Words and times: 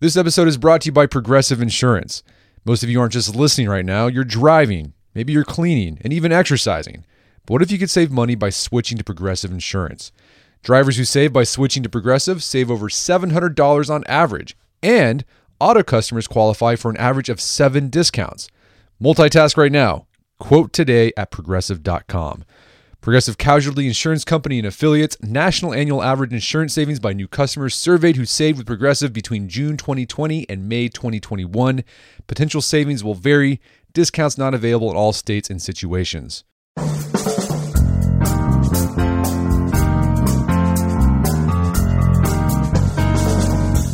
This 0.00 0.16
episode 0.16 0.48
is 0.48 0.56
brought 0.56 0.80
to 0.80 0.86
you 0.86 0.92
by 0.92 1.04
Progressive 1.04 1.60
Insurance. 1.60 2.22
Most 2.64 2.82
of 2.82 2.88
you 2.88 2.98
aren't 2.98 3.12
just 3.12 3.36
listening 3.36 3.68
right 3.68 3.84
now, 3.84 4.06
you're 4.06 4.24
driving, 4.24 4.94
maybe 5.14 5.34
you're 5.34 5.44
cleaning, 5.44 5.98
and 6.00 6.10
even 6.10 6.32
exercising. 6.32 7.04
But 7.44 7.52
what 7.52 7.60
if 7.60 7.70
you 7.70 7.76
could 7.76 7.90
save 7.90 8.10
money 8.10 8.34
by 8.34 8.48
switching 8.48 8.96
to 8.96 9.04
Progressive 9.04 9.50
Insurance? 9.50 10.10
Drivers 10.62 10.96
who 10.96 11.04
save 11.04 11.34
by 11.34 11.44
switching 11.44 11.82
to 11.82 11.90
Progressive 11.90 12.42
save 12.42 12.70
over 12.70 12.88
$700 12.88 13.90
on 13.90 14.02
average, 14.06 14.56
and 14.82 15.22
auto 15.60 15.82
customers 15.82 16.26
qualify 16.26 16.76
for 16.76 16.90
an 16.90 16.96
average 16.96 17.28
of 17.28 17.38
seven 17.38 17.90
discounts. 17.90 18.48
Multitask 19.02 19.58
right 19.58 19.70
now. 19.70 20.06
Quote 20.38 20.72
today 20.72 21.12
at 21.14 21.30
progressive.com. 21.30 22.46
Progressive 23.00 23.38
Casualty 23.38 23.86
Insurance 23.86 24.26
Company 24.26 24.58
and 24.58 24.66
affiliates 24.66 25.16
national 25.22 25.72
annual 25.72 26.02
average 26.02 26.34
insurance 26.34 26.74
savings 26.74 27.00
by 27.00 27.14
new 27.14 27.26
customers 27.26 27.74
surveyed 27.74 28.16
who 28.16 28.26
saved 28.26 28.58
with 28.58 28.66
Progressive 28.66 29.14
between 29.14 29.48
June 29.48 29.78
2020 29.78 30.44
and 30.50 30.68
May 30.68 30.86
2021. 30.88 31.82
Potential 32.26 32.60
savings 32.60 33.02
will 33.02 33.14
vary. 33.14 33.58
Discounts 33.94 34.36
not 34.36 34.52
available 34.52 34.90
in 34.90 34.98
all 34.98 35.14
states 35.14 35.48
and 35.48 35.62
situations. 35.62 36.44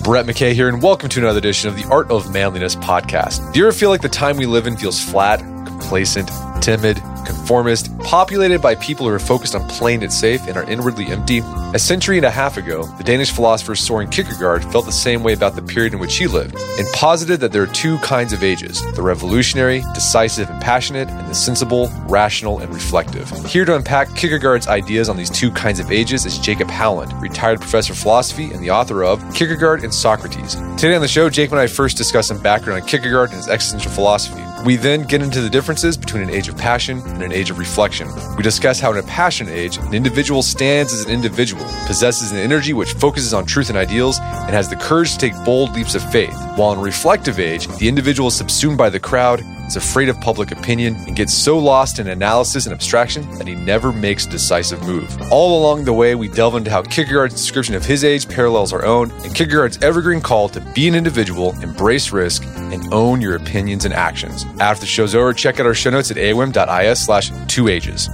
Brett 0.03 0.27
McKay 0.27 0.53
here, 0.53 0.69
and 0.69 0.83
welcome 0.83 1.09
to 1.11 1.21
another 1.21 1.39
edition 1.39 1.69
of 1.69 1.77
the 1.77 1.85
Art 1.93 2.11
of 2.11 2.33
Manliness 2.33 2.75
podcast. 2.75 3.53
Do 3.53 3.61
you 3.61 3.67
ever 3.67 3.77
feel 3.77 3.91
like 3.91 4.03
the 4.03 4.09
time 4.09 4.37
we 4.37 4.47
live 4.47 4.67
in 4.67 4.77
feels 4.77 5.01
flat, 5.01 5.39
complacent, 5.65 6.29
timid, 6.61 7.01
conformist, 7.27 7.97
populated 7.99 8.63
by 8.63 8.75
people 8.77 9.07
who 9.07 9.13
are 9.13 9.19
focused 9.19 9.55
on 9.55 9.69
playing 9.69 10.03
it 10.03 10.13
safe 10.13 10.47
and 10.47 10.57
are 10.57 10.69
inwardly 10.71 11.07
empty. 11.07 11.41
A 11.75 11.79
century 11.79 12.17
and 12.17 12.25
a 12.25 12.31
half 12.31 12.57
ago, 12.57 12.87
the 12.97 13.05
Danish 13.05 13.33
philosopher 13.33 13.75
Soren 13.75 14.09
Kierkegaard 14.09 14.65
felt 14.65 14.87
the 14.87 14.93
same 14.93 15.23
way 15.23 15.33
about 15.33 15.57
the 15.57 15.63
period 15.63 15.93
in 15.93 15.99
which 15.99 16.17
he 16.17 16.27
lived 16.27 16.57
and 16.79 16.87
posited 16.93 17.41
that 17.41 17.53
there 17.53 17.63
are 17.63 17.67
two 17.69 17.99
kinds 17.99 18.33
of 18.33 18.43
ages 18.43 18.81
the 18.95 19.03
revolutionary, 19.03 19.83
decisive, 19.93 20.49
and 20.49 20.63
passionate, 20.63 21.09
and 21.09 21.29
the 21.29 21.35
sensible, 21.35 21.91
rational, 22.07 22.61
and 22.61 22.73
reflective. 22.73 23.29
Here 23.47 23.65
to 23.65 23.77
unpack 23.77 24.15
Kierkegaard's 24.15 24.69
ideas 24.69 25.09
on 25.09 25.17
these 25.17 25.31
two 25.31 25.51
kinds 25.51 25.81
of 25.81 25.91
ages 25.91 26.25
is 26.25 26.39
Jacob 26.39 26.69
Howland, 26.69 27.13
retired 27.21 27.61
professor 27.61 27.93
of 27.93 27.99
philosophy 27.99 28.53
and 28.53 28.63
the 28.63 28.71
author 28.71 29.03
of 29.03 29.23
Kierkegaard 29.35 29.83
and 29.83 29.93
Socrates. 29.93 30.55
Today 30.77 30.95
on 30.95 31.03
the 31.03 31.09
show, 31.09 31.29
Jake 31.29 31.51
and 31.51 31.61
I 31.61 31.67
first 31.67 31.97
discuss 31.97 32.29
some 32.29 32.43
background 32.43 32.83
on 32.83 32.89
Kierkegaard 32.89 33.31
and 33.31 33.39
his 33.39 33.49
existential 33.49 33.91
philosophy. 33.91 34.43
We 34.65 34.77
then 34.77 35.03
get 35.03 35.23
into 35.23 35.41
the 35.41 35.51
differences 35.51 35.97
between 35.97 36.23
an 36.23 36.31
age 36.31 36.49
of 36.49 36.57
passion 36.57 37.01
and 37.07 37.23
an 37.23 37.33
age 37.33 37.51
of 37.51 37.59
reflection. 37.59 38.09
We 38.37 38.43
discuss 38.43 38.81
how 38.81 38.91
in 38.93 38.99
a 38.99 39.03
passionate 39.03 39.53
age, 39.53 39.77
an 39.77 39.95
individual 39.95 40.43
stands 40.43 40.93
as 40.93 41.05
an 41.05 41.11
individual, 41.13 41.65
possesses 41.87 42.33
an 42.33 42.39
energy 42.39 42.73
which 42.73 42.93
focuses 42.95 43.35
on 43.35 43.47
truth 43.47 43.69
and 43.69 43.79
ideals, 43.79 44.19
and 44.19 44.51
has 44.51 44.69
the 44.69 44.77
courage 44.77 45.13
to 45.13 45.19
take 45.19 45.45
bold 45.45 45.75
leaps 45.75 45.95
of 45.95 46.11
faith. 46.11 46.35
While 46.57 46.73
in 46.73 46.79
a 46.79 46.83
reflective 46.83 47.39
age, 47.39 47.69
the 47.79 47.89
individual 47.89 48.29
is 48.29 48.35
subsumed 48.35 48.79
by 48.79 48.91
the 48.91 48.99
crowd, 49.01 49.45
is 49.67 49.77
afraid 49.77 50.09
of 50.09 50.21
public 50.21 50.51
opinion, 50.53 50.97
and 51.07 51.17
gets 51.17 51.33
so 51.33 51.59
lost 51.59 51.99
in 51.99 52.09
analysis 52.09 52.67
and 52.67 52.73
abstraction 52.73 53.29
that 53.39 53.47
he 53.47 53.55
never 53.55 53.93
makes 53.93 54.27
a 54.27 54.31
decisive 54.31 54.83
move. 54.83 55.17
All 55.31 55.61
along 55.61 55.85
the 55.85 55.93
way, 55.93 56.15
we 56.15 56.29
delve 56.29 56.55
into 56.55 56.71
how 56.71 56.83
Kierkegaard's 56.83 57.35
description 57.35 57.75
of 57.75 57.85
his 57.85 58.05
age 58.05 58.29
parallels 58.29 58.73
our 58.73 58.85
own, 58.85 59.11
and 59.23 59.35
Kierkegaard's 59.35 59.83
evergreen 59.83 60.21
call 60.21 60.49
to 60.51 60.61
be 60.61 60.89
an 60.89 60.95
individual, 60.95 61.59
embrace 61.61 62.13
risk, 62.13 62.45
and 62.45 62.93
own 62.93 63.21
your 63.21 63.37
opinions 63.37 63.85
and 63.85 63.95
actions. 63.95 64.45
After 64.61 64.81
the 64.81 64.87
show's 64.87 65.15
over, 65.15 65.33
check 65.33 65.61
out 65.61 65.67
our 65.67 65.75
show 65.75 65.91
notes 65.91 66.11
at 66.11 66.17
aom.is 66.17 67.05
slash 67.05 67.31
two 67.49 67.69
ages. 67.69 68.09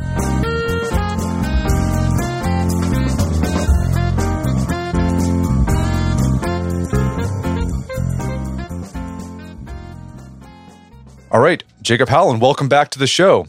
All 11.32 11.40
right, 11.40 11.64
Jacob 11.80 12.10
Howland, 12.10 12.42
welcome 12.42 12.68
back 12.68 12.90
to 12.90 12.98
the 12.98 13.06
show. 13.06 13.46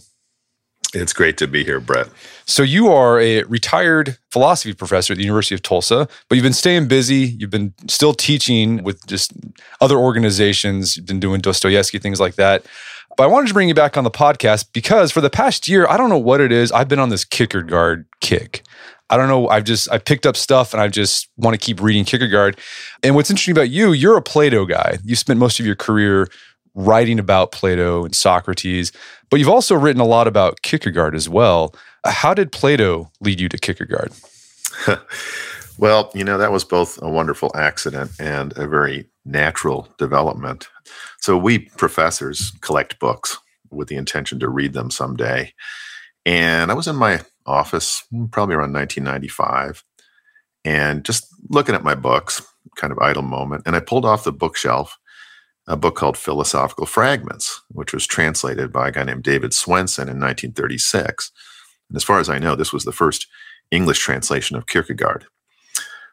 It's 0.93 1.11
great 1.11 1.35
to 1.39 1.47
be 1.47 1.65
here, 1.65 1.81
Brett. 1.81 2.07
So 2.45 2.63
you 2.63 2.87
are 2.87 3.19
a 3.19 3.43
retired 3.43 4.17
philosophy 4.31 4.73
professor 4.73 5.11
at 5.11 5.17
the 5.17 5.23
University 5.23 5.53
of 5.53 5.63
Tulsa, 5.63 6.07
but 6.29 6.35
you've 6.35 6.43
been 6.43 6.53
staying 6.53 6.87
busy. 6.87 7.35
You've 7.37 7.49
been 7.49 7.73
still 7.89 8.13
teaching 8.13 8.83
with 8.83 9.05
just 9.05 9.33
other 9.81 9.97
organizations. 9.97 10.95
You've 10.95 11.07
been 11.07 11.19
doing 11.19 11.41
Dostoevsky, 11.41 11.99
things 11.99 12.21
like 12.21 12.35
that. 12.35 12.65
But 13.17 13.25
I 13.25 13.27
wanted 13.27 13.49
to 13.49 13.53
bring 13.53 13.67
you 13.67 13.75
back 13.75 13.97
on 13.97 14.05
the 14.05 14.11
podcast 14.11 14.67
because 14.71 15.11
for 15.11 15.19
the 15.19 15.29
past 15.29 15.67
year, 15.67 15.85
I 15.89 15.97
don't 15.97 16.09
know 16.09 16.17
what 16.17 16.39
it 16.39 16.53
is. 16.53 16.71
I've 16.71 16.87
been 16.87 16.99
on 16.99 17.09
this 17.09 17.25
Kierkegaard 17.25 18.05
kick. 18.21 18.63
I 19.09 19.17
don't 19.17 19.27
know. 19.27 19.49
I've 19.49 19.65
just 19.65 19.91
I 19.91 19.97
picked 19.97 20.25
up 20.25 20.37
stuff 20.37 20.73
and 20.73 20.81
I 20.81 20.87
just 20.87 21.27
want 21.35 21.53
to 21.53 21.57
keep 21.57 21.81
reading 21.81 22.05
Kierkegaard. 22.05 22.57
And 23.03 23.13
what's 23.13 23.29
interesting 23.29 23.51
about 23.51 23.69
you, 23.69 23.91
you're 23.91 24.15
a 24.15 24.21
Plato 24.21 24.65
guy. 24.65 24.99
You 25.03 25.17
spent 25.17 25.37
most 25.37 25.59
of 25.59 25.65
your 25.65 25.75
career 25.75 26.29
writing 26.75 27.19
about 27.19 27.51
Plato 27.51 28.03
and 28.05 28.15
Socrates, 28.15 28.91
but 29.29 29.39
you've 29.39 29.49
also 29.49 29.75
written 29.75 30.01
a 30.01 30.05
lot 30.05 30.27
about 30.27 30.61
Kierkegaard 30.61 31.15
as 31.15 31.29
well. 31.29 31.75
How 32.05 32.33
did 32.33 32.51
Plato 32.51 33.11
lead 33.21 33.39
you 33.39 33.49
to 33.49 33.57
Kierkegaard? 33.57 34.11
well, 35.77 36.11
you 36.13 36.23
know, 36.23 36.37
that 36.37 36.51
was 36.51 36.63
both 36.63 37.01
a 37.01 37.09
wonderful 37.09 37.51
accident 37.55 38.11
and 38.19 38.57
a 38.57 38.67
very 38.67 39.05
natural 39.25 39.87
development. 39.97 40.67
So, 41.19 41.37
we 41.37 41.59
professors 41.77 42.51
collect 42.61 42.99
books 42.99 43.37
with 43.71 43.87
the 43.87 43.95
intention 43.95 44.39
to 44.39 44.49
read 44.49 44.73
them 44.73 44.91
someday. 44.91 45.53
And 46.25 46.71
I 46.71 46.73
was 46.73 46.87
in 46.87 46.95
my 46.95 47.21
office 47.45 48.03
probably 48.31 48.55
around 48.55 48.73
1995 48.73 49.83
and 50.63 51.03
just 51.03 51.27
looking 51.49 51.75
at 51.75 51.83
my 51.83 51.95
books, 51.95 52.41
kind 52.77 52.93
of 52.93 52.99
idle 52.99 53.23
moment. 53.23 53.63
And 53.65 53.75
I 53.75 53.79
pulled 53.79 54.05
off 54.05 54.23
the 54.23 54.31
bookshelf 54.31 54.97
a 55.67 55.77
book 55.77 55.95
called 55.95 56.17
Philosophical 56.17 56.85
Fragments, 56.85 57.61
which 57.69 57.93
was 57.93 58.05
translated 58.05 58.71
by 58.71 58.89
a 58.89 58.91
guy 58.91 59.03
named 59.03 59.23
David 59.23 59.53
Swenson 59.53 60.03
in 60.03 60.19
1936. 60.19 61.31
And 61.89 61.95
as 61.95 62.03
far 62.03 62.19
as 62.19 62.29
I 62.29 62.39
know, 62.39 62.55
this 62.55 62.73
was 62.73 62.83
the 62.83 62.91
first 62.91 63.27
English 63.71 63.99
translation 63.99 64.55
of 64.57 64.67
Kierkegaard. 64.67 65.25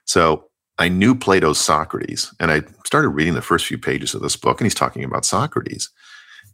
So 0.04 0.46
I 0.78 0.88
knew 0.88 1.14
Plato's 1.14 1.58
Socrates, 1.58 2.32
and 2.40 2.50
I 2.50 2.62
started 2.86 3.08
reading 3.10 3.34
the 3.34 3.42
first 3.42 3.66
few 3.66 3.78
pages 3.78 4.14
of 4.14 4.22
this 4.22 4.36
book, 4.36 4.60
and 4.60 4.66
he's 4.66 4.74
talking 4.74 5.04
about 5.04 5.24
Socrates. 5.24 5.90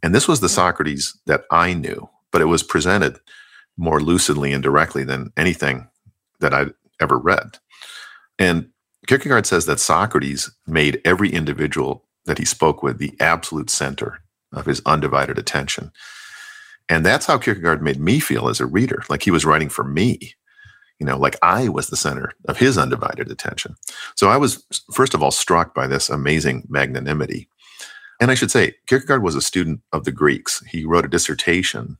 And 0.03 0.13
this 0.13 0.27
was 0.27 0.41
the 0.41 0.49
Socrates 0.49 1.17
that 1.27 1.43
I 1.51 1.73
knew, 1.73 2.09
but 2.31 2.41
it 2.41 2.45
was 2.45 2.63
presented 2.63 3.19
more 3.77 4.01
lucidly 4.01 4.53
and 4.53 4.63
directly 4.63 5.03
than 5.03 5.31
anything 5.37 5.87
that 6.39 6.53
I'd 6.53 6.73
ever 6.99 7.17
read. 7.17 7.59
And 8.39 8.69
Kierkegaard 9.07 9.45
says 9.45 9.65
that 9.67 9.79
Socrates 9.79 10.51
made 10.65 11.01
every 11.05 11.29
individual 11.29 12.06
that 12.27 12.37
he 12.37 12.45
spoke 12.45 12.83
with 12.83 12.99
the 12.99 13.13
absolute 13.19 13.69
center 13.69 14.21
of 14.53 14.65
his 14.65 14.81
undivided 14.85 15.37
attention. 15.37 15.91
And 16.89 17.05
that's 17.05 17.25
how 17.25 17.37
Kierkegaard 17.37 17.81
made 17.81 17.99
me 17.99 18.19
feel 18.19 18.47
as 18.47 18.59
a 18.59 18.65
reader, 18.65 19.03
like 19.09 19.23
he 19.23 19.31
was 19.31 19.45
writing 19.45 19.69
for 19.69 19.83
me, 19.83 20.35
you 20.99 21.05
know, 21.05 21.17
like 21.17 21.35
I 21.41 21.67
was 21.67 21.87
the 21.87 21.97
center 21.97 22.31
of 22.47 22.57
his 22.57 22.77
undivided 22.77 23.29
attention. 23.29 23.75
So 24.15 24.29
I 24.29 24.37
was, 24.37 24.63
first 24.93 25.13
of 25.13 25.21
all, 25.21 25.31
struck 25.31 25.73
by 25.73 25.87
this 25.87 26.09
amazing 26.09 26.65
magnanimity. 26.69 27.49
And 28.21 28.31
I 28.31 28.35
should 28.35 28.51
say, 28.51 28.73
Kierkegaard 28.87 29.21
was 29.21 29.35
a 29.35 29.41
student 29.41 29.81
of 29.91 30.05
the 30.05 30.11
Greeks. 30.11 30.63
He 30.69 30.85
wrote 30.85 31.05
a 31.05 31.09
dissertation 31.09 31.97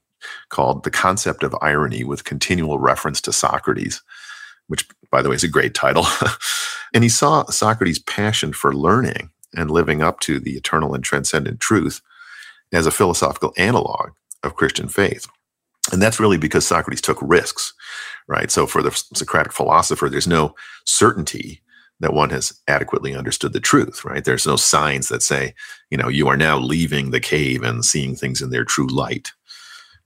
called 0.50 0.84
The 0.84 0.92
Concept 0.92 1.44
of 1.44 1.56
Irony 1.62 2.04
with 2.04 2.24
Continual 2.24 2.80
Reference 2.80 3.22
to 3.22 3.34
Socrates, 3.34 4.02
which, 4.68 4.88
by 5.12 5.22
the 5.22 5.30
way, 5.30 5.36
is 5.36 5.44
a 5.44 5.50
great 5.50 5.76
title. 5.76 6.08
and 6.94 7.04
he 7.04 7.10
saw 7.10 7.46
Socrates' 7.46 8.00
passion 8.00 8.52
for 8.52 8.74
learning 8.74 9.30
and 9.56 9.72
living 9.72 10.02
up 10.02 10.20
to 10.22 10.40
the 10.40 10.56
eternal 10.56 10.94
and 10.94 11.04
transcendent 11.04 11.60
truth 11.60 12.02
as 12.74 12.86
a 12.86 12.92
philosophical 12.92 13.54
analog 13.58 14.12
of 14.44 14.56
Christian 14.56 14.88
faith. 14.88 15.28
And 15.92 16.02
that's 16.02 16.20
really 16.20 16.38
because 16.38 16.68
Socrates 16.68 17.02
took 17.02 17.18
risks, 17.22 17.74
right? 18.28 18.52
So 18.52 18.68
for 18.68 18.82
the 18.84 18.92
Socratic 18.92 19.54
philosopher, 19.54 20.10
there's 20.10 20.28
no 20.28 20.54
certainty 20.86 21.62
that 22.00 22.14
one 22.14 22.30
has 22.30 22.60
adequately 22.68 23.16
understood 23.16 23.54
the 23.54 23.60
truth, 23.60 24.06
right? 24.06 24.24
There's 24.24 24.46
no 24.46 24.56
signs 24.56 25.08
that 25.08 25.24
say, 25.24 25.56
you 25.90 25.98
know, 25.98 26.10
you 26.10 26.28
are 26.28 26.38
now 26.38 26.60
leaving 26.60 27.10
the 27.10 27.20
cave 27.20 27.64
and 27.64 27.84
seeing 27.84 28.16
things 28.16 28.42
in 28.42 28.50
their 28.50 28.66
true 28.66 28.88
light. 28.88 29.32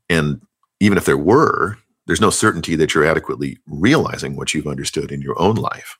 And 0.09 0.41
even 0.79 0.97
if 0.97 1.05
there 1.05 1.17
were, 1.17 1.77
there's 2.07 2.21
no 2.21 2.29
certainty 2.29 2.75
that 2.75 2.93
you're 2.93 3.05
adequately 3.05 3.57
realizing 3.67 4.35
what 4.35 4.53
you've 4.53 4.67
understood 4.67 5.11
in 5.11 5.21
your 5.21 5.39
own 5.41 5.55
life. 5.55 5.97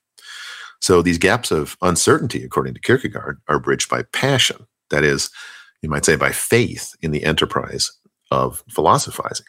So 0.81 1.01
these 1.01 1.18
gaps 1.18 1.51
of 1.51 1.78
uncertainty, 1.81 2.44
according 2.44 2.74
to 2.74 2.80
Kierkegaard, 2.81 3.39
are 3.48 3.60
bridged 3.60 3.89
by 3.89 4.04
passion. 4.04 4.66
That 4.89 5.04
is, 5.04 5.30
you 5.81 5.89
might 5.89 6.06
say 6.06 6.16
by 6.16 6.31
faith 6.31 6.94
in 7.01 7.12
the 7.12 7.24
enterprise 7.24 7.92
of 8.31 8.63
philosophizing, 8.69 9.45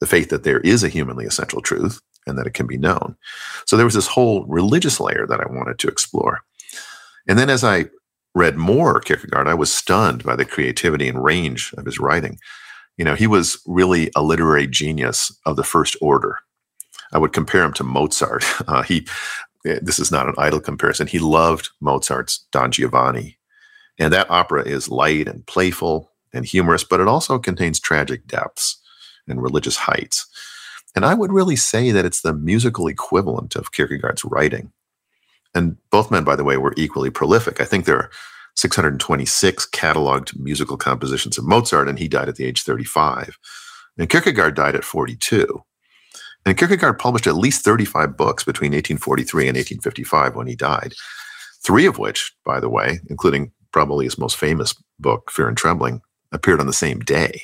the 0.00 0.06
faith 0.06 0.28
that 0.28 0.44
there 0.44 0.60
is 0.60 0.84
a 0.84 0.88
humanly 0.88 1.24
essential 1.24 1.62
truth 1.62 2.00
and 2.26 2.38
that 2.38 2.46
it 2.46 2.54
can 2.54 2.66
be 2.66 2.76
known. 2.76 3.16
So 3.66 3.76
there 3.76 3.86
was 3.86 3.94
this 3.94 4.06
whole 4.06 4.44
religious 4.46 5.00
layer 5.00 5.26
that 5.26 5.40
I 5.40 5.50
wanted 5.50 5.78
to 5.80 5.88
explore. 5.88 6.40
And 7.26 7.38
then 7.38 7.50
as 7.50 7.64
I 7.64 7.86
read 8.34 8.56
more 8.56 9.00
Kierkegaard, 9.00 9.48
I 9.48 9.54
was 9.54 9.72
stunned 9.72 10.22
by 10.22 10.36
the 10.36 10.44
creativity 10.44 11.08
and 11.08 11.22
range 11.22 11.72
of 11.76 11.86
his 11.86 11.98
writing. 11.98 12.38
You 12.96 13.04
know, 13.04 13.14
he 13.14 13.26
was 13.26 13.60
really 13.66 14.10
a 14.14 14.22
literary 14.22 14.66
genius 14.66 15.36
of 15.46 15.56
the 15.56 15.64
first 15.64 15.96
order. 16.00 16.38
I 17.12 17.18
would 17.18 17.32
compare 17.32 17.62
him 17.62 17.72
to 17.74 17.84
Mozart. 17.84 18.44
Uh, 18.68 18.82
he 18.82 19.06
Eh, 19.64 19.78
this 19.82 19.98
is 19.98 20.10
not 20.10 20.28
an 20.28 20.34
idle 20.38 20.60
comparison. 20.60 21.06
He 21.06 21.18
loved 21.18 21.70
Mozart's 21.80 22.46
Don 22.52 22.70
Giovanni. 22.72 23.38
And 23.98 24.12
that 24.12 24.30
opera 24.30 24.62
is 24.62 24.88
light 24.88 25.28
and 25.28 25.46
playful 25.46 26.10
and 26.32 26.44
humorous, 26.44 26.84
but 26.84 27.00
it 27.00 27.08
also 27.08 27.38
contains 27.38 27.78
tragic 27.78 28.26
depths 28.26 28.80
and 29.28 29.42
religious 29.42 29.76
heights. 29.76 30.26
And 30.94 31.04
I 31.04 31.14
would 31.14 31.32
really 31.32 31.56
say 31.56 31.90
that 31.90 32.04
it's 32.04 32.22
the 32.22 32.34
musical 32.34 32.86
equivalent 32.86 33.56
of 33.56 33.72
Kierkegaard's 33.72 34.24
writing. 34.24 34.72
And 35.54 35.76
both 35.90 36.10
men, 36.10 36.24
by 36.24 36.36
the 36.36 36.44
way, 36.44 36.56
were 36.56 36.74
equally 36.76 37.10
prolific. 37.10 37.60
I 37.60 37.64
think 37.64 37.84
there 37.84 37.98
are 37.98 38.10
626 38.56 39.68
cataloged 39.70 40.38
musical 40.38 40.76
compositions 40.76 41.38
of 41.38 41.46
Mozart, 41.46 41.88
and 41.88 41.98
he 41.98 42.08
died 42.08 42.28
at 42.28 42.36
the 42.36 42.44
age 42.44 42.62
35. 42.62 43.38
And 43.98 44.08
Kierkegaard 44.08 44.54
died 44.54 44.74
at 44.74 44.84
42. 44.84 45.62
And 46.44 46.56
Kierkegaard 46.58 46.98
published 46.98 47.26
at 47.26 47.36
least 47.36 47.64
35 47.64 48.16
books 48.16 48.44
between 48.44 48.72
1843 48.72 49.48
and 49.48 49.56
1855 49.56 50.34
when 50.34 50.46
he 50.46 50.56
died. 50.56 50.94
Three 51.64 51.86
of 51.86 51.98
which, 51.98 52.34
by 52.44 52.58
the 52.58 52.68
way, 52.68 52.98
including 53.08 53.52
probably 53.72 54.04
his 54.04 54.18
most 54.18 54.36
famous 54.36 54.74
book, 54.98 55.30
Fear 55.30 55.48
and 55.48 55.56
Trembling, 55.56 56.00
appeared 56.32 56.60
on 56.60 56.66
the 56.66 56.72
same 56.72 57.00
day. 57.00 57.42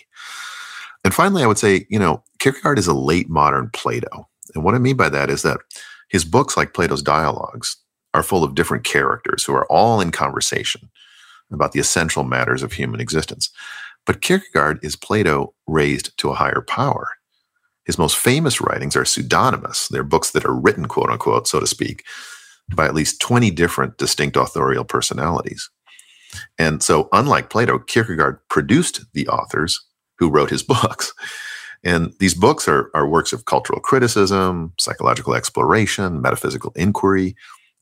And 1.05 1.15
finally, 1.15 1.43
I 1.43 1.47
would 1.47 1.59
say, 1.59 1.87
you 1.89 1.99
know, 1.99 2.23
Kierkegaard 2.41 2.79
is 2.79 2.89
a 2.89 2.95
late 2.95 3.29
modern 3.29 3.71
Plato. 3.73 4.29
And 4.55 4.65
what 4.65 4.75
I 4.75 4.79
mean 4.79 4.97
by 4.97 5.09
that 5.11 5.31
is 5.31 5.43
that 5.43 5.61
his 6.09 6.25
books, 6.25 6.57
like 6.57 6.75
Plato's 6.75 7.03
dialogues, 7.03 7.77
are 8.15 8.23
full 8.23 8.43
of 8.43 8.55
different 8.55 8.85
characters 8.85 9.45
who 9.45 9.55
are 9.55 9.71
all 9.71 10.01
in 10.01 10.11
conversation 10.11 10.89
about 11.53 11.73
the 11.73 11.81
essential 11.81 12.25
matters 12.25 12.63
of 12.63 12.73
human 12.73 13.01
existence. 13.01 13.51
But 14.07 14.23
Kierkegaard 14.23 14.81
is 14.83 14.97
Plato 14.97 15.55
raised 15.67 16.17
to 16.19 16.31
a 16.31 16.35
higher 16.35 16.65
power. 16.67 17.09
His 17.89 17.99
most 17.99 18.19
famous 18.19 18.61
writings 18.61 18.95
are 18.97 19.07
pseudonymous. 19.07 19.89
They're 19.89 20.05
books 20.05 20.31
that 20.33 20.45
are 20.45 20.55
written, 20.55 20.87
quote 20.87 21.09
unquote, 21.09 21.49
so 21.49 21.59
to 21.59 21.67
speak, 21.67 22.05
by 22.77 22.85
at 22.85 22.95
least 22.95 23.19
20 23.23 23.51
different 23.51 23.97
distinct 23.97 24.37
authorial 24.37 24.85
personalities. 24.85 25.71
And 26.59 26.83
so, 26.83 27.09
unlike 27.13 27.49
Plato, 27.49 27.79
Kierkegaard 27.79 28.41
produced 28.51 29.07
the 29.15 29.27
authors 29.29 29.83
who 30.19 30.29
wrote 30.29 30.51
his 30.51 30.63
books. 30.75 31.15
And 31.83 32.13
these 32.21 32.35
books 32.35 32.69
are, 32.69 32.91
are 32.93 33.09
works 33.09 33.33
of 33.33 33.47
cultural 33.47 33.81
criticism, 33.81 34.75
psychological 34.79 35.35
exploration, 35.35 36.21
metaphysical 36.21 36.73
inquiry, 36.77 37.37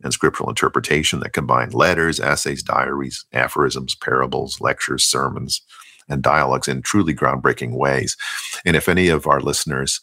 and 0.04 0.12
scriptural 0.12 0.48
interpretation 0.48 1.18
that 1.18 1.32
combine 1.32 1.70
letters, 1.70 2.20
essays, 2.20 2.62
diaries, 2.62 3.24
aphorisms, 3.32 3.96
parables, 3.96 4.60
lectures, 4.60 5.02
sermons, 5.02 5.62
and 6.08 6.22
dialogues 6.22 6.68
in 6.68 6.82
truly 6.82 7.14
groundbreaking 7.14 7.76
ways. 7.76 8.16
And 8.64 8.76
if 8.76 8.88
any 8.88 9.08
of 9.08 9.26
our 9.26 9.40
listeners 9.40 10.00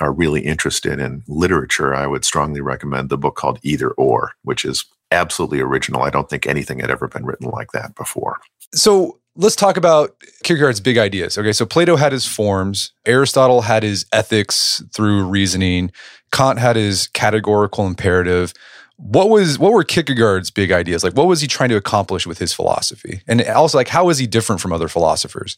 are 0.00 0.12
really 0.12 0.42
interested 0.42 1.00
in 1.00 1.22
literature, 1.26 1.94
I 1.94 2.06
would 2.06 2.24
strongly 2.24 2.60
recommend 2.60 3.08
the 3.08 3.18
book 3.18 3.36
called 3.36 3.58
Either 3.62 3.90
Or, 3.92 4.32
which 4.42 4.64
is 4.64 4.84
absolutely 5.10 5.60
original. 5.60 6.02
I 6.02 6.10
don't 6.10 6.28
think 6.28 6.46
anything 6.46 6.78
had 6.80 6.90
ever 6.90 7.08
been 7.08 7.24
written 7.24 7.50
like 7.50 7.72
that 7.72 7.94
before. 7.94 8.38
So 8.74 9.18
let's 9.36 9.56
talk 9.56 9.76
about 9.76 10.14
Kierkegaard's 10.44 10.80
big 10.80 10.98
ideas. 10.98 11.38
Okay, 11.38 11.52
so 11.52 11.64
Plato 11.64 11.96
had 11.96 12.12
his 12.12 12.26
forms, 12.26 12.92
Aristotle 13.06 13.62
had 13.62 13.82
his 13.82 14.04
ethics 14.12 14.82
through 14.94 15.24
reasoning, 15.24 15.90
Kant 16.32 16.58
had 16.58 16.76
his 16.76 17.08
categorical 17.08 17.86
imperative. 17.86 18.52
What 18.98 19.30
was 19.30 19.58
what 19.58 19.72
were 19.72 19.84
Kierkegaard's 19.84 20.50
big 20.50 20.72
ideas? 20.72 21.02
Like 21.02 21.14
what 21.14 21.26
was 21.26 21.40
he 21.40 21.46
trying 21.46 21.70
to 21.70 21.76
accomplish 21.76 22.26
with 22.26 22.38
his 22.38 22.52
philosophy? 22.52 23.22
And 23.26 23.42
also 23.42 23.78
like 23.78 23.88
how 23.88 24.08
is 24.08 24.18
he 24.18 24.26
different 24.26 24.60
from 24.60 24.72
other 24.72 24.88
philosophers? 24.88 25.56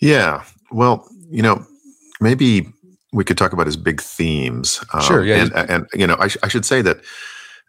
Yeah. 0.00 0.44
Well, 0.70 1.08
you 1.30 1.42
know, 1.42 1.64
maybe 2.20 2.68
we 3.12 3.24
could 3.24 3.38
talk 3.38 3.52
about 3.52 3.66
his 3.66 3.76
big 3.76 4.00
themes. 4.00 4.84
Um, 4.92 5.00
sure. 5.00 5.24
Yeah. 5.24 5.36
And, 5.36 5.70
and 5.70 5.86
you 5.94 6.06
know, 6.06 6.16
I, 6.18 6.28
sh- 6.28 6.36
I 6.42 6.48
should 6.48 6.66
say 6.66 6.82
that 6.82 6.98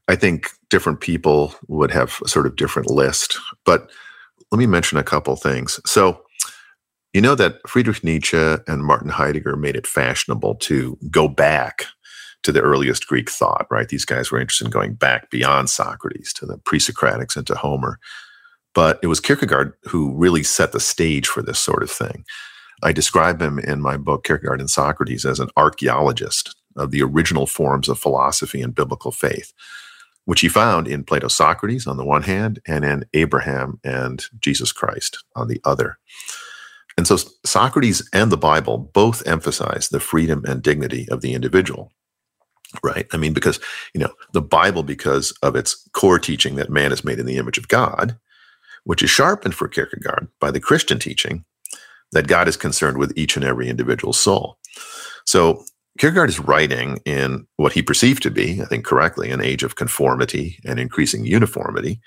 I 0.08 0.16
think 0.16 0.50
different 0.70 1.00
people 1.00 1.54
would 1.68 1.92
have 1.92 2.20
a 2.24 2.28
sort 2.28 2.46
of 2.46 2.56
different 2.56 2.90
list, 2.90 3.38
but 3.66 3.90
let 4.52 4.60
me 4.60 4.68
mention 4.68 4.98
a 4.98 5.04
couple 5.04 5.36
things. 5.36 5.80
So, 5.86 6.22
you 7.14 7.22
know 7.22 7.36
that 7.36 7.62
Friedrich 7.66 8.04
Nietzsche 8.04 8.38
and 8.38 8.84
Martin 8.84 9.10
Heidegger 9.10 9.56
made 9.56 9.78
it 9.78 9.88
fashionable 9.88 10.56
to 10.56 10.98
go 11.10 11.30
back 11.30 11.86
to 12.45 12.51
the 12.51 12.62
earliest 12.62 13.07
Greek 13.07 13.30
thought, 13.30 13.68
right? 13.69 13.89
These 13.89 14.06
guys 14.06 14.31
were 14.31 14.39
interested 14.39 14.65
in 14.65 14.71
going 14.71 14.94
back 14.94 15.30
beyond 15.30 15.69
Socrates 15.69 16.33
to 16.33 16.45
the 16.45 16.57
pre 16.59 16.80
Socratics 16.80 17.36
and 17.36 17.45
to 17.47 17.56
Homer. 17.56 18.00
But 18.74 19.00
it 19.01 19.07
was 19.07 19.19
Kierkegaard 19.19 19.74
who 19.83 20.13
really 20.15 20.44
set 20.44 20.71
the 20.71 20.80
stage 20.80 21.27
for 21.27 21.42
this 21.42 21.59
sort 21.59 21.83
of 21.83 21.92
thing. 21.92 22.25
I 22.83 22.92
describe 22.92 23.42
him 23.42 23.59
in 23.59 23.81
my 23.81 23.97
book, 23.97 24.25
Kierkegaard 24.25 24.59
and 24.59 24.69
Socrates, 24.69 25.25
as 25.25 25.39
an 25.39 25.50
archaeologist 25.56 26.56
of 26.75 26.92
the 26.92 27.01
original 27.01 27.47
forms 27.47 27.88
of 27.88 28.00
philosophy 28.00 28.62
and 28.62 28.75
biblical 28.75 29.12
faith 29.12 29.53
which 30.25 30.42
he 30.42 30.50
found 30.50 30.88
in 30.88 31.03
Plato's 31.03 31.36
Socrates 31.36 31.88
on 31.88 31.97
the 31.97 32.06
one 32.06 32.24
hand 32.24 32.59
and 32.68 32.83
in 32.83 33.06
Abraham 33.13 33.80
and 33.83 34.25
Jesus 34.39 34.71
Christ 34.71 35.24
on 35.36 35.47
the 35.47 35.62
other. 35.63 35.97
And 36.97 37.07
so 37.07 37.18
Socrates 37.45 38.07
and 38.12 38.31
the 38.31 38.38
Bible 38.38 38.77
both 38.77 39.25
emphasize 39.27 39.89
the 39.89 40.00
freedom 40.00 40.44
and 40.45 40.62
dignity 40.62 41.07
of 41.09 41.21
the 41.21 41.33
individual. 41.33 41.92
Right? 42.83 43.07
I 43.13 43.18
mean, 43.18 43.33
because, 43.33 43.60
you 43.94 44.00
know, 44.00 44.13
the 44.33 44.42
Bible, 44.42 44.83
because 44.83 45.31
of 45.42 45.56
its 45.56 45.88
core 45.94 46.19
teaching 46.19 46.56
that 46.56 46.69
man 46.69 46.92
is 46.92 47.04
made 47.04 47.19
in 47.19 47.25
the 47.25 47.38
image 47.38 47.57
of 47.57 47.68
God, 47.68 48.18
which 48.83 49.01
is 49.04 49.10
sharpened 49.10 49.56
for 49.56 49.68
Kierkegaard 49.68 50.27
by 50.39 50.51
the 50.51 50.60
Christian 50.60 51.00
teaching 51.00 51.45
that 52.12 52.27
God 52.27 52.48
is 52.48 52.57
concerned 52.57 52.98
with 52.98 53.12
each 53.16 53.36
and 53.36 53.44
every 53.44 53.68
individual 53.68 54.13
soul. 54.13 54.57
So 55.25 55.66
Kierkegaard 55.98 56.30
is 56.30 56.39
writing 56.39 57.00
in 57.06 57.48
what 57.56 57.74
he 57.74 57.81
perceived 57.81 58.22
to 58.24 58.31
be, 58.31 58.62
I 58.62 58.66
think 58.66 58.86
correctly, 58.86 59.31
an 59.31 59.42
age 59.42 59.63
of 59.63 59.75
conformity 59.75 60.60
and 60.66 60.80
increasing 60.80 61.25
uniformity. 61.25 62.00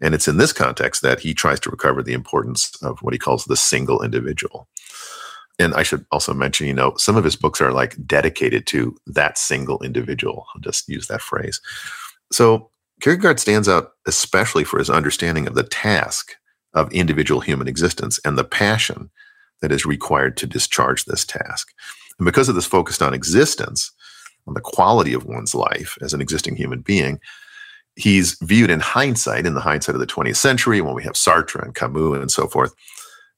And 0.00 0.14
it's 0.14 0.28
in 0.28 0.38
this 0.38 0.52
context 0.52 1.02
that 1.02 1.20
he 1.20 1.34
tries 1.34 1.60
to 1.60 1.70
recover 1.70 2.02
the 2.02 2.14
importance 2.14 2.72
of 2.82 2.98
what 3.00 3.12
he 3.12 3.18
calls 3.18 3.44
the 3.44 3.56
single 3.56 4.02
individual. 4.02 4.68
And 5.58 5.74
I 5.74 5.82
should 5.82 6.06
also 6.12 6.32
mention, 6.32 6.66
you 6.66 6.74
know, 6.74 6.94
some 6.96 7.16
of 7.16 7.24
his 7.24 7.36
books 7.36 7.60
are 7.60 7.72
like 7.72 7.96
dedicated 8.06 8.66
to 8.68 8.96
that 9.06 9.38
single 9.38 9.82
individual. 9.82 10.46
I'll 10.54 10.60
just 10.60 10.88
use 10.88 11.08
that 11.08 11.20
phrase. 11.20 11.60
So 12.32 12.70
Kierkegaard 13.00 13.40
stands 13.40 13.68
out 13.68 13.92
especially 14.06 14.64
for 14.64 14.78
his 14.78 14.90
understanding 14.90 15.46
of 15.46 15.54
the 15.54 15.62
task 15.62 16.34
of 16.74 16.92
individual 16.92 17.40
human 17.40 17.68
existence 17.68 18.20
and 18.24 18.36
the 18.36 18.44
passion 18.44 19.10
that 19.60 19.72
is 19.72 19.86
required 19.86 20.36
to 20.36 20.46
discharge 20.46 21.04
this 21.04 21.24
task. 21.24 21.68
And 22.18 22.26
because 22.26 22.48
of 22.48 22.54
this 22.54 22.66
focus 22.66 23.00
on 23.02 23.14
existence, 23.14 23.90
on 24.46 24.54
the 24.54 24.60
quality 24.60 25.12
of 25.12 25.26
one's 25.26 25.54
life 25.54 25.98
as 26.00 26.14
an 26.14 26.20
existing 26.20 26.56
human 26.56 26.80
being, 26.80 27.20
he's 27.96 28.38
viewed 28.42 28.70
in 28.70 28.80
hindsight, 28.80 29.46
in 29.46 29.54
the 29.54 29.60
hindsight 29.60 29.94
of 29.94 30.00
the 30.00 30.06
20th 30.06 30.36
century, 30.36 30.80
when 30.80 30.94
we 30.94 31.02
have 31.02 31.14
Sartre 31.14 31.62
and 31.62 31.74
Camus 31.74 32.20
and 32.20 32.30
so 32.30 32.46
forth, 32.46 32.74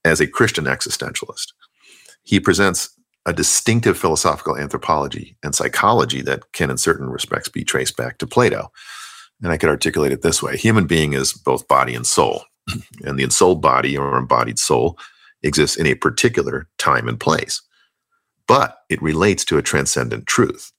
as 0.04 0.20
a 0.20 0.26
Christian 0.26 0.64
existentialist. 0.64 1.52
He 2.22 2.40
presents 2.40 2.90
a 3.26 3.32
distinctive 3.32 3.98
philosophical 3.98 4.56
anthropology 4.56 5.36
and 5.42 5.54
psychology 5.54 6.22
that 6.22 6.52
can, 6.52 6.70
in 6.70 6.78
certain 6.78 7.08
respects, 7.10 7.48
be 7.48 7.64
traced 7.64 7.96
back 7.96 8.18
to 8.18 8.26
Plato. 8.26 8.72
And 9.42 9.52
I 9.52 9.56
could 9.56 9.70
articulate 9.70 10.12
it 10.12 10.22
this 10.22 10.42
way 10.42 10.56
human 10.56 10.86
being 10.86 11.12
is 11.12 11.32
both 11.32 11.68
body 11.68 11.94
and 11.94 12.06
soul. 12.06 12.44
and 13.04 13.18
the 13.18 13.22
ensouled 13.24 13.62
body 13.62 13.96
or 13.96 14.16
embodied 14.16 14.58
soul 14.58 14.98
exists 15.42 15.76
in 15.76 15.86
a 15.86 15.94
particular 15.94 16.68
time 16.78 17.08
and 17.08 17.18
place 17.18 17.62
but 18.50 18.78
it 18.88 19.00
relates 19.00 19.44
to 19.44 19.58
a 19.58 19.62
transcendent 19.62 20.26
truth. 20.26 20.72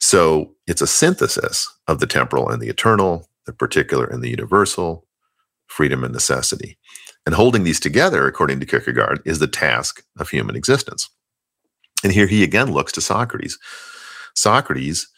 So 0.00 0.52
it's 0.66 0.82
a 0.82 0.86
synthesis 0.88 1.72
of 1.86 2.00
the 2.00 2.08
temporal 2.08 2.48
and 2.48 2.60
the 2.60 2.68
eternal, 2.68 3.28
the 3.46 3.52
particular 3.52 4.04
and 4.04 4.20
the 4.20 4.30
universal, 4.30 5.06
freedom 5.68 6.02
and 6.02 6.12
necessity. 6.12 6.76
And 7.26 7.34
holding 7.34 7.64
these 7.64 7.80
together, 7.80 8.26
according 8.26 8.60
to 8.60 8.66
Kierkegaard, 8.66 9.20
is 9.24 9.38
the 9.38 9.46
task 9.46 10.04
of 10.18 10.28
human 10.28 10.56
existence. 10.56 11.08
And 12.02 12.12
here 12.12 12.26
he 12.26 12.42
again 12.42 12.70
looks 12.72 12.92
to 12.92 13.00
Socrates. 13.00 13.58
Socrates 14.34 15.08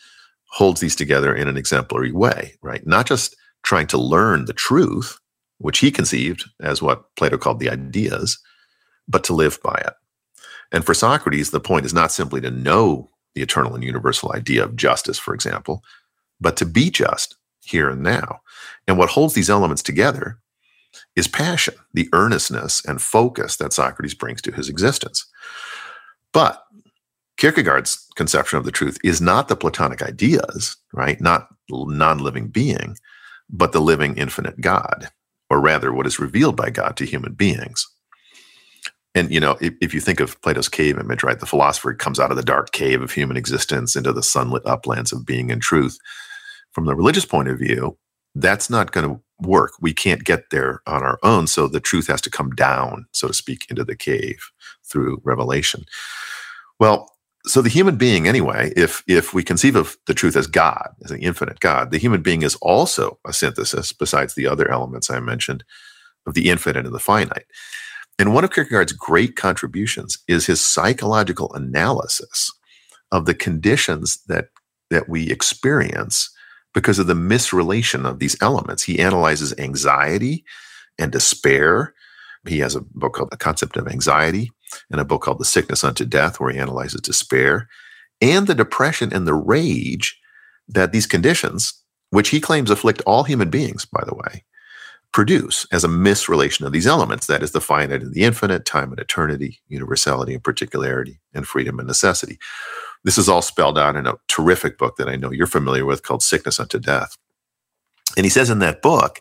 holds 0.50 0.80
these 0.80 0.94
together 0.94 1.34
in 1.34 1.48
an 1.48 1.56
exemplary 1.56 2.12
way, 2.12 2.54
right? 2.62 2.86
Not 2.86 3.06
just 3.06 3.34
trying 3.64 3.88
to 3.88 3.98
learn 3.98 4.44
the 4.44 4.52
truth, 4.52 5.18
which 5.58 5.78
he 5.80 5.90
conceived 5.90 6.44
as 6.60 6.80
what 6.80 7.04
Plato 7.16 7.38
called 7.38 7.58
the 7.58 7.70
ideas, 7.70 8.38
but 9.08 9.24
to 9.24 9.34
live 9.34 9.58
by 9.62 9.74
it. 9.84 9.94
And 10.70 10.84
for 10.84 10.94
Socrates, 10.94 11.50
the 11.50 11.60
point 11.60 11.86
is 11.86 11.94
not 11.94 12.12
simply 12.12 12.40
to 12.42 12.50
know 12.50 13.08
the 13.34 13.42
eternal 13.42 13.74
and 13.74 13.82
universal 13.84 14.32
idea 14.32 14.64
of 14.64 14.76
justice, 14.76 15.18
for 15.18 15.34
example, 15.34 15.82
but 16.40 16.56
to 16.56 16.66
be 16.66 16.90
just 16.90 17.36
here 17.62 17.90
and 17.90 18.02
now. 18.02 18.40
And 18.86 18.96
what 18.96 19.10
holds 19.10 19.34
these 19.34 19.50
elements 19.50 19.82
together 19.82 20.38
is 21.14 21.28
passion, 21.28 21.74
the 21.94 22.08
earnestness 22.12 22.84
and 22.84 23.00
focus 23.00 23.56
that 23.56 23.72
Socrates 23.72 24.14
brings 24.14 24.42
to 24.42 24.52
his 24.52 24.68
existence. 24.68 25.26
But 26.32 26.62
Kierkegaard's 27.36 28.06
conception 28.16 28.58
of 28.58 28.64
the 28.64 28.72
truth 28.72 28.98
is 29.04 29.20
not 29.20 29.48
the 29.48 29.56
Platonic 29.56 30.02
ideas, 30.02 30.76
right? 30.92 31.20
Not 31.20 31.48
non 31.70 32.18
living 32.18 32.48
being, 32.48 32.96
but 33.50 33.72
the 33.72 33.80
living 33.80 34.16
infinite 34.16 34.60
God, 34.60 35.08
or 35.50 35.60
rather, 35.60 35.92
what 35.92 36.06
is 36.06 36.18
revealed 36.18 36.56
by 36.56 36.70
God 36.70 36.96
to 36.96 37.04
human 37.04 37.34
beings. 37.34 37.86
And 39.14 39.32
you 39.32 39.40
know, 39.40 39.56
if, 39.60 39.74
if, 39.80 39.94
you 39.94 40.00
think 40.00 40.20
of 40.20 40.40
Plato's 40.42 40.68
cave 40.68 40.98
image, 40.98 41.22
right, 41.22 41.40
the 41.40 41.46
philosopher 41.46 41.94
comes 41.94 42.20
out 42.20 42.30
of 42.30 42.36
the 42.36 42.42
dark 42.42 42.72
cave 42.72 43.00
of 43.00 43.12
human 43.12 43.38
existence 43.38 43.96
into 43.96 44.12
the 44.12 44.22
sunlit 44.22 44.62
uplands 44.66 45.10
of 45.10 45.24
being 45.24 45.50
and 45.50 45.62
truth. 45.62 45.98
from 46.72 46.84
the 46.84 46.94
religious 46.94 47.24
point 47.24 47.48
of 47.48 47.58
view, 47.58 47.96
that's 48.34 48.68
not 48.68 48.92
going 48.92 49.08
to 49.08 49.22
work. 49.40 49.72
We 49.80 49.92
can't 49.92 50.24
get 50.24 50.50
there 50.50 50.80
on 50.86 51.02
our 51.02 51.18
own. 51.22 51.46
So 51.46 51.68
the 51.68 51.80
truth 51.80 52.06
has 52.08 52.20
to 52.22 52.30
come 52.30 52.50
down, 52.50 53.06
so 53.12 53.28
to 53.28 53.34
speak, 53.34 53.66
into 53.68 53.84
the 53.84 53.96
cave 53.96 54.50
through 54.84 55.20
revelation. 55.24 55.84
Well, 56.78 57.10
so 57.46 57.62
the 57.62 57.68
human 57.68 57.96
being, 57.96 58.26
anyway, 58.26 58.72
if 58.76 59.04
if 59.06 59.32
we 59.32 59.44
conceive 59.44 59.76
of 59.76 59.96
the 60.06 60.14
truth 60.14 60.36
as 60.36 60.48
God, 60.48 60.88
as 61.04 61.12
an 61.12 61.20
infinite 61.20 61.60
God, 61.60 61.90
the 61.90 61.98
human 61.98 62.20
being 62.20 62.42
is 62.42 62.56
also 62.56 63.18
a 63.26 63.32
synthesis, 63.32 63.92
besides 63.92 64.34
the 64.34 64.48
other 64.48 64.68
elements 64.70 65.10
I 65.10 65.20
mentioned, 65.20 65.64
of 66.26 66.34
the 66.34 66.48
infinite 66.48 66.84
and 66.84 66.94
the 66.94 66.98
finite. 66.98 67.46
And 68.18 68.34
one 68.34 68.44
of 68.44 68.50
Kierkegaard's 68.50 68.92
great 68.92 69.36
contributions 69.36 70.18
is 70.26 70.46
his 70.46 70.60
psychological 70.64 71.52
analysis 71.54 72.52
of 73.12 73.26
the 73.26 73.34
conditions 73.34 74.18
that 74.26 74.46
that 74.90 75.08
we 75.08 75.30
experience 75.30 76.30
because 76.76 76.98
of 76.98 77.06
the 77.06 77.14
misrelation 77.14 78.04
of 78.04 78.18
these 78.18 78.36
elements. 78.42 78.82
He 78.82 78.98
analyzes 78.98 79.54
anxiety 79.56 80.44
and 80.98 81.10
despair. 81.10 81.94
He 82.46 82.58
has 82.58 82.76
a 82.76 82.82
book 82.82 83.14
called 83.14 83.30
The 83.30 83.38
Concept 83.38 83.78
of 83.78 83.88
Anxiety 83.88 84.52
and 84.90 85.00
a 85.00 85.04
book 85.06 85.22
called 85.22 85.38
The 85.38 85.46
Sickness 85.46 85.82
Unto 85.82 86.04
Death, 86.04 86.38
where 86.38 86.52
he 86.52 86.58
analyzes 86.58 87.00
despair 87.00 87.66
and 88.20 88.46
the 88.46 88.54
depression 88.54 89.10
and 89.10 89.26
the 89.26 89.32
rage 89.32 90.20
that 90.68 90.92
these 90.92 91.06
conditions, 91.06 91.72
which 92.10 92.28
he 92.28 92.40
claims 92.40 92.70
afflict 92.70 93.00
all 93.06 93.24
human 93.24 93.48
beings, 93.48 93.86
by 93.86 94.04
the 94.06 94.14
way, 94.14 94.44
produce 95.12 95.66
as 95.72 95.82
a 95.82 95.88
misrelation 95.88 96.66
of 96.66 96.72
these 96.72 96.86
elements 96.86 97.26
that 97.26 97.42
is 97.42 97.52
the 97.52 97.60
finite 97.62 98.02
and 98.02 98.12
the 98.12 98.22
infinite 98.22 98.66
time 98.66 98.90
and 98.90 99.00
eternity 99.00 99.60
universality 99.68 100.34
and 100.34 100.44
particularity 100.44 101.20
and 101.32 101.48
freedom 101.48 101.78
and 101.78 101.88
necessity 101.88 102.38
this 103.06 103.16
is 103.16 103.28
all 103.28 103.40
spelled 103.40 103.78
out 103.78 103.96
in 103.96 104.06
a 104.06 104.18
terrific 104.28 104.76
book 104.76 104.96
that 104.96 105.08
i 105.08 105.16
know 105.16 105.32
you're 105.32 105.46
familiar 105.46 105.86
with 105.86 106.02
called 106.02 106.22
sickness 106.22 106.60
unto 106.60 106.78
death 106.78 107.16
and 108.16 108.26
he 108.26 108.30
says 108.30 108.50
in 108.50 108.58
that 108.58 108.82
book 108.82 109.20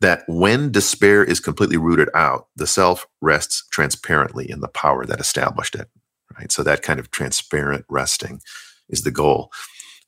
that 0.00 0.24
when 0.26 0.72
despair 0.72 1.22
is 1.22 1.38
completely 1.38 1.76
rooted 1.76 2.08
out 2.14 2.48
the 2.56 2.66
self 2.66 3.06
rests 3.20 3.64
transparently 3.70 4.50
in 4.50 4.60
the 4.60 4.68
power 4.68 5.06
that 5.06 5.20
established 5.20 5.76
it 5.76 5.88
right 6.36 6.50
so 6.50 6.64
that 6.64 6.82
kind 6.82 6.98
of 6.98 7.12
transparent 7.12 7.84
resting 7.88 8.40
is 8.88 9.02
the 9.02 9.12
goal 9.12 9.52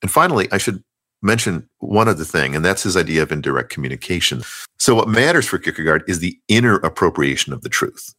and 0.03 0.11
finally 0.11 0.49
i 0.51 0.59
should 0.59 0.83
mention 1.23 1.69
one 1.79 2.09
other 2.09 2.25
thing, 2.25 2.55
and 2.55 2.65
that's 2.65 2.83
his 2.83 2.97
idea 2.97 3.23
of 3.23 3.33
indirect 3.33 3.71
communication. 3.71 4.43
So, 4.79 4.95
what 4.95 5.09
matters 5.09 5.47
for 5.47 5.59
Kierkegaard 5.59 6.05
is 6.09 6.19
the 6.19 6.39
inner 6.49 6.77
appropriation 6.77 7.53
of 7.53 7.63
the 7.63 7.69
truth. 7.69 8.15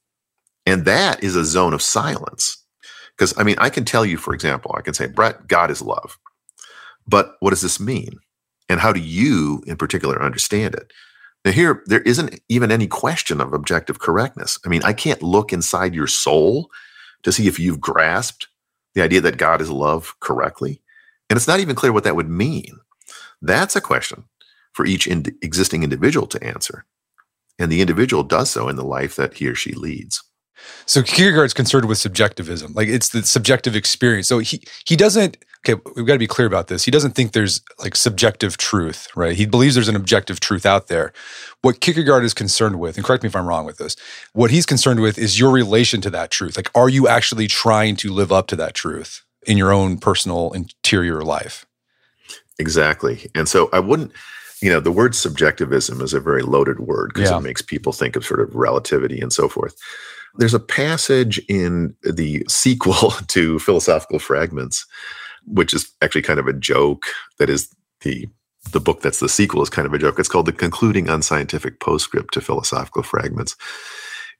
And 0.65 0.85
that 0.85 1.21
is 1.21 1.35
a 1.35 1.43
zone 1.43 1.73
of 1.73 1.81
silence. 1.81 2.62
Because, 3.17 3.37
I 3.37 3.43
mean, 3.43 3.55
I 3.59 3.69
can 3.69 3.85
tell 3.85 4.05
you, 4.05 4.17
for 4.17 4.33
example, 4.33 4.73
I 4.77 4.81
can 4.81 4.93
say, 4.93 5.07
Brett, 5.07 5.47
God 5.47 5.69
is 5.69 5.81
love. 5.81 6.17
But 7.07 7.35
what 7.39 7.51
does 7.51 7.61
this 7.61 7.79
mean? 7.79 8.19
And 8.69 8.79
how 8.79 8.93
do 8.93 8.99
you, 8.99 9.63
in 9.67 9.77
particular, 9.77 10.21
understand 10.21 10.73
it? 10.73 10.91
Now, 11.45 11.51
here, 11.51 11.83
there 11.85 12.01
isn't 12.01 12.39
even 12.49 12.71
any 12.71 12.87
question 12.87 13.41
of 13.41 13.53
objective 13.53 13.99
correctness. 13.99 14.57
I 14.65 14.69
mean, 14.69 14.81
I 14.83 14.93
can't 14.93 15.21
look 15.21 15.51
inside 15.51 15.93
your 15.93 16.07
soul 16.07 16.69
to 17.23 17.31
see 17.31 17.47
if 17.47 17.59
you've 17.59 17.81
grasped 17.81 18.47
the 18.95 19.01
idea 19.01 19.21
that 19.21 19.37
God 19.37 19.61
is 19.61 19.69
love 19.69 20.15
correctly. 20.19 20.81
And 21.29 21.37
it's 21.37 21.47
not 21.47 21.59
even 21.59 21.75
clear 21.75 21.91
what 21.91 22.03
that 22.05 22.15
would 22.15 22.29
mean. 22.29 22.79
That's 23.41 23.75
a 23.75 23.81
question 23.81 24.25
for 24.71 24.85
each 24.85 25.07
in- 25.07 25.37
existing 25.41 25.83
individual 25.83 26.27
to 26.27 26.43
answer. 26.43 26.85
And 27.59 27.71
the 27.71 27.81
individual 27.81 28.23
does 28.23 28.49
so 28.49 28.69
in 28.69 28.75
the 28.75 28.83
life 28.83 29.15
that 29.15 29.35
he 29.35 29.47
or 29.47 29.55
she 29.55 29.73
leads. 29.73 30.23
So 30.85 31.01
Kierkegaard's 31.01 31.53
concerned 31.53 31.85
with 31.85 31.97
subjectivism, 31.97 32.73
like 32.73 32.87
it's 32.87 33.09
the 33.09 33.23
subjective 33.23 33.75
experience. 33.75 34.27
So 34.27 34.39
he 34.39 34.61
he 34.85 34.95
doesn't. 34.95 35.37
Okay, 35.65 35.81
we've 35.95 36.05
got 36.05 36.13
to 36.13 36.19
be 36.19 36.27
clear 36.27 36.45
about 36.45 36.67
this. 36.67 36.83
He 36.83 36.91
doesn't 36.91 37.11
think 37.11 37.31
there's 37.31 37.61
like 37.79 37.95
subjective 37.95 38.57
truth, 38.57 39.07
right? 39.15 39.33
He 39.33 39.45
believes 39.45 39.75
there's 39.75 39.87
an 39.87 39.95
objective 39.95 40.41
truth 40.41 40.65
out 40.65 40.87
there. 40.87 41.13
What 41.61 41.79
Kierkegaard 41.79 42.25
is 42.25 42.33
concerned 42.33 42.81
with, 42.81 42.97
and 42.97 43.05
correct 43.05 43.23
me 43.23 43.27
if 43.27 43.35
I'm 43.35 43.47
wrong 43.47 43.65
with 43.65 43.77
this, 43.77 43.95
what 44.33 44.51
he's 44.51 44.65
concerned 44.65 44.99
with 44.99 45.17
is 45.17 45.39
your 45.39 45.51
relation 45.51 46.01
to 46.01 46.09
that 46.09 46.31
truth. 46.31 46.57
Like, 46.57 46.69
are 46.75 46.89
you 46.89 47.07
actually 47.07 47.47
trying 47.47 47.95
to 47.97 48.11
live 48.11 48.29
up 48.29 48.47
to 48.47 48.57
that 48.57 48.73
truth 48.73 49.23
in 49.47 49.57
your 49.57 49.71
own 49.71 49.99
personal 49.99 50.51
interior 50.51 51.21
life? 51.21 51.65
Exactly. 52.59 53.31
And 53.33 53.47
so 53.47 53.69
I 53.71 53.79
wouldn't, 53.79 54.11
you 54.63 54.69
know, 54.69 54.79
the 54.79 54.93
word 54.93 55.13
subjectivism 55.13 55.99
is 55.99 56.13
a 56.13 56.21
very 56.21 56.41
loaded 56.41 56.79
word 56.79 57.11
because 57.13 57.29
yeah. 57.29 57.37
it 57.37 57.41
makes 57.41 57.61
people 57.61 57.91
think 57.91 58.15
of 58.15 58.25
sort 58.25 58.39
of 58.39 58.55
relativity 58.55 59.19
and 59.19 59.33
so 59.33 59.49
forth. 59.49 59.75
There's 60.37 60.53
a 60.53 60.59
passage 60.59 61.37
in 61.49 61.93
the 62.01 62.45
sequel 62.47 63.11
to 63.27 63.59
Philosophical 63.59 64.19
Fragments, 64.19 64.85
which 65.45 65.73
is 65.73 65.91
actually 66.01 66.21
kind 66.21 66.39
of 66.39 66.47
a 66.47 66.53
joke. 66.53 67.03
That 67.39 67.49
is 67.49 67.75
the 68.01 68.29
the 68.71 68.79
book 68.79 69.01
that's 69.01 69.19
the 69.19 69.27
sequel 69.27 69.61
is 69.61 69.69
kind 69.69 69.85
of 69.85 69.93
a 69.93 69.97
joke. 69.97 70.17
It's 70.17 70.29
called 70.29 70.45
The 70.45 70.53
Concluding 70.53 71.09
Unscientific 71.09 71.81
Postscript 71.81 72.33
to 72.33 72.39
Philosophical 72.39 73.03
Fragments. 73.03 73.57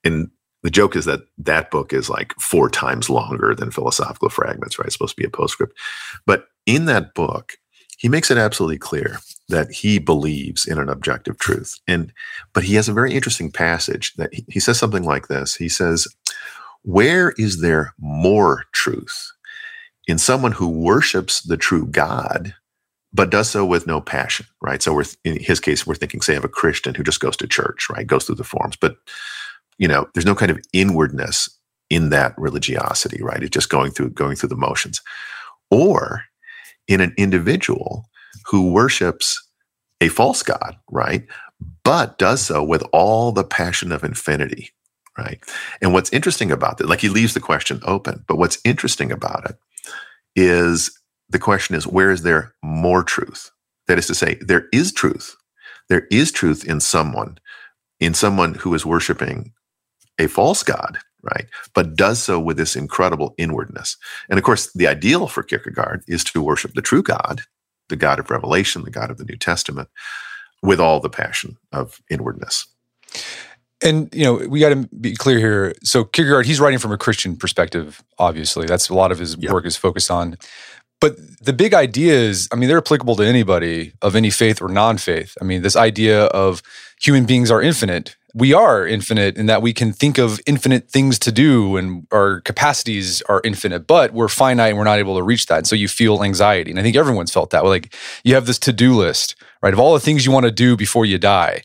And 0.05 0.29
the 0.61 0.69
joke 0.69 0.95
is 0.95 1.03
that 1.03 1.23
that 1.39 1.69
book 1.69 1.91
is 1.91 2.09
like 2.09 2.33
four 2.39 2.69
times 2.69 3.09
longer 3.09 3.53
than 3.53 3.71
Philosophical 3.71 4.29
Fragments, 4.29 4.79
right? 4.79 4.85
It's 4.85 4.95
supposed 4.95 5.17
to 5.17 5.21
be 5.21 5.27
a 5.27 5.29
postscript. 5.29 5.77
But 6.25 6.45
in 6.65 6.85
that 6.85 7.13
book, 7.13 7.57
he 8.03 8.09
makes 8.09 8.29
it 8.29 8.37
absolutely 8.37 8.77
clear 8.77 9.19
that 9.47 9.71
he 9.71 9.97
believes 9.97 10.65
in 10.67 10.77
an 10.77 10.89
objective 10.89 11.39
truth. 11.39 11.79
And 11.87 12.11
but 12.51 12.65
he 12.65 12.75
has 12.75 12.89
a 12.89 12.93
very 12.93 13.13
interesting 13.13 13.49
passage 13.49 14.13
that 14.15 14.33
he, 14.33 14.45
he 14.49 14.59
says 14.59 14.77
something 14.77 15.03
like 15.03 15.29
this. 15.29 15.55
He 15.55 15.69
says, 15.69 16.05
"Where 16.81 17.33
is 17.37 17.61
there 17.61 17.93
more 17.97 18.65
truth 18.73 19.31
in 20.05 20.17
someone 20.17 20.51
who 20.51 20.67
worships 20.67 21.41
the 21.41 21.57
true 21.57 21.87
God?" 21.87 22.53
but 23.15 23.29
does 23.29 23.47
so 23.47 23.63
with 23.63 23.85
no 23.85 24.01
passion, 24.01 24.47
right? 24.59 24.81
So 24.81 24.91
we're 24.91 25.05
in 25.23 25.39
his 25.39 25.59
case, 25.59 25.85
we're 25.85 25.93
thinking, 25.95 26.19
say, 26.19 26.35
of 26.35 26.43
a 26.43 26.49
Christian 26.49 26.95
who 26.95 27.03
just 27.03 27.19
goes 27.19 27.37
to 27.37 27.47
church, 27.47 27.87
right? 27.89 28.07
Goes 28.07 28.25
through 28.25 28.35
the 28.35 28.43
forms, 28.43 28.75
but 28.75 28.97
you 29.77 29.87
know, 29.87 30.07
there's 30.13 30.25
no 30.25 30.35
kind 30.35 30.51
of 30.51 30.59
inwardness 30.73 31.47
in 31.89 32.09
that 32.09 32.33
religiosity, 32.37 33.21
right? 33.23 33.43
It's 33.43 33.53
just 33.53 33.69
going 33.69 33.91
through 33.91 34.09
going 34.09 34.35
through 34.35 34.49
the 34.49 34.55
motions. 34.57 34.99
Or 35.71 36.25
in 36.87 37.01
an 37.01 37.13
individual 37.17 38.05
who 38.45 38.71
worships 38.71 39.41
a 40.01 40.09
false 40.09 40.43
God, 40.43 40.77
right? 40.91 41.25
But 41.83 42.17
does 42.17 42.41
so 42.41 42.63
with 42.63 42.83
all 42.91 43.31
the 43.31 43.43
passion 43.43 43.91
of 43.91 44.03
infinity, 44.03 44.71
right? 45.17 45.39
And 45.81 45.93
what's 45.93 46.11
interesting 46.11 46.51
about 46.51 46.77
that, 46.77 46.89
like 46.89 47.01
he 47.01 47.09
leaves 47.09 47.33
the 47.33 47.39
question 47.39 47.81
open, 47.83 48.23
but 48.27 48.37
what's 48.37 48.59
interesting 48.65 49.11
about 49.11 49.49
it 49.49 49.55
is 50.35 50.97
the 51.29 51.39
question 51.39 51.75
is 51.75 51.87
where 51.87 52.11
is 52.11 52.23
there 52.23 52.53
more 52.63 53.03
truth? 53.03 53.49
That 53.87 53.97
is 53.97 54.07
to 54.07 54.15
say, 54.15 54.35
there 54.41 54.67
is 54.71 54.91
truth. 54.91 55.35
There 55.89 56.07
is 56.11 56.31
truth 56.31 56.63
in 56.65 56.79
someone, 56.79 57.37
in 57.99 58.13
someone 58.13 58.55
who 58.55 58.73
is 58.73 58.85
worshiping 58.85 59.53
a 60.19 60.27
false 60.27 60.63
God, 60.63 60.99
right? 61.23 61.47
But 61.73 61.95
does 61.95 62.21
so 62.21 62.39
with 62.39 62.57
this 62.57 62.75
incredible 62.75 63.33
inwardness. 63.37 63.97
And 64.29 64.37
of 64.37 64.43
course, 64.43 64.71
the 64.73 64.87
ideal 64.87 65.27
for 65.27 65.43
Kierkegaard 65.43 66.03
is 66.07 66.23
to 66.25 66.41
worship 66.41 66.73
the 66.73 66.81
true 66.81 67.03
God, 67.03 67.41
the 67.89 67.95
God 67.95 68.19
of 68.19 68.29
Revelation, 68.29 68.83
the 68.83 68.91
God 68.91 69.09
of 69.09 69.17
the 69.17 69.25
New 69.25 69.37
Testament, 69.37 69.89
with 70.61 70.79
all 70.79 70.99
the 70.99 71.09
passion 71.09 71.57
of 71.71 72.01
inwardness. 72.09 72.67
And 73.81 74.13
you 74.13 74.23
know, 74.23 74.35
we 74.47 74.59
got 74.59 74.69
to 74.69 74.87
be 74.99 75.13
clear 75.13 75.39
here. 75.39 75.73
So 75.83 76.05
Kierkegaard, 76.05 76.45
he's 76.45 76.59
writing 76.59 76.79
from 76.79 76.91
a 76.91 76.97
Christian 76.97 77.35
perspective. 77.35 78.03
Obviously, 78.17 78.65
that's 78.65 78.89
a 78.89 78.93
lot 78.93 79.11
of 79.11 79.19
his 79.19 79.35
yep. 79.37 79.51
work 79.51 79.65
is 79.65 79.75
focused 79.75 80.09
on. 80.09 80.37
But 81.01 81.17
the 81.41 81.51
big 81.51 81.73
ideas, 81.73 82.47
I 82.53 82.55
mean, 82.55 82.69
they're 82.69 82.77
applicable 82.77 83.17
to 83.17 83.25
anybody 83.25 83.91
of 84.01 84.15
any 84.15 84.29
faith 84.29 84.61
or 84.61 84.69
non-faith. 84.69 85.37
I 85.41 85.43
mean, 85.43 85.61
this 85.61 85.75
idea 85.75 86.27
of 86.27 86.63
human 87.01 87.25
beings 87.25 87.51
are 87.51 87.61
infinite 87.61 88.15
we 88.33 88.51
are 88.51 88.85
infinite 88.85 89.37
in 89.37 89.45
that 89.45 89.61
we 89.61 89.73
can 89.73 89.93
think 89.93 90.17
of 90.17 90.41
infinite 90.47 90.89
things 90.89 91.19
to 91.19 91.31
do 91.31 91.77
and 91.77 92.07
our 92.11 92.41
capacities 92.41 93.21
are 93.23 93.41
infinite, 93.43 93.85
but 93.85 94.11
we're 94.11 94.27
finite 94.27 94.69
and 94.69 94.77
we're 94.77 94.83
not 94.83 94.97
able 94.97 95.15
to 95.17 95.23
reach 95.23 95.45
that. 95.45 95.59
And 95.59 95.67
so 95.67 95.75
you 95.75 95.87
feel 95.87 96.23
anxiety. 96.23 96.71
And 96.71 96.79
I 96.79 96.83
think 96.83 96.95
everyone's 96.95 97.31
felt 97.31 97.51
that. 97.51 97.63
Like 97.63 97.93
you 98.23 98.33
have 98.33 98.47
this 98.47 98.57
to 98.59 98.73
do 98.73 98.95
list, 98.95 99.35
right, 99.61 99.73
of 99.73 99.79
all 99.79 99.93
the 99.93 99.99
things 99.99 100.25
you 100.25 100.31
want 100.31 100.45
to 100.45 100.51
do 100.51 100.75
before 100.75 101.05
you 101.05 101.19
die. 101.19 101.61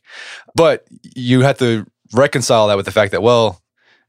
But 0.55 0.87
you 1.03 1.41
have 1.41 1.59
to 1.59 1.87
reconcile 2.13 2.69
that 2.69 2.77
with 2.77 2.87
the 2.87 2.93
fact 2.93 3.13
that, 3.13 3.23
well, 3.23 3.63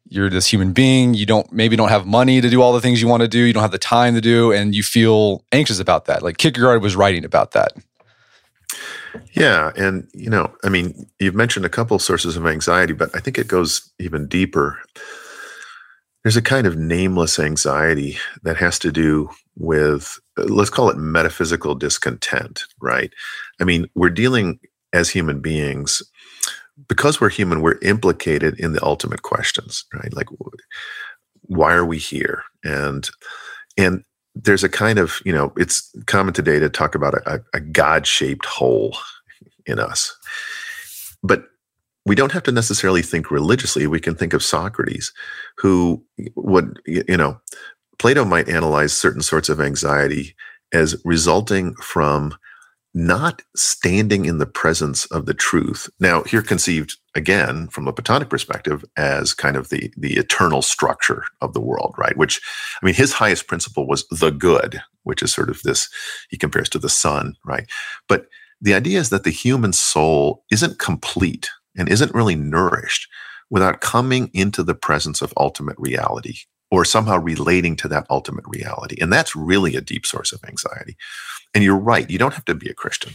you're 0.10 0.30
this 0.30 0.48
human 0.48 0.74
being, 0.74 1.14
you 1.14 1.26
don't 1.26 1.52
maybe 1.54 1.76
don't 1.76 1.90
have 1.90 2.06
money 2.06 2.42
to 2.42 2.50
do 2.50 2.62
all 2.62 2.74
the 2.74 2.82
things 2.82 3.02
you 3.02 3.08
want 3.08 3.22
to 3.22 3.28
do, 3.28 3.40
you 3.40 3.54
don't 3.54 3.62
have 3.62 3.72
the 3.72 3.78
time 3.78 4.16
to 4.16 4.22
do, 4.22 4.52
and 4.52 4.76
you 4.76 4.84
feel 4.84 5.46
anxious 5.52 5.80
about 5.80 6.06
that. 6.06 6.24
Like 6.24 6.38
Kierkegaard 6.38 6.82
was 6.82 6.96
writing 6.96 7.24
about 7.24 7.52
that. 7.52 7.74
Yeah. 9.34 9.72
And, 9.76 10.08
you 10.14 10.30
know, 10.30 10.54
I 10.64 10.70
mean, 10.70 11.10
you've 11.20 11.36
mentioned 11.36 11.66
a 11.66 11.70
couple 11.70 11.98
sources 12.00 12.36
of 12.36 12.46
anxiety, 12.46 12.94
but 12.94 13.10
I 13.16 13.20
think 13.20 13.38
it 13.38 13.48
goes 13.48 13.92
even 14.00 14.28
deeper. 14.28 14.80
There's 16.24 16.38
a 16.38 16.42
kind 16.42 16.68
of 16.68 16.78
nameless 16.78 17.40
anxiety 17.40 18.18
that 18.44 18.58
has 18.58 18.78
to 18.80 18.92
do 18.92 19.30
with, 19.58 20.20
let's 20.38 20.70
call 20.70 20.90
it 20.90 20.98
metaphysical 20.98 21.76
discontent, 21.76 22.64
right? 22.82 23.14
I 23.62 23.64
mean, 23.64 23.88
we're 23.96 24.10
dealing 24.10 24.60
as 24.92 25.10
human 25.10 25.40
beings, 25.40 26.02
because 26.88 27.20
we're 27.20 27.30
human, 27.30 27.62
we're 27.62 27.78
implicated 27.82 28.60
in 28.60 28.74
the 28.74 28.84
ultimate 28.84 29.22
questions, 29.22 29.86
right? 29.94 30.14
Like, 30.14 30.28
why 31.44 31.74
are 31.74 31.86
we 31.86 31.98
here? 31.98 32.44
And, 32.64 33.10
and 33.78 34.04
there's 34.36 34.64
a 34.64 34.70
kind 34.70 35.00
of, 35.00 35.22
you 35.26 35.34
know, 35.34 35.54
it's 35.58 35.94
common 36.06 36.34
today 36.34 36.60
to 36.60 36.70
talk 36.70 36.96
about 36.96 37.16
a, 37.26 37.42
a 37.54 37.60
God 37.60 38.08
shaped 38.08 38.46
hole 38.46 38.98
in 39.66 39.80
us. 39.80 40.16
But 41.24 41.46
we 42.06 42.16
don't 42.16 42.32
have 42.32 42.44
to 42.44 42.52
necessarily 42.52 43.02
think 43.02 43.30
religiously. 43.30 43.86
We 43.86 44.00
can 44.00 44.16
think 44.16 44.34
of 44.34 44.44
Socrates, 44.44 45.12
who 45.58 46.04
would, 46.36 46.80
you 46.86 47.18
know, 47.18 47.40
Plato 47.98 48.24
might 48.24 48.48
analyze 48.48 48.94
certain 48.94 49.22
sorts 49.22 49.50
of 49.50 49.60
anxiety 49.60 50.36
as 50.74 51.00
resulting 51.04 51.76
from 51.76 52.36
not 52.94 53.42
standing 53.56 54.26
in 54.26 54.40
the 54.40 54.46
presence 54.46 55.06
of 55.08 55.26
the 55.26 55.34
truth. 55.34 55.90
Now, 56.00 56.24
here 56.24 56.42
conceived 56.42 56.98
again 57.16 57.68
from 57.68 57.88
a 57.88 57.94
Platonic 57.94 58.30
perspective 58.30 58.84
as 58.98 59.34
kind 59.34 59.56
of 59.56 59.70
the 59.70 59.92
the 59.98 60.18
eternal 60.18 60.62
structure 60.62 61.24
of 61.42 61.54
the 61.54 61.62
world, 61.62 61.94
right? 61.98 62.18
Which, 62.18 62.42
I 62.82 62.86
mean, 62.86 62.96
his 62.96 63.14
highest 63.14 63.48
principle 63.48 63.88
was 63.88 64.08
the 64.10 64.32
good, 64.32 64.82
which 65.04 65.22
is 65.22 65.32
sort 65.32 65.50
of 65.50 65.62
this. 65.64 65.90
He 66.30 66.38
compares 66.38 66.70
to 66.70 66.80
the 66.80 66.90
sun, 66.90 67.36
right? 67.46 67.70
But 68.08 68.26
the 68.62 68.74
idea 68.74 69.00
is 69.00 69.10
that 69.10 69.24
the 69.24 69.30
human 69.30 69.74
soul 69.74 70.44
isn't 70.52 70.80
complete 70.80 71.50
and 71.78 71.88
isn't 71.88 72.14
really 72.14 72.36
nourished 72.36 73.08
without 73.50 73.82
coming 73.82 74.30
into 74.34 74.64
the 74.64 74.76
presence 74.76 75.22
of 75.22 75.34
ultimate 75.38 75.78
reality 75.80 76.40
or 76.72 76.86
somehow 76.86 77.18
relating 77.18 77.76
to 77.76 77.88
that 77.88 78.06
ultimate 78.10 78.46
reality. 78.48 78.98
And 79.02 79.12
that's 79.12 79.36
really 79.36 79.76
a 79.76 79.82
deep 79.82 80.06
source 80.06 80.32
of 80.32 80.44
anxiety. 80.48 80.96
And 81.54 81.64
you're 81.64 81.78
right, 81.78 82.10
you 82.10 82.20
don't 82.20 82.34
have 82.34 82.46
to 82.46 82.56
be 82.56 82.70
a 82.70 82.76
Christian. 82.76 83.14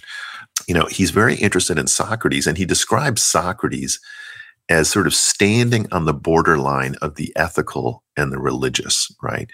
You 0.66 0.74
know, 0.74 0.86
he's 0.86 1.10
very 1.10 1.36
interested 1.36 1.78
in 1.78 1.86
Socrates, 1.86 2.46
and 2.46 2.58
he 2.58 2.64
describes 2.64 3.22
Socrates 3.22 4.00
as 4.68 4.88
sort 4.88 5.06
of 5.06 5.14
standing 5.14 5.86
on 5.92 6.04
the 6.04 6.14
borderline 6.14 6.96
of 7.02 7.16
the 7.16 7.32
ethical 7.36 8.02
and 8.16 8.32
the 8.32 8.38
religious, 8.38 9.14
right? 9.22 9.50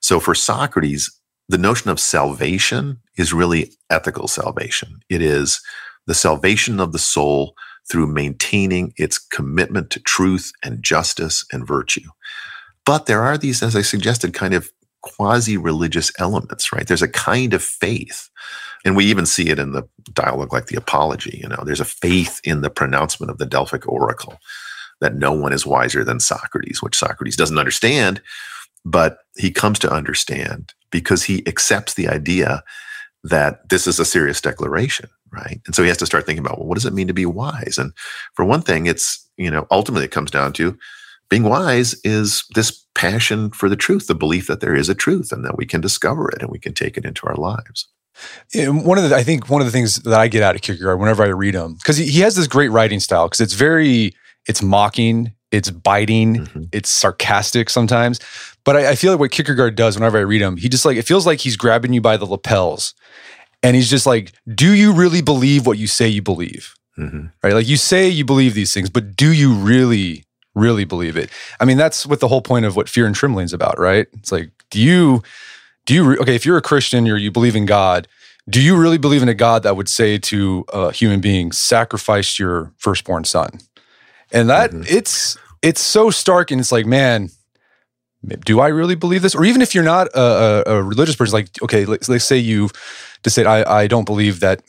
So 0.00 0.20
for 0.20 0.34
Socrates, 0.34 1.10
the 1.48 1.58
notion 1.58 1.90
of 1.90 2.00
salvation 2.00 2.98
is 3.16 3.32
really 3.32 3.72
ethical 3.90 4.28
salvation. 4.28 5.00
It 5.08 5.22
is 5.22 5.60
the 6.06 6.14
salvation 6.14 6.80
of 6.80 6.92
the 6.92 6.98
soul 6.98 7.54
through 7.90 8.06
maintaining 8.06 8.92
its 8.96 9.18
commitment 9.18 9.90
to 9.90 10.00
truth 10.00 10.52
and 10.62 10.82
justice 10.82 11.44
and 11.52 11.66
virtue. 11.66 12.08
But 12.88 13.04
there 13.04 13.20
are 13.20 13.36
these, 13.36 13.62
as 13.62 13.76
I 13.76 13.82
suggested, 13.82 14.32
kind 14.32 14.54
of 14.54 14.72
quasi 15.02 15.58
religious 15.58 16.10
elements, 16.18 16.72
right? 16.72 16.86
There's 16.86 17.02
a 17.02 17.08
kind 17.08 17.52
of 17.52 17.62
faith. 17.62 18.30
And 18.82 18.96
we 18.96 19.04
even 19.04 19.26
see 19.26 19.50
it 19.50 19.58
in 19.58 19.72
the 19.72 19.86
dialogue 20.14 20.54
like 20.54 20.68
the 20.68 20.78
Apology. 20.78 21.38
You 21.42 21.50
know, 21.50 21.62
there's 21.66 21.82
a 21.82 21.84
faith 21.84 22.40
in 22.44 22.62
the 22.62 22.70
pronouncement 22.70 23.30
of 23.30 23.36
the 23.36 23.44
Delphic 23.44 23.86
oracle 23.86 24.38
that 25.02 25.16
no 25.16 25.32
one 25.32 25.52
is 25.52 25.66
wiser 25.66 26.02
than 26.02 26.18
Socrates, 26.18 26.82
which 26.82 26.96
Socrates 26.96 27.36
doesn't 27.36 27.58
understand, 27.58 28.22
but 28.86 29.18
he 29.36 29.50
comes 29.50 29.78
to 29.80 29.92
understand 29.92 30.72
because 30.90 31.24
he 31.24 31.46
accepts 31.46 31.92
the 31.92 32.08
idea 32.08 32.62
that 33.22 33.68
this 33.68 33.86
is 33.86 34.00
a 34.00 34.04
serious 34.06 34.40
declaration, 34.40 35.10
right? 35.30 35.60
And 35.66 35.74
so 35.74 35.82
he 35.82 35.88
has 35.88 35.98
to 35.98 36.06
start 36.06 36.24
thinking 36.24 36.42
about, 36.42 36.56
well, 36.56 36.68
what 36.68 36.76
does 36.76 36.86
it 36.86 36.94
mean 36.94 37.08
to 37.08 37.12
be 37.12 37.26
wise? 37.26 37.76
And 37.76 37.92
for 38.32 38.46
one 38.46 38.62
thing, 38.62 38.86
it's, 38.86 39.28
you 39.36 39.50
know, 39.50 39.66
ultimately 39.70 40.06
it 40.06 40.10
comes 40.10 40.30
down 40.30 40.54
to 40.54 40.78
being 41.28 41.44
wise 41.44 41.94
is 42.04 42.44
this 42.54 42.84
passion 42.94 43.50
for 43.50 43.68
the 43.68 43.76
truth, 43.76 44.06
the 44.06 44.14
belief 44.14 44.46
that 44.46 44.60
there 44.60 44.74
is 44.74 44.88
a 44.88 44.94
truth 44.94 45.30
and 45.30 45.44
that 45.44 45.56
we 45.56 45.66
can 45.66 45.80
discover 45.80 46.28
it 46.30 46.42
and 46.42 46.50
we 46.50 46.58
can 46.58 46.74
take 46.74 46.96
it 46.96 47.04
into 47.04 47.26
our 47.26 47.36
lives. 47.36 47.88
And 48.54 48.84
one 48.84 48.98
of 48.98 49.08
the, 49.08 49.14
I 49.14 49.22
think 49.22 49.48
one 49.48 49.60
of 49.60 49.66
the 49.66 49.72
things 49.72 49.96
that 49.96 50.18
I 50.18 50.28
get 50.28 50.42
out 50.42 50.56
of 50.56 50.62
Kierkegaard 50.62 50.98
whenever 50.98 51.22
I 51.22 51.28
read 51.28 51.54
him, 51.54 51.74
because 51.74 51.96
he, 51.96 52.20
has 52.20 52.34
this 52.34 52.48
great 52.48 52.70
writing 52.70 52.98
style, 52.98 53.26
because 53.26 53.40
it's 53.40 53.52
very, 53.52 54.14
it's 54.48 54.62
mocking, 54.62 55.32
it's 55.52 55.70
biting, 55.70 56.36
mm-hmm. 56.36 56.62
it's 56.72 56.90
sarcastic 56.90 57.70
sometimes. 57.70 58.18
But 58.64 58.76
I, 58.76 58.90
I, 58.90 58.94
feel 58.96 59.12
like 59.12 59.20
what 59.20 59.30
Kierkegaard 59.30 59.76
does 59.76 59.96
whenever 59.96 60.18
I 60.18 60.22
read 60.22 60.42
him, 60.42 60.56
he 60.56 60.68
just 60.68 60.84
like, 60.84 60.96
it 60.96 61.02
feels 61.02 61.26
like 61.26 61.40
he's 61.40 61.56
grabbing 61.56 61.92
you 61.92 62.00
by 62.00 62.16
the 62.16 62.26
lapels. 62.26 62.94
And 63.62 63.76
he's 63.76 63.90
just 63.90 64.06
like, 64.06 64.32
do 64.52 64.74
you 64.74 64.92
really 64.92 65.22
believe 65.22 65.66
what 65.66 65.78
you 65.78 65.86
say 65.86 66.08
you 66.08 66.22
believe? 66.22 66.74
Mm-hmm. 66.98 67.26
Right? 67.42 67.54
Like 67.54 67.68
you 67.68 67.76
say 67.76 68.08
you 68.08 68.24
believe 68.24 68.54
these 68.54 68.74
things, 68.74 68.90
but 68.90 69.16
do 69.16 69.32
you 69.32 69.54
really 69.54 70.24
really 70.54 70.84
believe 70.84 71.16
it. 71.16 71.30
I 71.60 71.64
mean, 71.64 71.76
that's 71.76 72.06
what 72.06 72.20
the 72.20 72.28
whole 72.28 72.42
point 72.42 72.64
of 72.64 72.76
what 72.76 72.88
fear 72.88 73.06
and 73.06 73.14
trembling 73.14 73.44
is 73.44 73.52
about, 73.52 73.78
right? 73.78 74.06
It's 74.14 74.32
like, 74.32 74.50
do 74.70 74.80
you, 74.80 75.22
do 75.86 75.94
you, 75.94 76.16
okay, 76.18 76.34
if 76.34 76.44
you're 76.44 76.56
a 76.56 76.62
Christian 76.62 77.08
or 77.08 77.16
you 77.16 77.30
believe 77.30 77.56
in 77.56 77.66
God, 77.66 78.08
do 78.48 78.60
you 78.60 78.76
really 78.76 78.98
believe 78.98 79.22
in 79.22 79.28
a 79.28 79.34
God 79.34 79.62
that 79.62 79.76
would 79.76 79.88
say 79.88 80.18
to 80.18 80.64
a 80.72 80.90
human 80.92 81.20
being, 81.20 81.52
sacrifice 81.52 82.38
your 82.38 82.72
firstborn 82.78 83.24
son? 83.24 83.60
And 84.32 84.48
that 84.48 84.70
mm-hmm. 84.70 84.82
it's, 84.88 85.36
it's 85.62 85.80
so 85.80 86.10
stark 86.10 86.50
and 86.50 86.60
it's 86.60 86.72
like, 86.72 86.86
man, 86.86 87.30
do 88.44 88.60
I 88.60 88.68
really 88.68 88.94
believe 88.94 89.22
this? 89.22 89.34
Or 89.34 89.44
even 89.44 89.62
if 89.62 89.74
you're 89.74 89.84
not 89.84 90.08
a, 90.08 90.64
a, 90.66 90.76
a 90.76 90.82
religious 90.82 91.14
person, 91.14 91.34
like, 91.34 91.62
okay, 91.62 91.84
let's, 91.84 92.08
let's 92.08 92.24
say 92.24 92.36
you 92.36 92.68
just 93.22 93.36
say, 93.36 93.44
I, 93.44 93.82
I 93.82 93.86
don't 93.86 94.04
believe 94.04 94.40
that 94.40 94.62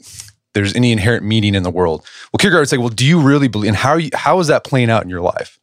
there's 0.53 0.75
any 0.75 0.91
inherent 0.91 1.23
meaning 1.23 1.55
in 1.55 1.63
the 1.63 1.69
world. 1.69 2.05
Well, 2.31 2.39
Kierkegaard 2.39 2.61
would 2.63 2.69
say, 2.69 2.77
well, 2.77 2.89
do 2.89 3.05
you 3.05 3.21
really 3.21 3.47
believe? 3.47 3.69
And 3.69 3.77
how 3.77 3.95
you, 3.95 4.09
how 4.13 4.39
is 4.39 4.47
that 4.47 4.63
playing 4.63 4.89
out 4.89 5.03
in 5.03 5.09
your 5.09 5.21
life? 5.21 5.59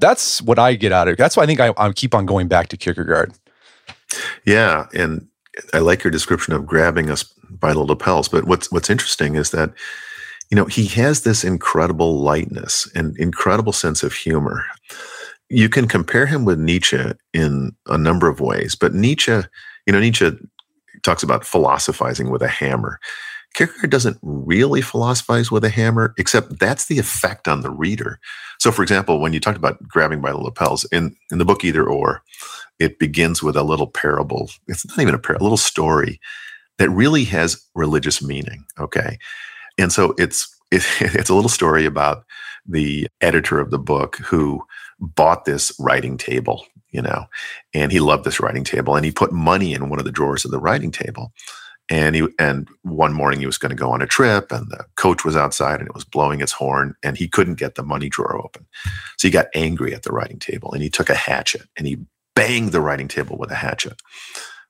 That's 0.00 0.40
what 0.42 0.58
I 0.58 0.74
get 0.74 0.92
out 0.92 1.08
of 1.08 1.14
it. 1.14 1.18
That's 1.18 1.36
why 1.36 1.42
I 1.42 1.46
think 1.46 1.60
I, 1.60 1.74
I 1.76 1.92
keep 1.92 2.14
on 2.14 2.26
going 2.26 2.48
back 2.48 2.68
to 2.68 2.76
Kierkegaard. 2.76 3.32
Yeah, 4.44 4.86
and 4.94 5.26
I 5.74 5.78
like 5.78 6.04
your 6.04 6.10
description 6.10 6.54
of 6.54 6.66
grabbing 6.66 7.10
us 7.10 7.24
by 7.50 7.72
the 7.72 7.80
lapels. 7.80 8.28
But 8.28 8.44
what's 8.44 8.70
what's 8.70 8.90
interesting 8.90 9.34
is 9.34 9.50
that 9.50 9.72
you 10.50 10.56
know 10.56 10.66
he 10.66 10.86
has 10.86 11.22
this 11.22 11.44
incredible 11.44 12.20
lightness 12.20 12.88
and 12.94 13.16
incredible 13.18 13.72
sense 13.72 14.02
of 14.02 14.12
humor. 14.12 14.64
You 15.50 15.68
can 15.68 15.88
compare 15.88 16.26
him 16.26 16.44
with 16.44 16.58
Nietzsche 16.58 17.12
in 17.32 17.72
a 17.86 17.98
number 17.98 18.28
of 18.28 18.40
ways, 18.40 18.74
but 18.74 18.94
Nietzsche, 18.94 19.40
you 19.86 19.92
know, 19.92 20.00
Nietzsche 20.00 20.30
talks 21.02 21.22
about 21.22 21.44
philosophizing 21.44 22.30
with 22.30 22.42
a 22.42 22.48
hammer. 22.48 23.00
Kierkegaard 23.54 23.90
doesn't 23.90 24.18
really 24.22 24.80
philosophize 24.80 25.50
with 25.50 25.64
a 25.64 25.70
hammer, 25.70 26.14
except 26.16 26.58
that's 26.58 26.86
the 26.86 26.98
effect 26.98 27.48
on 27.48 27.62
the 27.62 27.70
reader. 27.70 28.20
So, 28.58 28.70
for 28.70 28.82
example, 28.82 29.20
when 29.20 29.32
you 29.32 29.40
talked 29.40 29.56
about 29.56 29.82
grabbing 29.86 30.20
by 30.20 30.30
the 30.30 30.38
lapels 30.38 30.84
in, 30.92 31.16
in 31.32 31.38
the 31.38 31.44
book 31.44 31.64
Either 31.64 31.88
or, 31.88 32.22
it 32.78 32.98
begins 32.98 33.42
with 33.42 33.56
a 33.56 33.62
little 33.62 33.88
parable. 33.88 34.50
It's 34.68 34.86
not 34.86 35.00
even 35.00 35.14
a 35.14 35.18
parable, 35.18 35.42
a 35.42 35.46
little 35.46 35.56
story 35.56 36.20
that 36.78 36.90
really 36.90 37.24
has 37.24 37.60
religious 37.74 38.22
meaning. 38.22 38.64
Okay. 38.78 39.18
And 39.76 39.92
so 39.92 40.14
it's 40.18 40.54
it, 40.70 40.82
it's 41.00 41.30
a 41.30 41.34
little 41.34 41.48
story 41.48 41.84
about 41.84 42.24
the 42.66 43.08
editor 43.20 43.58
of 43.60 43.70
the 43.70 43.78
book 43.78 44.16
who 44.18 44.62
bought 45.00 45.44
this 45.44 45.72
writing 45.78 46.16
table, 46.16 46.66
you 46.90 47.00
know, 47.00 47.26
and 47.72 47.92
he 47.92 48.00
loved 48.00 48.24
this 48.24 48.40
writing 48.40 48.64
table 48.64 48.94
and 48.94 49.04
he 49.04 49.12
put 49.12 49.32
money 49.32 49.72
in 49.72 49.88
one 49.88 49.98
of 49.98 50.04
the 50.04 50.12
drawers 50.12 50.44
of 50.44 50.50
the 50.50 50.58
writing 50.58 50.90
table 50.90 51.32
and 51.90 52.14
he 52.14 52.26
and 52.38 52.68
one 52.82 53.12
morning 53.12 53.40
he 53.40 53.46
was 53.46 53.58
going 53.58 53.70
to 53.70 53.76
go 53.76 53.90
on 53.90 54.02
a 54.02 54.06
trip 54.06 54.52
and 54.52 54.68
the 54.70 54.84
coach 54.96 55.24
was 55.24 55.36
outside 55.36 55.80
and 55.80 55.88
it 55.88 55.94
was 55.94 56.04
blowing 56.04 56.40
its 56.40 56.52
horn 56.52 56.94
and 57.02 57.16
he 57.16 57.28
couldn't 57.28 57.54
get 57.54 57.74
the 57.74 57.82
money 57.82 58.08
drawer 58.08 58.36
open. 58.36 58.66
So 59.16 59.28
he 59.28 59.32
got 59.32 59.46
angry 59.54 59.94
at 59.94 60.02
the 60.02 60.12
writing 60.12 60.38
table 60.38 60.72
and 60.72 60.82
he 60.82 60.90
took 60.90 61.10
a 61.10 61.14
hatchet 61.14 61.68
and 61.76 61.86
he 61.86 61.98
banged 62.34 62.72
the 62.72 62.80
writing 62.80 63.08
table 63.08 63.36
with 63.38 63.50
a 63.50 63.56
hatchet. 63.56 64.00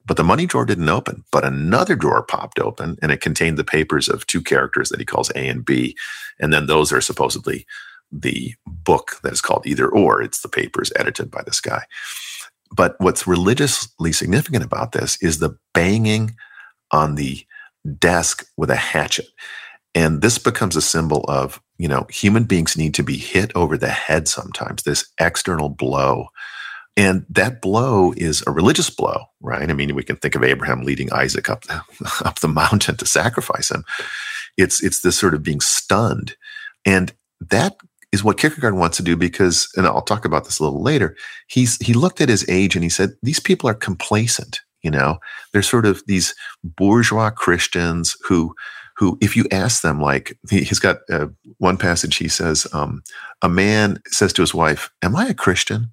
But 0.06 0.16
the 0.16 0.24
money 0.24 0.46
drawer 0.46 0.64
didn't 0.64 0.88
open 0.88 1.24
but 1.32 1.44
another 1.44 1.96
drawer 1.96 2.22
popped 2.22 2.58
open 2.58 2.96
and 3.02 3.12
it 3.12 3.20
contained 3.20 3.58
the 3.58 3.64
papers 3.64 4.08
of 4.08 4.26
two 4.26 4.40
characters 4.40 4.88
that 4.88 5.00
he 5.00 5.04
calls 5.04 5.30
a 5.30 5.48
and 5.48 5.64
b 5.64 5.96
and 6.40 6.52
then 6.52 6.66
those 6.66 6.92
are 6.92 7.00
supposedly 7.00 7.66
the 8.10 8.54
book 8.66 9.18
that 9.22 9.32
is 9.32 9.40
called 9.40 9.66
either 9.66 9.88
or. 9.88 10.22
It's 10.22 10.40
the 10.40 10.48
papers 10.48 10.92
edited 10.96 11.30
by 11.30 11.42
this 11.44 11.60
guy. 11.60 11.84
But 12.74 12.96
what's 12.98 13.26
religiously 13.26 14.12
significant 14.12 14.64
about 14.64 14.92
this 14.92 15.20
is 15.22 15.38
the 15.38 15.56
banging 15.74 16.36
on 16.90 17.14
the 17.14 17.44
desk 17.98 18.46
with 18.56 18.70
a 18.70 18.76
hatchet. 18.76 19.26
And 19.94 20.22
this 20.22 20.38
becomes 20.38 20.76
a 20.76 20.82
symbol 20.82 21.24
of, 21.28 21.60
you 21.78 21.88
know, 21.88 22.06
human 22.10 22.44
beings 22.44 22.76
need 22.76 22.94
to 22.94 23.02
be 23.02 23.16
hit 23.16 23.50
over 23.54 23.76
the 23.76 23.88
head 23.88 24.28
sometimes, 24.28 24.82
this 24.82 25.06
external 25.18 25.68
blow. 25.68 26.28
And 26.96 27.24
that 27.30 27.62
blow 27.62 28.12
is 28.16 28.42
a 28.46 28.50
religious 28.50 28.90
blow, 28.90 29.24
right? 29.40 29.68
I 29.68 29.72
mean, 29.72 29.94
we 29.94 30.02
can 30.02 30.16
think 30.16 30.34
of 30.34 30.42
Abraham 30.42 30.82
leading 30.82 31.12
Isaac 31.12 31.48
up 31.48 31.62
the, 31.64 31.80
up 32.24 32.40
the 32.40 32.48
mountain 32.48 32.96
to 32.96 33.06
sacrifice 33.06 33.70
him. 33.70 33.84
It's 34.56 34.82
it's 34.82 35.02
this 35.02 35.16
sort 35.16 35.34
of 35.34 35.42
being 35.42 35.60
stunned. 35.60 36.36
And 36.84 37.12
that 37.40 37.76
is 38.10 38.24
what 38.24 38.38
Kierkegaard 38.38 38.74
wants 38.74 38.96
to 38.96 39.02
do 39.02 39.16
because, 39.16 39.68
and 39.76 39.86
I'll 39.86 40.02
talk 40.02 40.24
about 40.24 40.44
this 40.44 40.58
a 40.58 40.64
little 40.64 40.82
later, 40.82 41.16
he's 41.46 41.76
he 41.76 41.92
looked 41.92 42.20
at 42.20 42.28
his 42.28 42.48
age 42.48 42.74
and 42.74 42.82
he 42.82 42.90
said, 42.90 43.10
these 43.22 43.40
people 43.40 43.68
are 43.68 43.74
complacent. 43.74 44.60
You 44.88 44.92
know, 44.98 45.18
they're 45.52 45.60
sort 45.60 45.84
of 45.84 46.02
these 46.06 46.34
bourgeois 46.64 47.28
Christians 47.28 48.16
who, 48.26 48.54
who, 48.96 49.18
if 49.20 49.36
you 49.36 49.44
ask 49.52 49.82
them, 49.82 50.00
like 50.00 50.38
he, 50.48 50.64
has 50.64 50.78
got 50.78 51.00
uh, 51.10 51.26
one 51.58 51.76
passage, 51.76 52.16
he 52.16 52.28
says, 52.28 52.66
um, 52.72 53.02
a 53.42 53.50
man 53.50 54.00
says 54.06 54.32
to 54.32 54.42
his 54.42 54.54
wife, 54.54 54.90
"Am 55.02 55.14
I 55.14 55.26
a 55.26 55.34
Christian?" 55.34 55.90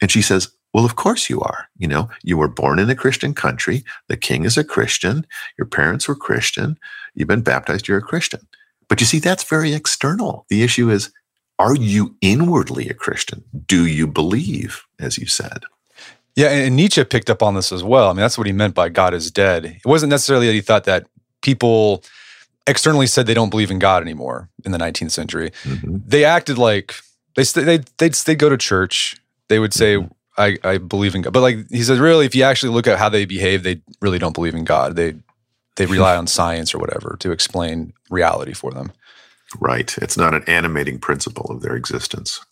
And 0.00 0.10
she 0.10 0.22
says, 0.22 0.48
well, 0.72 0.86
of 0.86 0.96
course 0.96 1.28
you 1.28 1.42
are. 1.42 1.68
You 1.76 1.88
know, 1.88 2.08
you 2.22 2.38
were 2.38 2.48
born 2.48 2.78
in 2.78 2.88
a 2.88 2.94
Christian 2.94 3.34
country. 3.34 3.84
The 4.08 4.16
king 4.16 4.46
is 4.46 4.56
a 4.56 4.64
Christian. 4.64 5.26
Your 5.58 5.66
parents 5.66 6.08
were 6.08 6.14
Christian. 6.16 6.78
You've 7.14 7.28
been 7.28 7.42
baptized. 7.42 7.86
You're 7.86 7.98
a 7.98 8.02
Christian. 8.02 8.40
But 8.88 8.98
you 9.00 9.06
see, 9.06 9.18
that's 9.18 9.44
very 9.44 9.74
external. 9.74 10.46
The 10.48 10.62
issue 10.62 10.88
is, 10.88 11.12
are 11.58 11.76
you 11.76 12.16
inwardly 12.22 12.88
a 12.88 12.94
Christian? 12.94 13.44
Do 13.66 13.86
you 13.86 14.06
believe, 14.06 14.82
as 14.98 15.18
you 15.18 15.26
said? 15.26 15.64
Yeah, 16.34 16.48
and 16.48 16.76
Nietzsche 16.76 17.04
picked 17.04 17.28
up 17.28 17.42
on 17.42 17.54
this 17.54 17.72
as 17.72 17.84
well. 17.84 18.08
I 18.08 18.12
mean, 18.12 18.20
that's 18.20 18.38
what 18.38 18.46
he 18.46 18.52
meant 18.52 18.74
by 18.74 18.88
God 18.88 19.12
is 19.12 19.30
dead. 19.30 19.66
It 19.66 19.84
wasn't 19.84 20.10
necessarily 20.10 20.46
that 20.46 20.54
he 20.54 20.62
thought 20.62 20.84
that 20.84 21.06
people 21.42 22.02
externally 22.66 23.06
said 23.06 23.26
they 23.26 23.34
don't 23.34 23.50
believe 23.50 23.70
in 23.70 23.78
God 23.78 24.02
anymore 24.02 24.48
in 24.64 24.72
the 24.72 24.78
19th 24.78 25.10
century. 25.10 25.50
Mm-hmm. 25.64 25.98
They 26.06 26.24
acted 26.24 26.56
like 26.56 26.94
they 27.36 27.42
they 27.42 27.78
they'd, 27.98 28.14
they'd 28.14 28.38
go 28.38 28.48
to 28.48 28.56
church. 28.56 29.16
They 29.48 29.58
would 29.58 29.74
say, 29.74 29.96
mm-hmm. 29.96 30.12
I, 30.38 30.56
"I 30.64 30.78
believe 30.78 31.14
in 31.14 31.22
God," 31.22 31.34
but 31.34 31.40
like 31.40 31.68
he 31.68 31.82
says, 31.82 31.98
really, 31.98 32.24
if 32.24 32.34
you 32.34 32.44
actually 32.44 32.72
look 32.72 32.86
at 32.86 32.98
how 32.98 33.10
they 33.10 33.26
behave, 33.26 33.62
they 33.62 33.82
really 34.00 34.18
don't 34.18 34.34
believe 34.34 34.54
in 34.54 34.64
God. 34.64 34.96
They 34.96 35.14
they 35.76 35.86
rely 35.86 36.16
on 36.16 36.26
science 36.26 36.74
or 36.74 36.78
whatever 36.78 37.16
to 37.20 37.30
explain 37.30 37.92
reality 38.10 38.52
for 38.52 38.70
them. 38.72 38.92
Right. 39.58 39.96
It's 39.98 40.16
not 40.16 40.34
an 40.34 40.44
animating 40.46 40.98
principle 40.98 41.50
of 41.50 41.62
their 41.62 41.76
existence. 41.76 42.44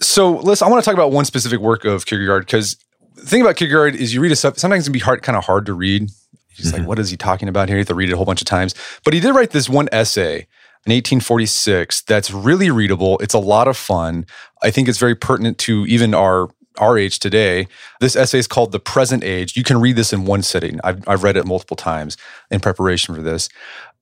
So, 0.00 0.32
listen, 0.38 0.66
I 0.66 0.70
want 0.70 0.82
to 0.82 0.84
talk 0.84 0.94
about 0.94 1.12
one 1.12 1.24
specific 1.24 1.60
work 1.60 1.84
of 1.84 2.06
Kierkegaard 2.06 2.46
because 2.46 2.76
the 3.14 3.26
thing 3.26 3.42
about 3.42 3.56
Kierkegaard 3.56 3.94
is 3.94 4.12
you 4.12 4.20
read 4.20 4.32
a 4.32 4.36
stuff, 4.36 4.58
sometimes 4.58 4.84
it 4.84 4.86
can 4.86 4.92
be 4.92 4.98
hard, 4.98 5.22
kind 5.22 5.36
of 5.36 5.44
hard 5.44 5.66
to 5.66 5.74
read. 5.74 6.10
He's 6.48 6.66
mm-hmm. 6.66 6.78
like, 6.78 6.88
what 6.88 6.98
is 6.98 7.10
he 7.10 7.16
talking 7.16 7.48
about 7.48 7.68
here? 7.68 7.76
You 7.76 7.80
have 7.80 7.88
to 7.88 7.94
read 7.94 8.10
it 8.10 8.12
a 8.12 8.16
whole 8.16 8.26
bunch 8.26 8.40
of 8.40 8.46
times. 8.46 8.74
But 9.04 9.14
he 9.14 9.20
did 9.20 9.34
write 9.34 9.50
this 9.50 9.68
one 9.68 9.88
essay 9.92 10.46
in 10.86 10.92
1846 10.92 12.02
that's 12.02 12.30
really 12.30 12.70
readable. 12.70 13.18
It's 13.18 13.34
a 13.34 13.38
lot 13.38 13.68
of 13.68 13.76
fun. 13.76 14.26
I 14.62 14.70
think 14.70 14.88
it's 14.88 14.98
very 14.98 15.14
pertinent 15.14 15.58
to 15.58 15.86
even 15.86 16.14
our 16.14 16.48
our 16.78 16.98
age 16.98 17.20
today. 17.20 17.68
This 18.00 18.16
essay 18.16 18.38
is 18.38 18.48
called 18.48 18.72
The 18.72 18.80
Present 18.80 19.22
Age. 19.22 19.56
You 19.56 19.62
can 19.62 19.80
read 19.80 19.94
this 19.94 20.12
in 20.12 20.24
one 20.24 20.42
sitting. 20.42 20.80
I've, 20.82 21.06
I've 21.08 21.22
read 21.22 21.36
it 21.36 21.46
multiple 21.46 21.76
times 21.76 22.16
in 22.50 22.58
preparation 22.58 23.14
for 23.14 23.22
this. 23.22 23.48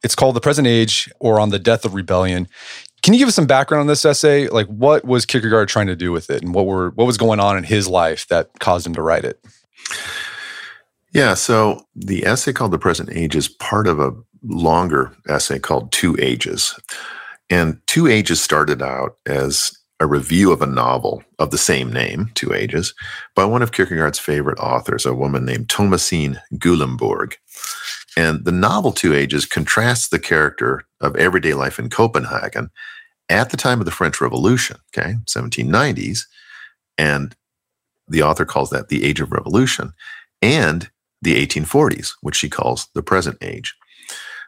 It's 0.03 0.15
called 0.15 0.37
The 0.37 0.41
Present 0.41 0.67
Age 0.67 1.13
or 1.21 1.39
On 1.39 1.51
the 1.51 1.59
Death 1.59 1.85
of 1.85 1.93
Rebellion. 1.95 2.49
Can 3.03 3.15
you 3.15 3.19
give 3.19 3.29
us 3.29 3.35
some 3.35 3.47
background 3.47 3.83
on 3.83 3.87
this 3.89 4.05
essay? 4.05 4.49
Like 4.49 4.67
what 4.69 5.05
was 5.05 5.27
Kierkegaard 5.27 5.69
trying 5.69 5.89
to 5.89 5.97
do 5.97 6.13
with 6.13 6.31
it 6.31 6.43
and 6.43 6.55
what 6.55 6.67
were 6.67 6.91
what 6.91 7.07
was 7.07 7.17
going 7.17 7.41
on 7.41 7.57
in 7.57 7.65
his 7.65 7.89
life 7.89 8.27
that 8.29 8.51
caused 8.61 8.87
him 8.87 8.95
to 8.95 9.03
write 9.03 9.25
it? 9.25 9.45
Yeah, 11.13 11.35
so 11.35 11.85
the 11.95 12.25
essay 12.25 12.53
called 12.53 12.71
The 12.71 12.79
Present 12.79 13.11
Age 13.13 13.37
is 13.37 13.49
part 13.49 13.87
of 13.87 14.01
a 14.01 14.13
longer 14.43 15.15
essay 15.29 15.59
called 15.59 15.93
Two 15.93 16.17
Ages. 16.19 16.79
And 17.51 17.81
Two 17.87 18.07
Ages 18.07 18.41
started 18.41 18.81
out 18.81 19.19
as 19.27 19.77
a 20.01 20.07
review 20.07 20.53
of 20.53 20.63
a 20.63 20.67
novel 20.67 21.23
of 21.39 21.51
the 21.51 21.59
same 21.59 21.93
name, 21.93 22.31
Two 22.35 22.55
Ages, 22.55 22.95
by 23.37 23.45
one 23.45 23.63
of 23.63 23.73
Kierkegaard's 23.73 24.19
favorite 24.19 24.59
authors, 24.59 25.05
a 25.05 25.15
woman 25.15 25.45
named 25.45 25.69
Thomasine 25.69 26.41
Gyllembourg. 26.55 27.35
And 28.17 28.45
the 28.45 28.53
novel 28.53 28.93
Two 28.93 29.15
Ages 29.15 29.47
contrasts 29.47 30.09
the 30.09 30.19
character 30.19 30.85
of 31.01 31.17
everyday 31.17 31.55
life 31.55 31.79
in 31.79 31.89
Copenhagen 31.89 32.71
at 33.29 33.51
the 33.51 33.57
time 33.57 33.81
of 33.81 33.87
the 33.87 33.91
French 33.91 34.21
Revolution, 34.21 34.77
okay, 34.97 35.15
1790s. 35.27 36.21
And 36.99 37.35
the 38.09 38.23
author 38.23 38.45
calls 38.45 38.71
that 38.71 38.89
the 38.89 39.05
age 39.05 39.21
of 39.21 39.33
revolution, 39.33 39.93
and 40.43 40.91
the 41.23 41.47
1840s, 41.47 42.13
which 42.21 42.37
she 42.37 42.49
calls 42.49 42.89
the 42.95 43.03
present 43.03 43.39
age. 43.41 43.75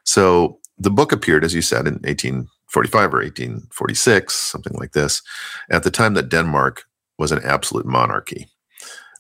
So 0.05 0.59
the 0.77 0.90
book 0.90 1.12
appeared, 1.12 1.44
as 1.44 1.55
you 1.55 1.62
said, 1.62 1.87
in 1.87 1.94
1845 1.94 3.14
or 3.14 3.18
1846, 3.18 4.35
something 4.35 4.74
like 4.74 4.92
this, 4.92 5.22
at 5.70 5.85
the 5.85 5.90
time 5.90 6.14
that 6.14 6.29
Denmark 6.29 6.85
was 7.18 7.33
an 7.33 7.40
absolute 7.44 7.87
monarchy. 7.87 8.48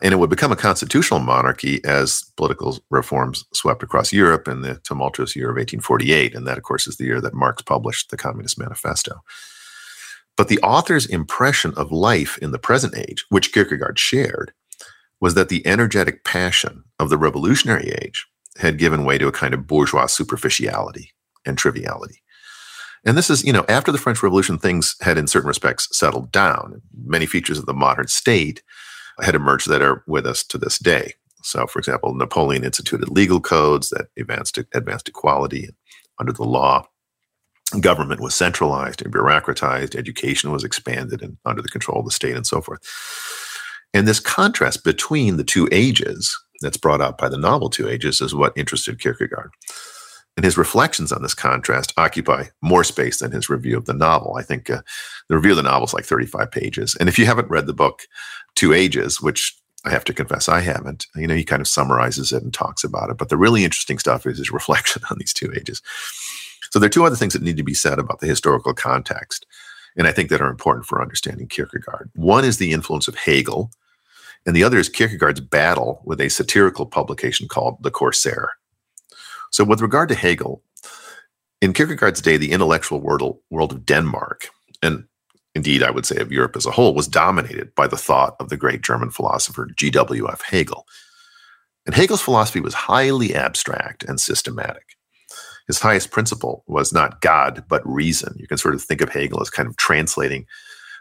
And 0.04 0.12
it 0.12 0.18
would 0.18 0.28
become 0.28 0.52
a 0.52 0.56
constitutional 0.56 1.18
monarchy 1.18 1.82
as 1.82 2.22
political 2.36 2.78
reforms 2.90 3.46
swept 3.54 3.82
across 3.82 4.12
Europe 4.12 4.46
in 4.46 4.60
the 4.60 4.78
tumultuous 4.84 5.34
year 5.34 5.46
of 5.46 5.56
1848. 5.56 6.34
And 6.34 6.46
that, 6.46 6.58
of 6.58 6.62
course, 6.62 6.86
is 6.86 6.98
the 6.98 7.04
year 7.04 7.22
that 7.22 7.32
Marx 7.32 7.62
published 7.62 8.10
the 8.10 8.18
Communist 8.18 8.58
Manifesto. 8.58 9.22
But 10.36 10.48
the 10.48 10.60
author's 10.60 11.06
impression 11.06 11.72
of 11.74 11.90
life 11.90 12.36
in 12.38 12.50
the 12.50 12.58
present 12.58 12.94
age, 12.98 13.24
which 13.30 13.50
Kierkegaard 13.50 13.98
shared, 13.98 14.52
was 15.22 15.32
that 15.34 15.48
the 15.48 15.66
energetic 15.66 16.22
passion 16.22 16.84
of 16.98 17.08
the 17.08 17.16
revolutionary 17.16 17.90
age 18.02 18.26
had 18.58 18.76
given 18.76 19.06
way 19.06 19.16
to 19.16 19.26
a 19.26 19.32
kind 19.32 19.54
of 19.54 19.66
bourgeois 19.66 20.04
superficiality 20.04 21.14
and 21.46 21.56
triviality. 21.56 22.20
And 23.06 23.16
this 23.16 23.30
is, 23.30 23.42
you 23.42 23.54
know, 23.54 23.64
after 23.70 23.90
the 23.90 23.98
French 23.98 24.22
Revolution, 24.22 24.58
things 24.58 24.96
had 25.00 25.16
in 25.16 25.28
certain 25.28 25.48
respects 25.48 25.88
settled 25.96 26.30
down. 26.30 26.82
Many 26.94 27.24
features 27.24 27.58
of 27.58 27.64
the 27.64 27.72
modern 27.72 28.08
state 28.08 28.62
had 29.22 29.34
emerged 29.34 29.68
that 29.68 29.82
are 29.82 30.02
with 30.06 30.26
us 30.26 30.42
to 30.44 30.58
this 30.58 30.78
day. 30.78 31.14
So, 31.42 31.66
for 31.66 31.78
example, 31.78 32.14
Napoleon 32.14 32.64
instituted 32.64 33.10
legal 33.10 33.40
codes 33.40 33.90
that 33.90 34.06
advanced, 34.18 34.58
advanced 34.72 35.08
equality 35.08 35.68
under 36.18 36.32
the 36.32 36.44
law. 36.44 36.86
Government 37.80 38.20
was 38.20 38.34
centralized 38.34 39.02
and 39.02 39.12
bureaucratized. 39.12 39.94
Education 39.94 40.52
was 40.52 40.64
expanded 40.64 41.22
and 41.22 41.36
under 41.44 41.60
the 41.60 41.68
control 41.68 42.00
of 42.00 42.04
the 42.04 42.10
state 42.10 42.36
and 42.36 42.46
so 42.46 42.60
forth. 42.60 42.80
And 43.92 44.08
this 44.08 44.20
contrast 44.20 44.84
between 44.84 45.36
the 45.36 45.44
two 45.44 45.68
ages 45.70 46.36
that's 46.60 46.76
brought 46.76 47.00
out 47.00 47.18
by 47.18 47.28
the 47.28 47.38
novel 47.38 47.70
Two 47.70 47.88
Ages 47.88 48.20
is 48.20 48.34
what 48.34 48.56
interested 48.56 49.00
Kierkegaard. 49.00 49.50
And 50.36 50.44
his 50.44 50.58
reflections 50.58 51.12
on 51.12 51.22
this 51.22 51.34
contrast 51.34 51.92
occupy 51.96 52.46
more 52.60 52.82
space 52.82 53.20
than 53.20 53.30
his 53.30 53.48
review 53.48 53.76
of 53.76 53.84
the 53.84 53.94
novel. 53.94 54.36
I 54.36 54.42
think 54.42 54.68
uh, 54.68 54.82
the 55.28 55.36
review 55.36 55.52
of 55.52 55.56
the 55.56 55.62
novel 55.62 55.86
is 55.86 55.94
like 55.94 56.04
35 56.04 56.50
pages. 56.50 56.96
And 56.98 57.08
if 57.08 57.18
you 57.18 57.26
haven't 57.26 57.50
read 57.50 57.66
the 57.66 57.72
book 57.72 58.02
Two 58.56 58.72
Ages, 58.72 59.20
which 59.20 59.56
I 59.84 59.90
have 59.90 60.04
to 60.04 60.14
confess 60.14 60.48
I 60.48 60.60
haven't, 60.60 61.06
you 61.14 61.26
know, 61.26 61.34
he 61.34 61.44
kind 61.44 61.60
of 61.60 61.68
summarizes 61.68 62.32
it 62.32 62.42
and 62.42 62.52
talks 62.52 62.84
about 62.84 63.10
it. 63.10 63.18
But 63.18 63.28
the 63.28 63.36
really 63.36 63.64
interesting 63.64 63.98
stuff 63.98 64.26
is 64.26 64.38
his 64.38 64.50
reflection 64.52 65.02
on 65.10 65.18
these 65.18 65.32
two 65.32 65.52
ages. 65.54 65.82
So 66.70 66.78
there 66.78 66.86
are 66.86 66.90
two 66.90 67.04
other 67.04 67.16
things 67.16 67.34
that 67.34 67.42
need 67.42 67.56
to 67.58 67.62
be 67.62 67.74
said 67.74 67.98
about 67.98 68.20
the 68.20 68.26
historical 68.26 68.74
context, 68.74 69.46
and 69.96 70.08
I 70.08 70.12
think 70.12 70.28
that 70.30 70.40
are 70.40 70.50
important 70.50 70.86
for 70.86 71.00
understanding 71.00 71.46
Kierkegaard. 71.46 72.10
One 72.14 72.44
is 72.44 72.58
the 72.58 72.72
influence 72.72 73.06
of 73.06 73.14
Hegel, 73.14 73.70
and 74.44 74.56
the 74.56 74.64
other 74.64 74.78
is 74.78 74.88
Kierkegaard's 74.88 75.40
battle 75.40 76.02
with 76.04 76.20
a 76.20 76.28
satirical 76.28 76.86
publication 76.86 77.46
called 77.46 77.80
The 77.82 77.92
Corsair. 77.92 78.50
So, 79.54 79.62
with 79.62 79.80
regard 79.80 80.08
to 80.08 80.16
Hegel, 80.16 80.64
in 81.62 81.74
Kierkegaard's 81.74 82.20
day, 82.20 82.36
the 82.36 82.50
intellectual 82.50 83.00
world, 83.00 83.38
of 83.52 83.86
Denmark, 83.86 84.48
and 84.82 85.04
indeed 85.54 85.84
I 85.84 85.92
would 85.92 86.04
say 86.04 86.16
of 86.16 86.32
Europe 86.32 86.56
as 86.56 86.66
a 86.66 86.72
whole, 86.72 86.92
was 86.92 87.06
dominated 87.06 87.72
by 87.76 87.86
the 87.86 87.96
thought 87.96 88.34
of 88.40 88.48
the 88.48 88.56
great 88.56 88.82
German 88.82 89.10
philosopher 89.10 89.68
G.W.F. 89.76 90.42
Hegel. 90.42 90.88
And 91.86 91.94
Hegel's 91.94 92.20
philosophy 92.20 92.58
was 92.58 92.74
highly 92.74 93.32
abstract 93.32 94.02
and 94.02 94.18
systematic. 94.18 94.96
His 95.68 95.78
highest 95.78 96.10
principle 96.10 96.64
was 96.66 96.92
not 96.92 97.20
God, 97.20 97.62
but 97.68 97.86
reason. 97.86 98.34
You 98.36 98.48
can 98.48 98.58
sort 98.58 98.74
of 98.74 98.82
think 98.82 99.02
of 99.02 99.10
Hegel 99.10 99.40
as 99.40 99.50
kind 99.50 99.68
of 99.68 99.76
translating 99.76 100.46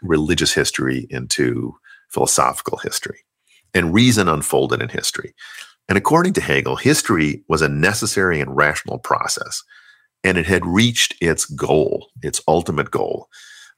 religious 0.00 0.54
history 0.54 1.08
into 1.10 1.74
philosophical 2.08 2.78
history. 2.78 3.18
And 3.74 3.92
reason 3.92 4.28
unfolded 4.28 4.80
in 4.80 4.90
history. 4.90 5.34
And 5.88 5.98
according 5.98 6.32
to 6.34 6.40
Hegel, 6.40 6.76
history 6.76 7.44
was 7.48 7.62
a 7.62 7.68
necessary 7.68 8.40
and 8.40 8.56
rational 8.56 8.98
process, 8.98 9.62
and 10.22 10.38
it 10.38 10.46
had 10.46 10.64
reached 10.64 11.14
its 11.20 11.44
goal, 11.44 12.10
its 12.22 12.40
ultimate 12.48 12.90
goal 12.90 13.28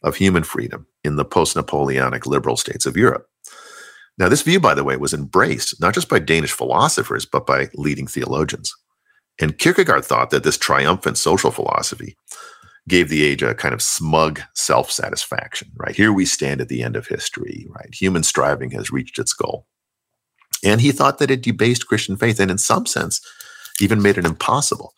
of 0.02 0.16
human 0.16 0.44
freedom 0.44 0.86
in 1.02 1.16
the 1.16 1.24
post 1.24 1.56
Napoleonic 1.56 2.26
liberal 2.26 2.56
states 2.56 2.86
of 2.86 2.96
Europe. 2.96 3.26
Now, 4.18 4.28
this 4.28 4.42
view, 4.42 4.60
by 4.60 4.74
the 4.74 4.84
way, 4.84 4.96
was 4.96 5.12
embraced 5.12 5.80
not 5.80 5.94
just 5.94 6.08
by 6.08 6.18
Danish 6.20 6.52
philosophers, 6.52 7.26
but 7.26 7.46
by 7.46 7.68
leading 7.74 8.06
theologians. 8.06 8.74
And 9.38 9.58
Kierkegaard 9.58 10.04
thought 10.04 10.30
that 10.30 10.42
this 10.42 10.56
triumphant 10.56 11.18
social 11.18 11.50
philosophy 11.50 12.16
gave 12.88 13.08
the 13.08 13.24
age 13.24 13.42
a 13.42 13.54
kind 13.54 13.74
of 13.74 13.82
smug 13.82 14.40
self 14.54 14.90
satisfaction, 14.90 15.70
right? 15.76 15.94
Here 15.94 16.12
we 16.12 16.24
stand 16.24 16.60
at 16.60 16.68
the 16.68 16.82
end 16.82 16.96
of 16.96 17.08
history, 17.08 17.66
right? 17.68 17.92
Human 17.92 18.22
striving 18.22 18.70
has 18.70 18.90
reached 18.90 19.18
its 19.18 19.34
goal. 19.34 19.66
And 20.64 20.80
he 20.80 20.92
thought 20.92 21.18
that 21.18 21.30
it 21.30 21.42
debased 21.42 21.86
Christian 21.86 22.16
faith 22.16 22.40
and, 22.40 22.50
in 22.50 22.58
some 22.58 22.86
sense, 22.86 23.20
even 23.80 24.02
made 24.02 24.18
it 24.18 24.24
impossible. 24.26 24.94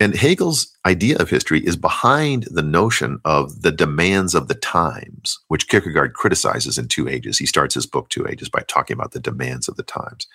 And 0.00 0.14
Hegel's 0.14 0.76
idea 0.86 1.18
of 1.18 1.28
history 1.28 1.60
is 1.66 1.76
behind 1.76 2.44
the 2.50 2.62
notion 2.62 3.18
of 3.24 3.62
the 3.62 3.72
demands 3.72 4.34
of 4.34 4.46
the 4.46 4.54
times, 4.54 5.38
which 5.48 5.68
Kierkegaard 5.68 6.14
criticizes 6.14 6.78
in 6.78 6.86
Two 6.86 7.08
Ages. 7.08 7.38
He 7.38 7.46
starts 7.46 7.74
his 7.74 7.86
book, 7.86 8.08
Two 8.08 8.26
Ages, 8.28 8.48
by 8.48 8.60
talking 8.68 8.94
about 8.94 9.10
the 9.10 9.20
demands 9.20 9.68
of 9.68 9.76
the 9.76 9.82
times. 9.82 10.28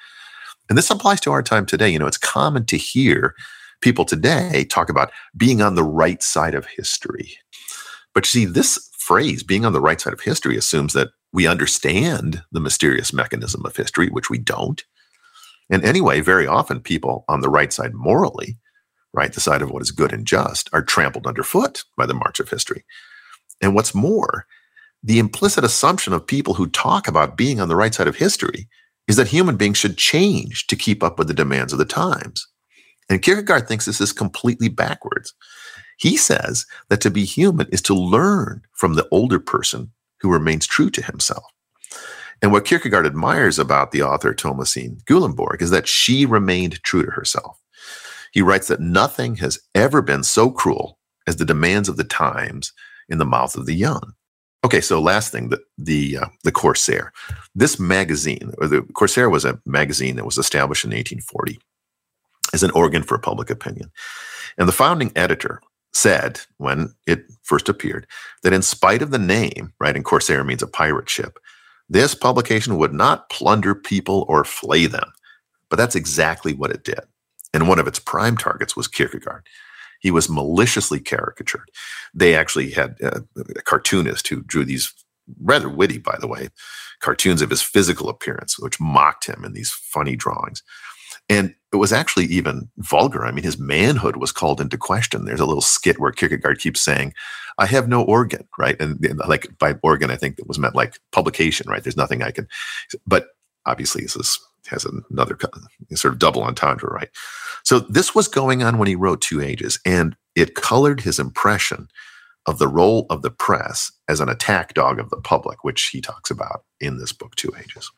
And 0.68 0.78
this 0.78 0.90
applies 0.90 1.22
to 1.22 1.32
our 1.32 1.44
time 1.44 1.66
today. 1.66 1.90
You 1.90 2.00
know, 2.00 2.08
it's 2.08 2.18
common 2.18 2.66
to 2.66 2.78
hear 2.78 3.36
people 3.82 4.06
today 4.06 4.66
talk 4.66 4.90
about 4.90 5.12
being 5.36 5.62
on 5.62 5.76
the 5.76 5.84
right 5.84 6.22
side 6.22 6.56
of 6.56 6.66
history. 6.66 7.38
But 8.14 8.26
you 8.26 8.42
see, 8.42 8.46
this 8.46 8.90
phrase, 8.98 9.44
being 9.44 9.66
on 9.66 9.74
the 9.74 9.82
right 9.82 10.00
side 10.00 10.14
of 10.14 10.22
history, 10.22 10.58
assumes 10.58 10.94
that 10.94 11.10
we 11.34 11.48
understand 11.48 12.44
the 12.52 12.60
mysterious 12.60 13.12
mechanism 13.12 13.66
of 13.66 13.76
history, 13.76 14.08
which 14.08 14.30
we 14.30 14.38
don't. 14.38 14.84
And 15.70 15.84
anyway, 15.84 16.22
very 16.22 16.46
often 16.46 16.80
people 16.80 17.26
on 17.28 17.42
the 17.42 17.50
right 17.50 17.74
side 17.74 17.94
morally, 17.96 18.58
right, 19.14 19.34
the 19.34 19.42
side 19.42 19.64
of 19.64 19.72
what 19.72 19.82
is 19.82 19.92
good 19.92 20.14
and 20.14 20.28
just, 20.28 20.70
are 20.74 20.84
trampled 20.84 21.26
underfoot 21.26 21.84
by 21.98 22.06
the 22.06 22.14
march 22.14 22.40
of 22.40 22.50
history. 22.50 22.86
And 23.62 23.74
what's 23.74 23.96
more, 23.96 24.46
the 25.02 25.20
implicit 25.20 25.64
assumption 25.64 26.14
of 26.14 26.26
people 26.26 26.54
who 26.54 26.68
talk 26.68 27.08
about 27.08 27.36
being 27.36 27.60
on 27.60 27.68
the 27.68 27.76
right 27.76 27.94
side 27.94 28.08
of 28.08 28.18
history 28.18 28.70
is 29.08 29.16
that 29.16 29.28
human 29.28 29.58
beings 29.58 29.78
should 29.78 29.98
change 29.98 30.68
to 30.68 30.76
keep 30.76 31.04
up 31.04 31.18
with 31.18 31.28
the 31.28 31.34
demands 31.34 31.74
of 31.74 31.80
the 31.80 31.86
times. 31.86 32.48
And 33.10 33.22
Kierkegaard 33.22 33.68
thinks 33.68 33.86
this 33.86 34.00
is 34.00 34.14
completely 34.14 34.70
backwards. 34.70 35.34
He 35.98 36.16
says 36.16 36.66
that 36.90 37.02
to 37.02 37.10
be 37.10 37.26
human 37.26 37.68
is 37.70 37.82
to 37.84 37.94
learn 37.94 38.62
from 38.74 38.94
the 38.94 39.08
older 39.12 39.40
person 39.40 39.92
who 40.24 40.32
remains 40.32 40.66
true 40.66 40.90
to 40.90 41.04
himself. 41.04 41.44
And 42.42 42.52
what 42.52 42.66
Kierkegaard 42.66 43.06
admires 43.06 43.60
about 43.60 43.92
the 43.92 44.02
author 44.02 44.34
Thomasine 44.34 44.98
Gyllembourg 45.06 45.62
is 45.62 45.70
that 45.70 45.88
she 45.88 46.26
remained 46.26 46.82
true 46.84 47.04
to 47.06 47.12
herself. 47.12 47.60
He 48.32 48.42
writes 48.42 48.68
that 48.70 48.80
nothing 48.80 49.36
has 49.36 49.60
ever 49.76 50.02
been 50.02 50.24
so 50.24 50.50
cruel 50.50 50.98
as 51.28 51.36
the 51.36 51.46
demands 51.46 51.88
of 51.88 51.98
the 51.98 52.04
times 52.04 52.74
in 53.08 53.18
the 53.20 53.26
mouth 53.26 53.56
of 53.56 53.66
the 53.66 53.76
young. 53.76 54.14
Okay, 54.66 54.82
so 54.82 55.02
last 55.02 55.32
thing, 55.32 55.50
the 55.50 55.60
the 55.78 56.18
uh, 56.18 56.28
the 56.44 56.52
Corsair. 56.52 57.12
This 57.54 57.80
magazine, 57.80 58.54
or 58.60 58.68
the 58.68 58.82
Corsair, 58.94 59.30
was 59.30 59.44
a 59.44 59.60
magazine 59.66 60.16
that 60.16 60.26
was 60.26 60.38
established 60.38 60.86
in 60.86 60.92
1840 60.92 61.60
as 62.54 62.64
an 62.64 62.72
organ 62.72 63.04
for 63.04 63.18
public 63.18 63.50
opinion, 63.50 63.92
and 64.58 64.68
the 64.68 64.74
founding 64.74 65.12
editor 65.18 65.62
said 65.94 66.42
when 66.58 66.94
it 67.08 67.26
first 67.44 67.70
appeared 67.70 68.08
that 68.42 68.54
in 68.54 68.62
spite 68.62 69.02
of 69.02 69.12
the 69.12 69.20
name, 69.20 69.74
right, 69.80 69.96
and 69.96 70.06
Corsair 70.06 70.44
means 70.44 70.64
a 70.64 70.68
pirate 70.68 71.10
ship, 71.10 71.40
this 71.90 72.16
publication 72.16 72.78
would 72.78 72.94
not 72.94 73.30
plunder 73.30 73.76
people 73.76 74.26
or 74.28 74.44
flay 74.44 74.88
them, 74.88 75.12
but 75.70 75.76
that's 75.76 75.96
exactly 75.96 76.54
what 76.54 76.72
it 76.72 76.84
did, 76.84 77.02
and 77.54 77.68
one 77.68 77.80
of 77.80 77.88
its 77.88 78.00
prime 78.00 78.38
targets 78.38 78.76
was 78.76 78.88
Kierkegaard. 78.88 79.46
He 80.00 80.12
was 80.12 80.30
maliciously 80.30 81.00
caricatured. 81.00 81.70
They 82.14 82.36
actually 82.36 82.72
had 82.72 82.98
a, 83.02 83.24
a 83.38 83.62
cartoonist 83.62 84.28
who 84.28 84.44
drew 84.44 84.66
these 84.66 84.94
rather 85.42 85.70
witty, 85.70 85.98
by 85.98 86.18
the 86.20 86.28
way, 86.28 86.50
cartoons 87.00 87.42
of 87.42 87.50
his 87.50 87.62
physical 87.62 88.10
appearance, 88.10 88.60
which 88.60 88.80
mocked 88.80 89.28
him 89.28 89.44
in 89.46 89.54
these 89.54 89.72
funny 89.72 90.16
drawings. 90.16 90.64
And 91.30 91.56
it 91.72 91.78
was 91.78 91.94
actually 91.94 92.26
even 92.26 92.70
vulgar. 92.78 93.26
I 93.26 93.32
mean, 93.32 93.44
his 93.44 93.58
manhood 93.58 94.18
was 94.18 94.32
called 94.32 94.62
into 94.62 94.78
question. 94.78 95.26
There's 95.26 95.40
a 95.40 95.46
little 95.46 95.62
skit 95.62 96.00
where 96.00 96.12
Kierkegaard 96.12 96.60
keeps 96.60 96.82
saying, 96.82 97.14
I 97.58 97.66
have 97.66 97.88
no 97.88 98.04
organ, 98.04 98.48
right? 98.58 98.80
And 98.80 99.00
like 99.28 99.48
by 99.58 99.76
organ, 99.82 100.12
I 100.12 100.16
think 100.16 100.38
it 100.38 100.48
was 100.48 100.60
meant 100.60 100.76
like 100.76 101.00
publication, 101.12 101.70
right? 101.70 101.84
There's 101.84 101.98
nothing 101.98 102.22
I 102.22 102.32
can, 102.32 102.48
but 103.08 103.28
obviously 103.66 104.04
this 104.04 104.16
is 104.16 104.40
has 104.68 104.86
another 105.12 105.38
sort 105.94 106.14
of 106.14 106.20
double 106.20 106.44
entendre, 106.44 106.90
right? 106.90 107.10
So 107.64 107.80
this 107.80 108.16
was 108.16 108.28
going 108.28 108.64
on 108.64 108.78
when 108.78 108.88
he 108.88 108.96
wrote 108.96 109.22
Two 109.22 109.42
Ages, 109.42 109.80
and 109.86 110.16
it 110.36 110.56
colored 110.56 111.02
his 111.02 111.20
impression 111.20 111.88
of 112.46 112.60
the 112.60 112.68
role 112.68 113.06
of 113.10 113.22
the 113.22 113.32
press 113.32 113.92
as 114.08 114.20
an 114.20 114.30
attack 114.30 114.74
dog 114.74 115.00
of 115.00 115.10
the 115.10 115.22
public, 115.22 115.64
which 115.64 115.90
he 115.90 116.02
talks 116.02 116.30
about 116.30 116.64
in 116.80 116.98
this 116.98 117.12
book, 117.12 117.36
Two 117.36 117.54
Ages. 117.60 117.92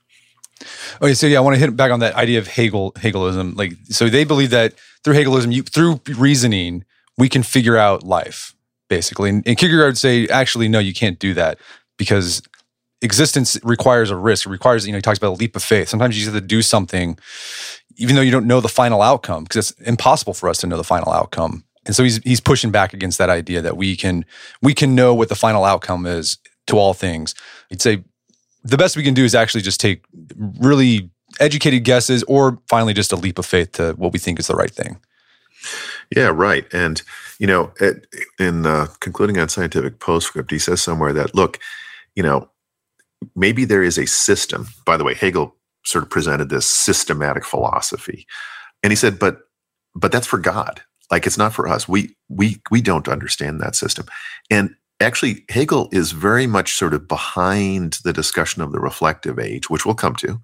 Okay, 1.01 1.13
so 1.13 1.27
yeah, 1.27 1.37
I 1.37 1.41
want 1.41 1.55
to 1.55 1.59
hit 1.59 1.75
back 1.75 1.91
on 1.91 1.99
that 1.99 2.15
idea 2.15 2.39
of 2.39 2.47
Hegel, 2.47 2.91
Hegelism. 2.93 3.55
Like, 3.55 3.73
so 3.89 4.09
they 4.09 4.23
believe 4.23 4.51
that 4.51 4.73
through 5.03 5.15
Hegelism, 5.15 5.51
you, 5.51 5.63
through 5.63 5.99
reasoning, 6.17 6.85
we 7.17 7.29
can 7.29 7.43
figure 7.43 7.77
out 7.77 8.03
life, 8.03 8.55
basically. 8.89 9.29
And, 9.29 9.45
and 9.47 9.57
Kierkegaard 9.57 9.89
would 9.89 9.97
say, 9.97 10.27
actually, 10.27 10.67
no, 10.67 10.79
you 10.79 10.93
can't 10.93 11.19
do 11.19 11.33
that 11.33 11.57
because 11.97 12.41
existence 13.01 13.57
requires 13.63 14.09
a 14.09 14.15
risk. 14.15 14.45
It 14.45 14.49
requires, 14.49 14.85
you 14.85 14.91
know, 14.91 14.97
he 14.97 15.01
talks 15.01 15.17
about 15.17 15.31
a 15.31 15.39
leap 15.39 15.55
of 15.55 15.63
faith. 15.63 15.89
Sometimes 15.89 16.17
you 16.17 16.25
have 16.25 16.33
to 16.33 16.41
do 16.41 16.61
something, 16.61 17.17
even 17.97 18.15
though 18.15 18.21
you 18.21 18.31
don't 18.31 18.47
know 18.47 18.61
the 18.61 18.69
final 18.69 19.01
outcome, 19.01 19.43
because 19.43 19.71
it's 19.71 19.81
impossible 19.81 20.33
for 20.33 20.49
us 20.49 20.59
to 20.59 20.67
know 20.67 20.77
the 20.77 20.83
final 20.83 21.11
outcome. 21.11 21.63
And 21.85 21.95
so 21.95 22.03
he's 22.03 22.17
he's 22.23 22.39
pushing 22.39 22.71
back 22.71 22.93
against 22.93 23.17
that 23.19 23.29
idea 23.29 23.61
that 23.61 23.77
we 23.77 23.95
can 23.95 24.25
we 24.61 24.73
can 24.73 24.95
know 24.95 25.13
what 25.13 25.29
the 25.29 25.35
final 25.35 25.63
outcome 25.63 26.05
is 26.07 26.39
to 26.67 26.77
all 26.77 26.93
things. 26.93 27.35
He'd 27.69 27.81
say 27.81 28.03
the 28.65 28.77
best 28.77 28.97
we 28.97 29.03
can 29.03 29.13
do 29.13 29.23
is 29.23 29.35
actually 29.35 29.61
just 29.61 29.79
take 29.79 30.03
really 30.59 31.09
educated 31.39 31.83
guesses 31.83 32.23
or 32.23 32.59
finally 32.67 32.93
just 32.93 33.11
a 33.11 33.15
leap 33.15 33.37
of 33.37 33.45
faith 33.45 33.73
to 33.73 33.93
what 33.93 34.11
we 34.11 34.19
think 34.19 34.39
is 34.39 34.47
the 34.47 34.55
right 34.55 34.71
thing. 34.71 34.97
Yeah, 36.15 36.31
right. 36.33 36.65
And 36.73 37.01
you 37.39 37.47
know, 37.47 37.71
in 38.39 38.65
uh, 38.65 38.87
Concluding 38.99 39.37
Unscientific 39.37 39.99
Postscript, 39.99 40.51
he 40.51 40.59
says 40.59 40.81
somewhere 40.81 41.13
that 41.13 41.35
look, 41.35 41.59
you 42.15 42.23
know, 42.23 42.49
maybe 43.35 43.65
there 43.65 43.83
is 43.83 43.97
a 43.97 44.07
system. 44.07 44.67
By 44.85 44.97
the 44.97 45.03
way, 45.03 45.13
Hegel 45.13 45.55
sort 45.83 46.03
of 46.03 46.09
presented 46.09 46.49
this 46.49 46.67
systematic 46.67 47.45
philosophy. 47.45 48.25
And 48.83 48.91
he 48.91 48.95
said, 48.95 49.19
but 49.19 49.41
but 49.93 50.11
that's 50.11 50.27
for 50.27 50.39
God. 50.39 50.81
Like 51.11 51.27
it's 51.27 51.37
not 51.37 51.53
for 51.53 51.67
us. 51.67 51.87
We 51.87 52.15
we 52.29 52.61
we 52.71 52.81
don't 52.81 53.07
understand 53.07 53.61
that 53.61 53.75
system. 53.75 54.07
And 54.49 54.75
actually 54.99 55.45
Hegel 55.49 55.89
is 55.91 56.11
very 56.11 56.47
much 56.47 56.73
sort 56.73 56.93
of 56.93 57.07
behind 57.07 57.99
the 58.03 58.13
discussion 58.13 58.61
of 58.61 58.71
the 58.71 58.79
reflective 58.79 59.39
age, 59.39 59.69
which 59.69 59.85
we'll 59.85 59.95
come 59.95 60.15
to 60.17 60.39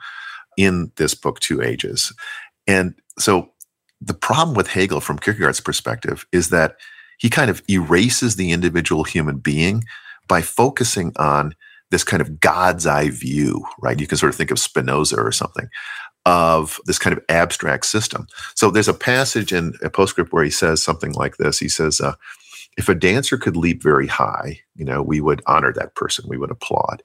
in 0.57 0.91
this 0.97 1.13
book 1.13 1.39
Two 1.39 1.61
Ages. 1.61 2.13
And 2.67 2.95
so 3.17 3.51
the 4.01 4.13
problem 4.13 4.55
with 4.55 4.67
Hegel 4.67 4.99
from 4.99 5.19
Kierkegaard's 5.19 5.61
perspective 5.61 6.25
is 6.31 6.49
that 6.49 6.75
he 7.19 7.29
kind 7.29 7.51
of 7.51 7.61
erases 7.69 8.35
the 8.35 8.51
individual 8.51 9.03
human 9.03 9.37
being 9.37 9.83
by 10.27 10.41
focusing 10.41 11.13
on 11.17 11.53
this 11.91 12.03
kind 12.03 12.21
of 12.21 12.39
God's 12.39 12.87
eye 12.87 13.09
view, 13.09 13.63
right? 13.79 13.99
You 13.99 14.07
can 14.07 14.17
sort 14.17 14.31
of 14.31 14.35
think 14.35 14.49
of 14.49 14.59
Spinoza 14.59 15.17
or 15.17 15.31
something 15.31 15.67
of 16.25 16.79
this 16.85 16.99
kind 16.99 17.15
of 17.15 17.23
abstract 17.29 17.85
system. 17.85 18.27
So 18.55 18.71
there's 18.71 18.87
a 18.87 18.93
passage 18.93 19.51
in 19.51 19.73
a 19.83 19.89
postscript 19.89 20.31
where 20.31 20.43
he 20.43 20.49
says 20.49 20.81
something 20.81 21.13
like 21.13 21.37
this. 21.37 21.59
He 21.59 21.69
says, 21.69 21.99
uh, 21.99 22.13
if 22.77 22.89
a 22.89 22.95
dancer 22.95 23.37
could 23.37 23.57
leap 23.57 23.83
very 23.83 24.07
high, 24.07 24.59
you 24.75 24.85
know, 24.85 25.01
we 25.01 25.21
would 25.21 25.41
honor 25.45 25.73
that 25.73 25.95
person, 25.95 26.25
we 26.27 26.37
would 26.37 26.51
applaud. 26.51 27.03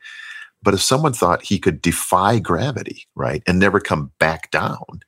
But 0.63 0.75
if 0.75 0.83
someone 0.83 1.13
thought 1.13 1.43
he 1.43 1.59
could 1.59 1.83
defy 1.83 2.39
gravity, 2.39 3.07
right, 3.15 3.43
and 3.47 3.59
never 3.59 3.81
come 3.81 4.13
back 4.19 4.51
down, 4.51 5.01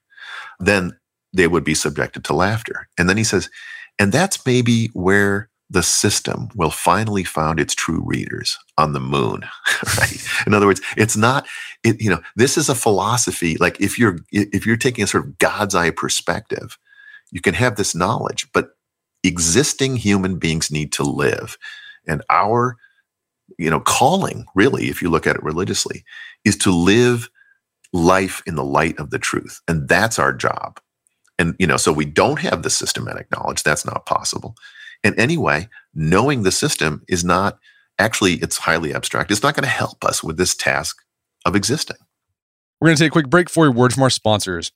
then 0.61 0.99
they 1.33 1.49
would 1.49 1.65
be 1.65 1.75
subjected 1.75 2.25
to 2.25 2.35
laughter. 2.35 2.89
And 2.99 3.09
then 3.09 3.17
he 3.17 3.25
says, 3.25 3.51
and 3.99 4.13
that's 4.13 4.45
maybe 4.47 4.89
where 4.93 5.49
the 5.71 5.83
system 5.83 6.49
will 6.55 6.71
finally 6.71 7.25
found 7.25 7.61
its 7.61 7.75
true 7.75 8.03
readers 8.05 8.59
on 8.79 8.93
the 8.93 9.01
moon 9.01 9.43
right 9.99 10.27
in 10.47 10.55
other 10.55 10.67
words 10.67 10.81
it's 10.97 11.17
not 11.17 11.47
it, 11.85 12.01
you 12.01 12.09
know 12.09 12.21
this 12.37 12.57
is 12.57 12.69
a 12.71 12.75
philosophy 12.75 13.57
like 13.59 13.79
if 13.81 13.99
you're 13.99 14.19
if 14.33 14.65
you're 14.65 14.79
taking 14.79 15.05
a 15.05 15.07
sort 15.07 15.27
of 15.27 15.39
god's 15.39 15.75
eye 15.75 15.91
perspective 15.91 16.79
you 17.31 17.43
can 17.43 17.53
have 17.53 17.77
this 17.77 17.95
knowledge 17.95 18.51
but 18.53 18.78
existing 19.29 19.97
human 19.97 20.39
beings 20.39 20.71
need 20.71 20.93
to 20.93 21.03
live 21.05 21.57
and 22.07 22.23
our 22.31 22.77
you 23.59 23.71
know 23.71 23.81
calling 23.81 24.47
really 24.55 24.89
if 24.89 25.01
you 25.01 25.09
look 25.11 25.27
at 25.27 25.37
it 25.37 25.43
religiously 25.43 26.05
is 26.45 26.57
to 26.57 26.71
live 26.71 27.31
life 27.93 28.43
in 28.47 28.55
the 28.57 28.65
light 28.65 28.99
of 28.99 29.11
the 29.11 29.19
truth 29.19 29.61
and 29.69 29.89
that's 29.89 30.19
our 30.19 30.33
job 30.33 30.81
and 31.39 31.55
you 31.59 31.67
know 31.67 31.77
so 31.77 31.93
we 31.93 32.05
don't 32.05 32.41
have 32.41 32.63
the 32.63 32.71
systematic 32.71 33.31
knowledge 33.31 33.63
that's 33.63 33.87
not 33.87 34.07
possible 34.07 34.55
and 35.05 35.19
anyway, 35.19 35.69
knowing 35.95 36.43
the 36.43 36.53
system 36.53 37.03
is 37.09 37.25
not 37.25 37.59
actually, 37.99 38.35
it's 38.35 38.59
highly 38.59 38.95
abstract. 38.95 39.31
It's 39.31 39.43
not 39.43 39.55
going 39.55 39.65
to 39.65 39.69
help 39.69 40.05
us 40.05 40.23
with 40.23 40.37
this 40.37 40.55
task 40.55 41.03
of 41.45 41.55
existing. 41.57 41.97
We're 42.81 42.89
going 42.89 42.97
to 42.97 43.05
take 43.05 43.11
a 43.11 43.13
quick 43.13 43.31
break 43.31 43.51
for 43.51 43.67
a 43.67 43.71
word 43.71 43.93
from 43.93 44.03
our 44.03 44.11
sponsors. 44.11 44.73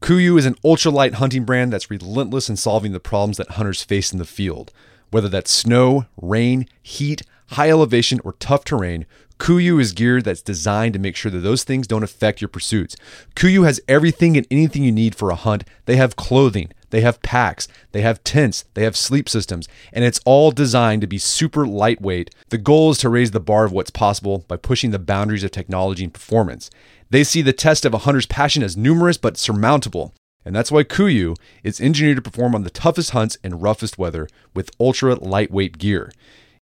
KUIU 0.00 0.38
is 0.38 0.46
an 0.46 0.54
ultralight 0.64 1.14
hunting 1.14 1.44
brand 1.44 1.70
that's 1.70 1.90
relentless 1.90 2.48
in 2.48 2.56
solving 2.56 2.92
the 2.92 3.00
problems 3.00 3.36
that 3.36 3.50
hunters 3.50 3.82
face 3.82 4.12
in 4.12 4.18
the 4.18 4.24
field. 4.24 4.72
Whether 5.10 5.28
that's 5.28 5.50
snow, 5.50 6.06
rain, 6.16 6.66
heat, 6.82 7.20
high 7.48 7.68
elevation, 7.68 8.18
or 8.24 8.32
tough 8.32 8.64
terrain, 8.64 9.04
KUIU 9.38 9.78
is 9.78 9.92
gear 9.92 10.22
that's 10.22 10.40
designed 10.40 10.94
to 10.94 10.98
make 10.98 11.16
sure 11.16 11.30
that 11.30 11.40
those 11.40 11.64
things 11.64 11.86
don't 11.86 12.02
affect 12.02 12.40
your 12.40 12.48
pursuits. 12.48 12.96
KUIU 13.36 13.66
has 13.66 13.80
everything 13.88 14.38
and 14.38 14.46
anything 14.50 14.84
you 14.84 14.92
need 14.92 15.14
for 15.14 15.28
a 15.28 15.34
hunt. 15.34 15.64
They 15.84 15.96
have 15.96 16.16
clothing, 16.16 16.72
they 16.90 17.00
have 17.00 17.22
packs, 17.22 17.66
they 17.92 18.02
have 18.02 18.22
tents, 18.24 18.64
they 18.74 18.82
have 18.84 18.96
sleep 18.96 19.28
systems, 19.28 19.68
and 19.92 20.04
it's 20.04 20.20
all 20.24 20.50
designed 20.50 21.00
to 21.00 21.06
be 21.06 21.18
super 21.18 21.66
lightweight. 21.66 22.34
The 22.50 22.58
goal 22.58 22.90
is 22.90 22.98
to 22.98 23.08
raise 23.08 23.30
the 23.30 23.40
bar 23.40 23.64
of 23.64 23.72
what's 23.72 23.90
possible 23.90 24.44
by 24.48 24.56
pushing 24.56 24.90
the 24.90 24.98
boundaries 24.98 25.44
of 25.44 25.50
technology 25.50 26.04
and 26.04 26.14
performance. 26.14 26.70
They 27.10 27.24
see 27.24 27.42
the 27.42 27.52
test 27.52 27.84
of 27.84 27.94
a 27.94 27.98
hunter's 27.98 28.26
passion 28.26 28.62
as 28.62 28.76
numerous 28.76 29.16
but 29.16 29.36
surmountable. 29.36 30.14
And 30.44 30.56
that's 30.56 30.72
why 30.72 30.84
KUIU 30.84 31.36
is 31.62 31.80
engineered 31.80 32.16
to 32.16 32.22
perform 32.22 32.54
on 32.54 32.62
the 32.62 32.70
toughest 32.70 33.10
hunts 33.10 33.36
and 33.44 33.62
roughest 33.62 33.98
weather 33.98 34.28
with 34.54 34.70
ultra 34.80 35.14
lightweight 35.14 35.76
gear. 35.76 36.10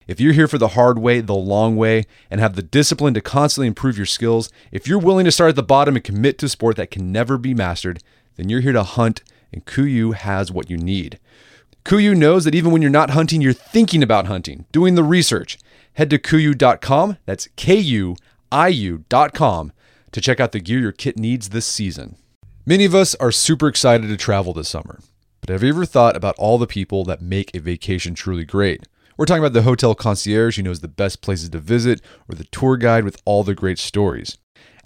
If 0.06 0.20
you're 0.20 0.34
here 0.34 0.46
for 0.46 0.58
the 0.58 0.68
hard 0.68 1.00
way, 1.00 1.20
the 1.20 1.34
long 1.34 1.76
way, 1.76 2.04
and 2.30 2.40
have 2.40 2.54
the 2.54 2.62
discipline 2.62 3.14
to 3.14 3.20
constantly 3.20 3.66
improve 3.66 3.96
your 3.96 4.06
skills, 4.06 4.50
if 4.70 4.86
you're 4.86 5.00
willing 5.00 5.24
to 5.24 5.32
start 5.32 5.50
at 5.50 5.56
the 5.56 5.64
bottom 5.64 5.96
and 5.96 6.04
commit 6.04 6.38
to 6.38 6.46
a 6.46 6.48
sport 6.48 6.76
that 6.76 6.92
can 6.92 7.10
never 7.10 7.36
be 7.36 7.54
mastered, 7.54 8.00
then 8.36 8.48
you're 8.48 8.60
here 8.60 8.72
to 8.72 8.84
hunt, 8.84 9.24
and 9.56 9.64
KUIU 9.64 10.14
has 10.14 10.52
what 10.52 10.68
you 10.68 10.76
need. 10.76 11.18
KUIU 11.86 12.14
knows 12.14 12.44
that 12.44 12.54
even 12.54 12.72
when 12.72 12.82
you're 12.82 12.90
not 12.90 13.10
hunting, 13.10 13.40
you're 13.40 13.54
thinking 13.54 14.02
about 14.02 14.26
hunting, 14.26 14.66
doing 14.70 14.96
the 14.96 15.02
research. 15.02 15.58
Head 15.94 16.10
to 16.10 16.18
kuiu.com, 16.18 17.16
that's 17.24 17.48
K 17.56 17.76
U 17.76 18.16
I 18.52 18.68
U.com, 18.68 19.72
to 20.12 20.20
check 20.20 20.38
out 20.38 20.52
the 20.52 20.60
gear 20.60 20.78
your 20.78 20.92
kit 20.92 21.18
needs 21.18 21.48
this 21.48 21.66
season. 21.66 22.16
Many 22.66 22.84
of 22.84 22.94
us 22.94 23.14
are 23.14 23.32
super 23.32 23.66
excited 23.66 24.08
to 24.08 24.16
travel 24.18 24.52
this 24.52 24.68
summer, 24.68 25.00
but 25.40 25.48
have 25.48 25.62
you 25.62 25.70
ever 25.70 25.86
thought 25.86 26.16
about 26.16 26.34
all 26.36 26.58
the 26.58 26.66
people 26.66 27.04
that 27.04 27.22
make 27.22 27.54
a 27.54 27.60
vacation 27.60 28.14
truly 28.14 28.44
great? 28.44 28.86
We're 29.16 29.24
talking 29.24 29.42
about 29.42 29.54
the 29.54 29.62
hotel 29.62 29.94
concierge 29.94 30.56
who 30.56 30.64
knows 30.64 30.80
the 30.80 30.88
best 30.88 31.22
places 31.22 31.48
to 31.50 31.58
visit, 31.60 32.02
or 32.28 32.34
the 32.34 32.44
tour 32.44 32.76
guide 32.76 33.04
with 33.04 33.22
all 33.24 33.42
the 33.42 33.54
great 33.54 33.78
stories. 33.78 34.36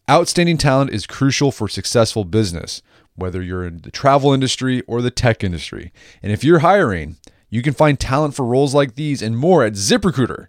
Outstanding 0.08 0.58
talent 0.58 0.90
is 0.92 1.06
crucial 1.06 1.50
for 1.50 1.66
successful 1.66 2.24
business, 2.24 2.82
whether 3.20 3.40
you're 3.40 3.66
in 3.66 3.82
the 3.82 3.90
travel 3.92 4.32
industry 4.32 4.82
or 4.82 5.00
the 5.00 5.10
tech 5.12 5.44
industry. 5.44 5.92
And 6.22 6.32
if 6.32 6.42
you're 6.42 6.58
hiring, 6.58 7.16
you 7.48 7.62
can 7.62 7.74
find 7.74 7.98
talent 7.98 8.34
for 8.34 8.44
roles 8.44 8.74
like 8.74 8.96
these 8.96 9.22
and 9.22 9.38
more 9.38 9.64
at 9.64 9.74
ZipRecruiter. 9.74 10.46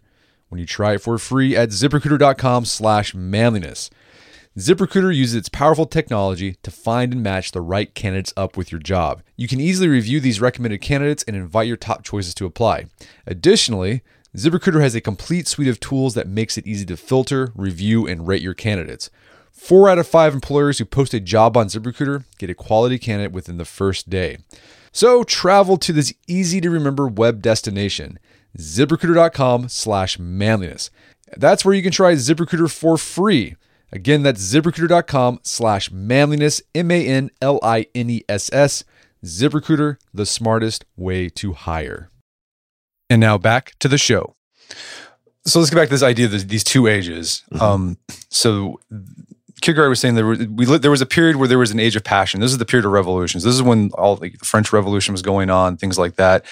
when 0.49 0.59
you 0.59 0.65
try 0.65 0.95
it 0.95 1.01
for 1.01 1.17
free 1.17 1.55
at 1.55 1.69
ziprecruiter.com 1.69 2.65
slash 2.65 3.15
manliness. 3.15 3.89
ZipRecruiter 4.57 5.15
uses 5.15 5.35
its 5.35 5.47
powerful 5.47 5.85
technology 5.85 6.57
to 6.61 6.69
find 6.71 7.13
and 7.13 7.23
match 7.23 7.51
the 7.53 7.61
right 7.61 7.95
candidates 7.95 8.33
up 8.35 8.57
with 8.57 8.69
your 8.69 8.81
job. 8.81 9.23
You 9.37 9.47
can 9.47 9.61
easily 9.61 9.87
review 9.87 10.19
these 10.19 10.41
recommended 10.41 10.81
candidates 10.81 11.23
and 11.23 11.37
invite 11.37 11.67
your 11.67 11.77
top 11.77 12.03
choices 12.03 12.35
to 12.35 12.45
apply. 12.45 12.87
Additionally, 13.25 14.01
ZipRecruiter 14.35 14.81
has 14.81 14.93
a 14.93 14.99
complete 14.99 15.47
suite 15.47 15.69
of 15.69 15.79
tools 15.79 16.15
that 16.15 16.27
makes 16.27 16.57
it 16.57 16.67
easy 16.67 16.85
to 16.87 16.97
filter, 16.97 17.53
review, 17.55 18.05
and 18.05 18.27
rate 18.27 18.41
your 18.41 18.53
candidates. 18.53 19.09
Four 19.51 19.89
out 19.89 19.99
of 19.99 20.07
five 20.07 20.33
employers 20.33 20.79
who 20.79 20.85
post 20.85 21.13
a 21.13 21.19
job 21.19 21.55
on 21.55 21.67
ZipRecruiter 21.67 22.25
get 22.39 22.49
a 22.49 22.55
quality 22.55 22.97
candidate 22.97 23.31
within 23.31 23.57
the 23.57 23.65
first 23.65 24.09
day. 24.09 24.39
So 24.91 25.23
travel 25.23 25.77
to 25.77 25.93
this 25.93 26.13
easy 26.27 26.59
to 26.61 26.69
remember 26.69 27.07
web 27.07 27.41
destination, 27.41 28.19
ziprecruiter.com 28.57 29.69
slash 29.69 30.19
manliness. 30.19 30.89
That's 31.37 31.63
where 31.63 31.73
you 31.73 31.83
can 31.83 31.91
try 31.91 32.13
ZipRecruiter 32.13 32.69
for 32.69 32.97
free. 32.97 33.55
Again, 33.91 34.23
that's 34.23 34.41
ziprecruiter.com 34.41 35.41
slash 35.43 35.91
manliness, 35.91 36.61
M 36.73 36.91
A 36.91 37.05
N 37.05 37.29
L 37.41 37.59
I 37.61 37.87
N 37.93 38.09
E 38.09 38.23
S 38.27 38.51
S. 38.51 38.83
ZipRecruiter, 39.23 39.97
the 40.13 40.25
smartest 40.25 40.85
way 40.97 41.29
to 41.29 41.53
hire. 41.53 42.09
And 43.09 43.19
now 43.19 43.37
back 43.37 43.77
to 43.79 43.87
the 43.87 43.97
show. 43.97 44.35
So 45.45 45.59
let's 45.59 45.69
get 45.69 45.75
back 45.75 45.89
to 45.89 45.93
this 45.93 46.03
idea 46.03 46.25
of 46.25 46.47
these 46.47 46.63
two 46.63 46.87
ages. 46.87 47.43
Mm-hmm. 47.51 47.63
Um, 47.63 47.97
so 48.29 48.79
Kierkegaard 49.61 49.89
was 49.89 49.99
saying 49.99 50.15
there 50.15 50.25
was, 50.25 50.39
we, 50.47 50.65
there 50.65 50.91
was 50.91 51.01
a 51.01 51.05
period 51.05 51.35
where 51.37 51.47
there 51.47 51.59
was 51.59 51.71
an 51.71 51.79
age 51.79 51.95
of 51.95 52.03
passion. 52.03 52.41
This 52.41 52.51
is 52.51 52.57
the 52.57 52.65
period 52.65 52.85
of 52.85 52.91
revolutions. 52.91 53.43
This 53.43 53.55
is 53.55 53.63
when 53.63 53.91
all 53.93 54.17
like, 54.17 54.39
the 54.39 54.45
French 54.45 54.73
Revolution 54.73 55.13
was 55.13 55.21
going 55.21 55.49
on, 55.49 55.77
things 55.77 55.97
like 55.97 56.15
that. 56.15 56.45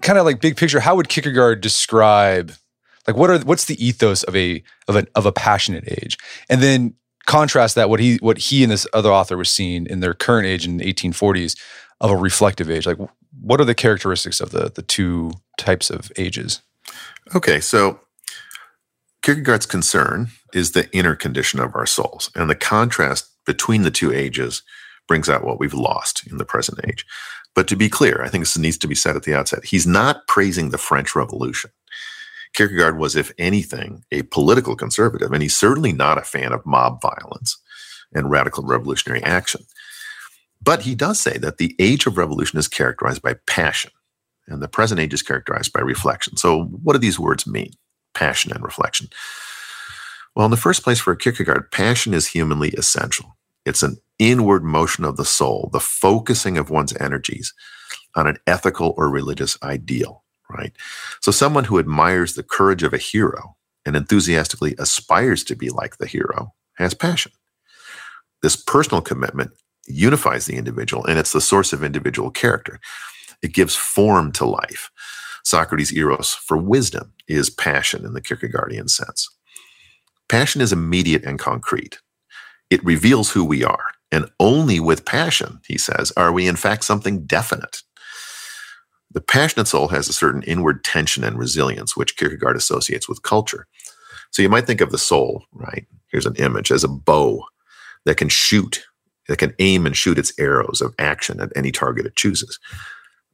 Kind 0.00 0.18
of 0.18 0.24
like 0.24 0.40
big 0.40 0.56
picture, 0.56 0.80
how 0.80 0.96
would 0.96 1.08
Kierkegaard 1.08 1.60
describe 1.60 2.52
like 3.06 3.16
what 3.16 3.30
are 3.30 3.38
what's 3.40 3.64
the 3.64 3.84
ethos 3.84 4.22
of 4.22 4.36
a 4.36 4.62
of 4.88 4.96
a 4.96 5.06
of 5.14 5.26
a 5.26 5.32
passionate 5.32 5.84
age? 5.86 6.16
And 6.48 6.62
then 6.62 6.94
contrast 7.26 7.74
that 7.74 7.90
what 7.90 8.00
he 8.00 8.16
what 8.16 8.38
he 8.38 8.62
and 8.62 8.72
this 8.72 8.86
other 8.92 9.10
author 9.10 9.36
was 9.36 9.50
seeing 9.50 9.86
in 9.86 10.00
their 10.00 10.14
current 10.14 10.46
age 10.46 10.66
in 10.66 10.78
the 10.78 10.92
1840s 10.92 11.58
of 12.00 12.10
a 12.10 12.16
reflective 12.16 12.70
age. 12.70 12.86
Like 12.86 12.98
what 13.40 13.60
are 13.60 13.64
the 13.64 13.74
characteristics 13.74 14.40
of 14.40 14.50
the 14.50 14.70
the 14.74 14.82
two 14.82 15.32
types 15.56 15.90
of 15.90 16.10
ages? 16.16 16.62
Okay, 17.34 17.60
so 17.60 18.00
Kierkegaard's 19.22 19.66
concern 19.66 20.28
is 20.54 20.72
the 20.72 20.90
inner 20.96 21.14
condition 21.14 21.60
of 21.60 21.74
our 21.74 21.86
souls, 21.86 22.30
and 22.34 22.48
the 22.48 22.54
contrast 22.54 23.28
between 23.46 23.82
the 23.82 23.90
two 23.90 24.12
ages 24.12 24.62
brings 25.08 25.28
out 25.28 25.44
what 25.44 25.58
we've 25.58 25.74
lost 25.74 26.26
in 26.30 26.38
the 26.38 26.44
present 26.44 26.80
age. 26.86 27.04
But 27.54 27.68
to 27.68 27.76
be 27.76 27.88
clear, 27.88 28.22
I 28.22 28.28
think 28.28 28.42
this 28.42 28.56
needs 28.56 28.78
to 28.78 28.88
be 28.88 28.94
said 28.94 29.16
at 29.16 29.24
the 29.24 29.34
outset. 29.34 29.64
He's 29.64 29.86
not 29.86 30.26
praising 30.26 30.70
the 30.70 30.78
French 30.78 31.14
Revolution. 31.14 31.70
Kierkegaard 32.54 32.98
was, 32.98 33.16
if 33.16 33.32
anything, 33.38 34.04
a 34.12 34.22
political 34.22 34.76
conservative, 34.76 35.32
and 35.32 35.42
he's 35.42 35.56
certainly 35.56 35.92
not 35.92 36.18
a 36.18 36.22
fan 36.22 36.52
of 36.52 36.64
mob 36.66 37.00
violence 37.00 37.58
and 38.14 38.30
radical 38.30 38.64
revolutionary 38.64 39.22
action. 39.22 39.62
But 40.62 40.82
he 40.82 40.94
does 40.94 41.20
say 41.20 41.38
that 41.38 41.58
the 41.58 41.74
age 41.78 42.06
of 42.06 42.18
revolution 42.18 42.58
is 42.58 42.68
characterized 42.68 43.22
by 43.22 43.34
passion, 43.46 43.90
and 44.46 44.62
the 44.62 44.68
present 44.68 45.00
age 45.00 45.14
is 45.14 45.22
characterized 45.22 45.72
by 45.72 45.80
reflection. 45.80 46.36
So, 46.36 46.64
what 46.64 46.92
do 46.92 46.98
these 46.98 47.18
words 47.18 47.46
mean? 47.46 47.72
Passion 48.14 48.52
and 48.52 48.62
reflection. 48.62 49.08
Well, 50.34 50.46
in 50.46 50.50
the 50.50 50.56
first 50.56 50.82
place, 50.82 51.00
for 51.00 51.12
a 51.12 51.16
Kierkegaard, 51.16 51.70
passion 51.70 52.14
is 52.14 52.28
humanly 52.28 52.70
essential. 52.70 53.36
It's 53.66 53.82
an 53.82 53.98
inward 54.18 54.64
motion 54.64 55.04
of 55.04 55.16
the 55.16 55.24
soul, 55.24 55.68
the 55.72 55.80
focusing 55.80 56.56
of 56.58 56.70
one's 56.70 56.96
energies 56.96 57.52
on 58.16 58.26
an 58.26 58.38
ethical 58.46 58.94
or 58.96 59.10
religious 59.10 59.58
ideal 59.62 60.22
right? 60.52 60.72
So 61.20 61.32
someone 61.32 61.64
who 61.64 61.78
admires 61.78 62.34
the 62.34 62.42
courage 62.42 62.82
of 62.82 62.92
a 62.92 62.98
hero 62.98 63.56
and 63.84 63.96
enthusiastically 63.96 64.74
aspires 64.78 65.42
to 65.44 65.56
be 65.56 65.70
like 65.70 65.96
the 65.96 66.06
hero 66.06 66.54
has 66.74 66.94
passion. 66.94 67.32
This 68.42 68.56
personal 68.56 69.02
commitment 69.02 69.52
unifies 69.86 70.46
the 70.46 70.56
individual 70.56 71.04
and 71.06 71.18
it's 71.18 71.32
the 71.32 71.40
source 71.40 71.72
of 71.72 71.82
individual 71.82 72.30
character. 72.30 72.80
It 73.42 73.54
gives 73.54 73.74
form 73.74 74.32
to 74.32 74.44
life. 74.44 74.90
Socrates' 75.44 75.92
eros 75.92 76.34
for 76.34 76.56
wisdom 76.56 77.12
is 77.26 77.50
passion 77.50 78.04
in 78.04 78.12
the 78.12 78.22
Kierkegaardian 78.22 78.88
sense. 78.88 79.28
Passion 80.28 80.60
is 80.60 80.72
immediate 80.72 81.24
and 81.24 81.38
concrete. 81.38 81.98
It 82.70 82.84
reveals 82.84 83.30
who 83.30 83.44
we 83.44 83.64
are. 83.64 83.84
And 84.10 84.30
only 84.38 84.78
with 84.80 85.04
passion, 85.04 85.60
he 85.66 85.78
says, 85.78 86.12
are 86.16 86.32
we 86.32 86.46
in 86.46 86.56
fact 86.56 86.84
something 86.84 87.24
definite 87.24 87.82
the 89.12 89.20
passionate 89.20 89.68
soul 89.68 89.88
has 89.88 90.08
a 90.08 90.12
certain 90.12 90.42
inward 90.42 90.84
tension 90.84 91.22
and 91.22 91.38
resilience, 91.38 91.96
which 91.96 92.16
Kierkegaard 92.16 92.56
associates 92.56 93.08
with 93.08 93.22
culture. 93.22 93.66
So 94.30 94.42
you 94.42 94.48
might 94.48 94.66
think 94.66 94.80
of 94.80 94.90
the 94.90 94.98
soul, 94.98 95.44
right? 95.52 95.86
Here's 96.10 96.26
an 96.26 96.36
image 96.36 96.72
as 96.72 96.84
a 96.84 96.88
bow 96.88 97.44
that 98.06 98.16
can 98.16 98.28
shoot, 98.28 98.84
that 99.28 99.38
can 99.38 99.54
aim 99.58 99.86
and 99.86 99.96
shoot 99.96 100.18
its 100.18 100.32
arrows 100.38 100.80
of 100.80 100.94
action 100.98 101.40
at 101.40 101.52
any 101.54 101.70
target 101.70 102.06
it 102.06 102.16
chooses. 102.16 102.58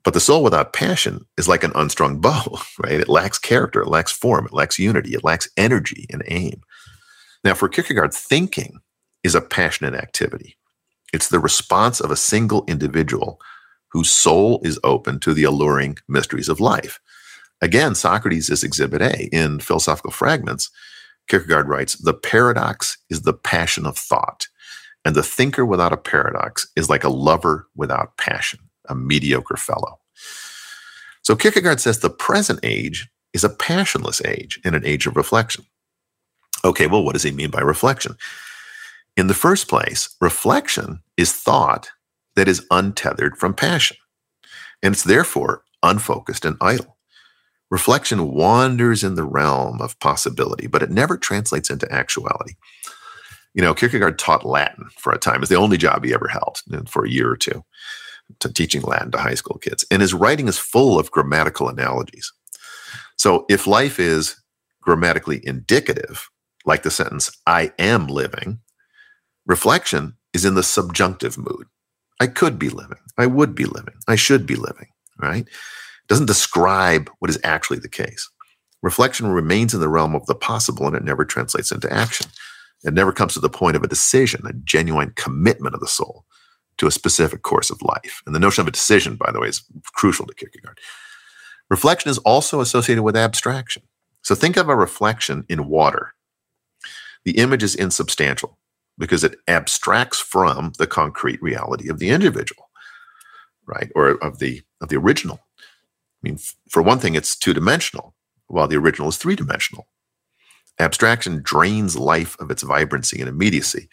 But 0.05 0.15
the 0.15 0.21
soul 0.21 0.43
without 0.43 0.73
passion 0.73 1.27
is 1.37 1.49
like 1.49 1.63
an 1.63 1.73
unstrung 1.75 2.21
bow, 2.21 2.59
right? 2.83 3.01
It 3.01 3.09
lacks 3.09 3.39
character, 3.39 3.83
it 3.83 3.89
lacks 3.89 4.13
form, 4.13 4.47
it 4.47 4.53
lacks 4.53 4.79
unity, 4.79 5.15
it 5.15 5.25
lacks 5.25 5.49
energy 5.57 6.07
and 6.11 6.23
aim. 6.27 6.63
Now, 7.45 7.55
for 7.55 7.69
Kierkegaard, 7.69 8.13
thinking 8.13 8.81
is 9.23 9.35
a 9.35 9.41
passionate 9.41 9.95
activity. 9.95 10.57
It's 11.13 11.29
the 11.29 11.41
response 11.41 12.01
of 12.01 12.11
a 12.11 12.17
single 12.17 12.65
individual 12.67 13.41
whose 13.91 14.11
soul 14.11 14.61
is 14.65 14.79
open 14.85 15.19
to 15.21 15.33
the 15.33 15.45
alluring 15.45 15.97
mysteries 16.09 16.49
of 16.49 16.61
life. 16.61 17.01
Again, 17.61 17.95
Socrates 17.95 18.51
is 18.51 18.63
exhibit 18.63 19.03
A. 19.03 19.29
In 19.33 19.61
Philosophical 19.61 20.11
Fragments, 20.11 20.71
Kierkegaard 21.29 21.69
writes 21.69 21.95
The 21.95 22.15
paradox 22.15 22.99
is 23.11 23.23
the 23.23 23.33
passion 23.33 23.87
of 23.87 23.97
thought, 23.97 24.49
and 25.05 25.15
the 25.15 25.23
thinker 25.23 25.65
without 25.65 25.93
a 25.93 25.97
paradox 25.97 26.69
is 26.77 26.91
like 26.91 27.05
a 27.05 27.09
lover 27.09 27.69
without 27.75 28.17
passion, 28.17 28.61
a 28.89 28.95
mediocre 28.95 29.57
fellow. 29.57 29.99
So 31.23 31.35
Kierkegaard 31.35 31.81
says 31.81 31.99
the 31.99 32.11
present 32.11 32.61
age 32.63 33.09
is 33.33 33.45
a 33.45 33.51
passionless 33.51 34.23
age 34.25 34.61
and 34.65 34.75
an 34.75 34.87
age 34.87 35.07
of 35.07 35.17
reflection. 35.17 35.65
Okay, 36.65 36.87
well, 36.87 37.05
what 37.05 37.13
does 37.13 37.23
he 37.23 37.31
mean 37.31 37.51
by 37.51 37.61
reflection? 37.61 38.17
In 39.17 39.27
the 39.27 39.35
first 39.35 39.69
place, 39.69 40.15
reflection 40.21 41.01
is 41.17 41.33
thought 41.33 41.91
that 42.37 42.49
is 42.49 42.67
untethered 42.71 43.37
from 43.37 43.55
passion. 43.55 43.97
And 44.83 44.95
it's 44.95 45.05
therefore 45.05 45.65
unfocused 45.83 46.45
and 46.45 46.57
idle. 46.61 46.97
Reflection 47.71 48.33
wanders 48.33 49.05
in 49.05 49.15
the 49.15 49.25
realm 49.25 49.81
of 49.81 49.99
possibility, 50.01 50.67
but 50.67 50.83
it 50.83 50.91
never 50.91 51.17
translates 51.17 51.69
into 51.69 51.93
actuality. 51.93 52.55
You 53.55 53.63
know, 53.63 53.75
Kierkegaard 53.75 54.19
taught 54.19 54.47
Latin 54.47 54.89
for 54.97 55.13
a 55.13 55.19
time. 55.19 55.43
It's 55.43 55.51
the 55.51 55.57
only 55.57 55.77
job 55.77 56.05
he 56.05 56.15
ever 56.15 56.29
held 56.29 56.61
for 56.87 57.05
a 57.05 57.11
year 57.11 57.31
or 57.31 57.37
two, 57.37 57.65
to 58.39 58.53
teaching 58.53 58.83
Latin 58.83 59.11
to 59.11 59.19
high 59.19 59.35
school 59.35 59.59
kids. 59.59 59.85
And 59.91 60.01
his 60.01 60.15
writing 60.15 60.49
is 60.49 60.59
full 60.59 60.99
of 60.99 61.11
grammatical 61.11 61.69
analogies. 61.69 62.33
So 63.17 63.47
if 63.49 63.67
life 63.67 63.99
is 63.99 64.37
grammatically 64.81 65.45
indicative, 65.47 66.28
like 66.69 66.83
the 66.83 66.91
sentence, 66.91 67.31
I 67.47 67.73
am 67.79 68.07
living, 68.07 68.61
reflection 69.47 70.17
is 70.35 70.45
in 70.45 70.55
the 70.55 70.63
subjunctive 70.63 71.39
mood. 71.39 71.67
I 72.21 72.27
could 72.27 72.59
be 72.59 72.69
living. 72.69 72.99
I 73.17 73.27
would 73.27 73.55
be 73.55 73.65
living. 73.65 73.95
I 74.07 74.17
should 74.17 74.47
be 74.47 74.55
living, 74.55 74.89
right? 75.19 75.47
It 75.47 76.09
doesn't 76.09 76.27
describe 76.27 77.11
what 77.21 77.31
is 77.31 77.41
actually 77.43 77.79
the 77.79 77.89
case. 77.89 78.29
Reflection 78.83 79.29
remains 79.29 79.73
in 79.73 79.81
the 79.81 79.89
realm 79.89 80.15
of 80.15 80.27
the 80.27 80.35
possible 80.35 80.87
and 80.87 80.95
it 80.95 81.03
never 81.03 81.25
translates 81.25 81.73
into 81.73 81.93
action. 81.93 82.27
It 82.85 82.95
never 82.95 83.13
comes 83.13 83.35
to 83.35 83.41
the 83.41 83.49
point 83.49 83.75
of 83.75 83.83
a 83.83 83.89
decision, 83.89 84.47
a 84.47 84.53
genuine 84.53 85.13
commitment 85.17 85.75
of 85.75 85.81
the 85.81 85.89
soul 85.89 86.25
to 86.77 86.87
a 86.87 86.93
specific 86.93 87.43
course 87.43 87.71
of 87.71 87.83
life. 87.83 88.23
And 88.27 88.35
the 88.35 88.39
notion 88.39 88.63
of 88.63 88.69
a 88.69 88.73
decision, 88.73 89.17
by 89.17 89.33
the 89.33 89.41
way, 89.41 89.49
is 89.49 89.65
crucial 89.95 90.27
to 90.27 90.35
Kierkegaard. 90.35 90.79
Reflection 91.71 92.11
is 92.11 92.19
also 92.19 92.61
associated 92.61 93.03
with 93.03 93.17
abstraction. 93.17 93.83
So 94.23 94.35
think 94.35 94.57
of 94.57 94.69
a 94.69 94.77
reflection 94.77 95.45
in 95.49 95.69
water. 95.69 96.15
The 97.25 97.39
image 97.39 97.63
is 97.63 97.75
insubstantial 97.75 98.59
because 98.99 99.25
it 99.25 99.37
abstracts 99.47 100.19
from 100.19 100.73
the 100.79 100.87
concrete 100.87 101.41
reality 101.43 101.89
of 101.89 101.99
the 101.99 102.11
individual, 102.11 102.69
right? 103.67 103.91
Or 103.95 104.23
of 104.23 104.39
the 104.39 104.63
of 104.81 104.89
the 104.89 104.97
original. 104.97 105.41
I 105.69 106.29
mean, 106.29 106.39
for 106.69 106.83
one 106.83 106.99
thing, 106.99 107.15
it's 107.15 107.37
two 107.37 107.55
dimensional, 107.55 108.15
while 108.49 108.67
the 108.67 108.77
original 108.77 109.09
is 109.09 109.17
three 109.17 109.37
dimensional. 109.37 109.87
Abstraction 110.81 111.41
drains 111.43 111.97
life 111.97 112.37
of 112.41 112.51
its 112.51 112.63
vibrancy 112.63 113.21
and 113.21 113.29
immediacy. 113.29 113.89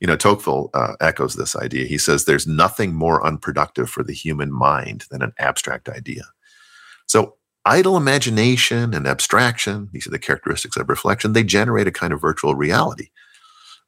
You 0.00 0.06
know, 0.06 0.16
Tocqueville 0.16 0.70
uh, 0.74 0.94
echoes 1.00 1.36
this 1.36 1.54
idea. 1.54 1.86
He 1.86 1.98
says 1.98 2.24
there's 2.24 2.46
nothing 2.46 2.94
more 2.94 3.24
unproductive 3.24 3.88
for 3.88 4.02
the 4.02 4.14
human 4.14 4.52
mind 4.52 5.04
than 5.10 5.22
an 5.22 5.32
abstract 5.38 5.88
idea. 5.88 6.24
So, 7.06 7.36
idle 7.64 7.96
imagination 7.96 8.94
and 8.94 9.06
abstraction, 9.06 9.88
these 9.92 10.06
are 10.06 10.10
the 10.10 10.18
characteristics 10.18 10.76
of 10.76 10.88
reflection, 10.88 11.32
they 11.32 11.44
generate 11.44 11.86
a 11.86 11.92
kind 11.92 12.12
of 12.12 12.20
virtual 12.20 12.54
reality 12.54 13.08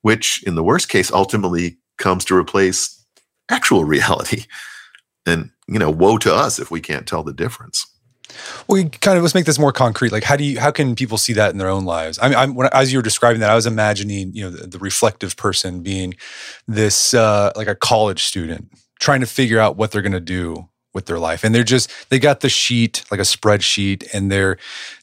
which 0.05 0.43
in 0.43 0.55
the 0.55 0.63
worst 0.63 0.91
case 0.91 1.11
ultimately 1.11 1.79
comes 1.97 2.27
to 2.27 2.37
replace 2.37 3.03
actual 3.51 3.85
reality. 3.97 4.45
And, 5.25 5.51
you 5.67 5.79
know, 5.79 5.91
woe 5.91 6.19
to 6.19 6.35
us 6.35 6.59
if 6.59 6.71
we 6.71 6.83
can't 6.83 7.09
tell 7.09 7.23
the 7.23 7.33
difference. 7.33 7.87
Well, 8.69 8.85
kind 9.01 9.17
of 9.17 9.23
let's 9.23 9.35
make 9.35 9.47
this 9.47 9.59
more 9.59 9.73
concrete. 9.73 10.13
Like, 10.13 10.25
how 10.25 10.37
do 10.37 10.45
you, 10.45 10.61
how 10.61 10.71
can 10.71 10.95
people 10.95 11.17
see 11.17 11.33
that 11.33 11.53
in 11.53 11.57
their 11.57 11.71
own 11.71 11.87
lives? 11.87 12.19
I 12.21 12.29
mean, 12.29 12.37
I'm, 12.37 12.55
when, 12.55 12.69
as 12.75 12.93
you 12.93 12.99
were 12.99 13.03
describing 13.03 13.41
that, 13.41 13.49
I 13.49 13.55
was 13.55 13.65
imagining, 13.65 14.35
you 14.35 14.45
know, 14.45 14.51
the, 14.51 14.67
the 14.67 14.79
reflective 14.79 15.39
person 15.39 15.83
being 15.83 16.17
this, 16.69 17.15
uh, 17.15 17.53
like 17.57 17.69
a 17.69 17.75
college 17.75 18.25
student 18.25 18.69
trying 19.01 19.21
to 19.21 19.27
figure 19.27 19.59
out 19.59 19.79
what 19.79 19.91
they're 19.91 20.03
going 20.03 20.13
to 20.13 20.21
do 20.21 20.69
with 20.95 21.07
their 21.07 21.19
life, 21.19 21.45
and 21.45 21.55
they're 21.55 21.65
just 21.65 21.91
they 22.09 22.19
got 22.19 22.41
the 22.41 22.49
sheet 22.49 23.05
like 23.11 23.21
a 23.21 23.25
spreadsheet, 23.25 24.09
and 24.15 24.31
they're 24.31 24.57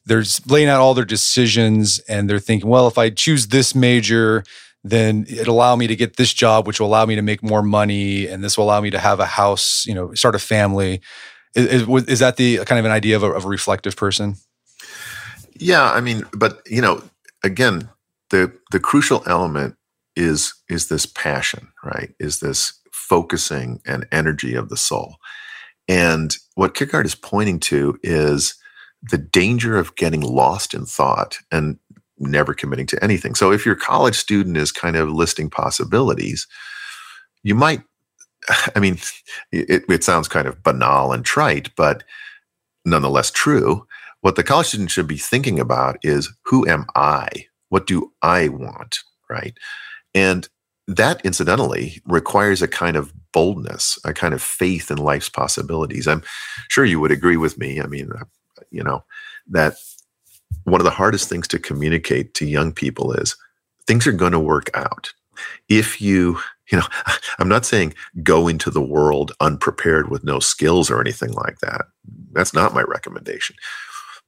they're 0.06 0.24
laying 0.48 0.70
out 0.70 0.80
all 0.80 0.94
their 0.94 1.06
decisions, 1.06 2.00
and 2.08 2.30
they're 2.30 2.40
thinking, 2.40 2.70
well, 2.70 2.88
if 2.88 2.98
I 2.98 3.10
choose 3.10 3.48
this 3.48 3.76
major, 3.76 4.44
then 4.84 5.26
it'll 5.30 5.56
allow 5.56 5.76
me 5.76 5.88
to 5.88 5.96
get 5.96 6.16
this 6.16 6.34
job, 6.34 6.66
which 6.66 6.80
will 6.80 6.88
allow 6.88 7.06
me 7.06 7.16
to 7.16 7.22
make 7.22 7.44
more 7.44 7.62
money, 7.62 8.28
and 8.28 8.44
this 8.44 8.58
will 8.58 8.66
allow 8.66 8.82
me 8.82 8.90
to 8.90 9.00
have 9.00 9.20
a 9.20 9.26
house, 9.26 9.86
you 9.86 9.94
know, 9.94 10.14
start 10.14 10.36
a 10.36 10.40
family 10.40 11.02
is, 11.54 11.88
is, 12.08 12.20
that 12.20 12.38
the 12.38 12.58
kind 12.60 12.80
of 12.80 12.86
an 12.86 12.92
idea 12.92 13.16
of 13.16 13.24
a, 13.24 13.32
of 13.32 13.46
a 13.46 13.48
reflective 13.48 13.96
person? 13.96 14.36
Yeah, 15.56 15.92
I 15.92 16.02
mean, 16.02 16.24
but 16.34 16.62
you 16.66 16.82
know, 16.82 17.04
again, 17.44 17.90
the 18.30 18.54
the 18.72 18.80
crucial 18.80 19.24
element 19.28 19.76
is 20.16 20.54
is 20.70 20.88
this 20.88 21.06
passion, 21.06 21.68
right? 21.84 22.14
Is 22.20 22.40
this 22.40 22.80
focusing 22.92 23.82
and 23.86 24.08
energy 24.12 24.56
of 24.56 24.70
the 24.70 24.78
soul. 24.78 25.18
And 25.88 26.36
what 26.56 26.76
Kierkegaard 26.76 27.06
is 27.06 27.16
pointing 27.16 27.60
to 27.62 27.98
is 28.04 28.56
the 29.04 29.18
danger 29.18 29.78
of 29.78 29.96
getting 29.96 30.22
lost 30.22 30.74
in 30.74 30.86
thought 30.86 31.38
and 31.52 31.78
never 32.18 32.54
committing 32.54 32.86
to 32.88 33.04
anything. 33.04 33.34
So 33.36 33.52
if 33.52 33.66
your 33.66 33.76
college 33.76 34.16
student 34.16 34.58
is 34.58 34.72
kind 34.72 34.96
of 34.96 35.10
listing 35.10 35.50
possibilities, 35.50 36.48
you 37.44 37.56
might 37.56 37.82
I 38.76 38.80
mean, 38.80 38.98
it, 39.52 39.84
it 39.90 40.04
sounds 40.04 40.28
kind 40.28 40.48
of 40.48 40.64
banal 40.64 41.14
and 41.14 41.26
trite, 41.26 41.76
but 41.76 42.04
nonetheless 42.86 43.32
true. 43.32 43.88
What 44.22 44.36
the 44.36 44.44
college 44.44 44.68
student 44.68 44.92
should 44.92 45.08
be 45.08 45.18
thinking 45.18 45.60
about 45.60 45.98
is 46.04 46.32
who 46.46 46.68
am 46.68 46.86
I? 46.96 47.28
What 47.70 47.88
do 47.88 48.12
I 48.22 48.50
want? 48.50 49.00
Right. 49.30 49.58
And 50.14 50.48
that 50.88 51.24
incidentally 51.26 52.02
requires 52.06 52.62
a 52.62 52.68
kind 52.68 52.98
of 52.98 53.14
boldness, 53.32 54.00
a 54.04 54.14
kind 54.14 54.34
of 54.34 54.42
faith 54.42 54.92
in 54.92 54.98
life's 54.98 55.30
possibilities. 55.30 56.08
I'm 56.08 56.24
sure 56.70 56.86
you 56.86 57.00
would 57.00 57.12
agree 57.12 57.38
with 57.38 57.58
me. 57.58 57.80
I 57.82 57.86
mean, 57.88 58.10
uh, 58.12 58.24
you 58.72 58.84
know, 58.84 59.04
that 59.48 59.76
one 60.64 60.82
of 60.82 60.86
the 60.86 60.92
hardest 60.92 61.30
things 61.30 61.48
to 61.50 61.60
communicate 61.60 62.34
to 62.36 62.46
young 62.46 62.72
people 62.72 63.14
is 63.14 63.36
things 63.88 64.06
are 64.06 64.12
going 64.12 64.34
to 64.34 64.40
work 64.40 64.70
out. 64.74 65.14
If 65.70 66.02
you 66.02 66.40
you 66.72 66.80
know, 66.80 66.88
I'm 67.40 67.50
not 67.50 67.66
saying 67.66 67.94
go 68.24 68.48
into 68.48 68.72
the 68.72 68.82
world 68.82 69.34
unprepared 69.40 70.10
with 70.10 70.24
no 70.24 70.40
skills 70.40 70.90
or 70.90 71.00
anything 71.02 71.34
like 71.34 71.60
that. 71.60 71.86
That's 72.32 72.54
not 72.54 72.74
my 72.74 72.82
recommendation. 72.84 73.56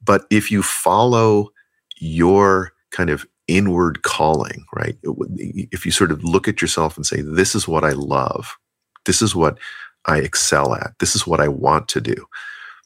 But 0.03 0.25
if 0.29 0.51
you 0.51 0.61
follow 0.61 1.49
your 1.97 2.73
kind 2.91 3.09
of 3.09 3.25
inward 3.53 4.01
calling, 4.01 4.65
right? 4.73 4.97
If 5.03 5.85
you 5.85 5.91
sort 5.91 6.11
of 6.11 6.23
look 6.23 6.47
at 6.47 6.61
yourself 6.61 6.97
and 6.97 7.05
say, 7.05 7.21
this 7.21 7.53
is 7.53 7.67
what 7.67 7.83
I 7.83 7.91
love, 7.91 8.57
this 9.05 9.21
is 9.21 9.35
what 9.35 9.59
I 10.05 10.17
excel 10.19 10.73
at, 10.73 10.93
this 10.99 11.15
is 11.15 11.27
what 11.27 11.39
I 11.39 11.47
want 11.47 11.87
to 11.89 12.01
do, 12.01 12.15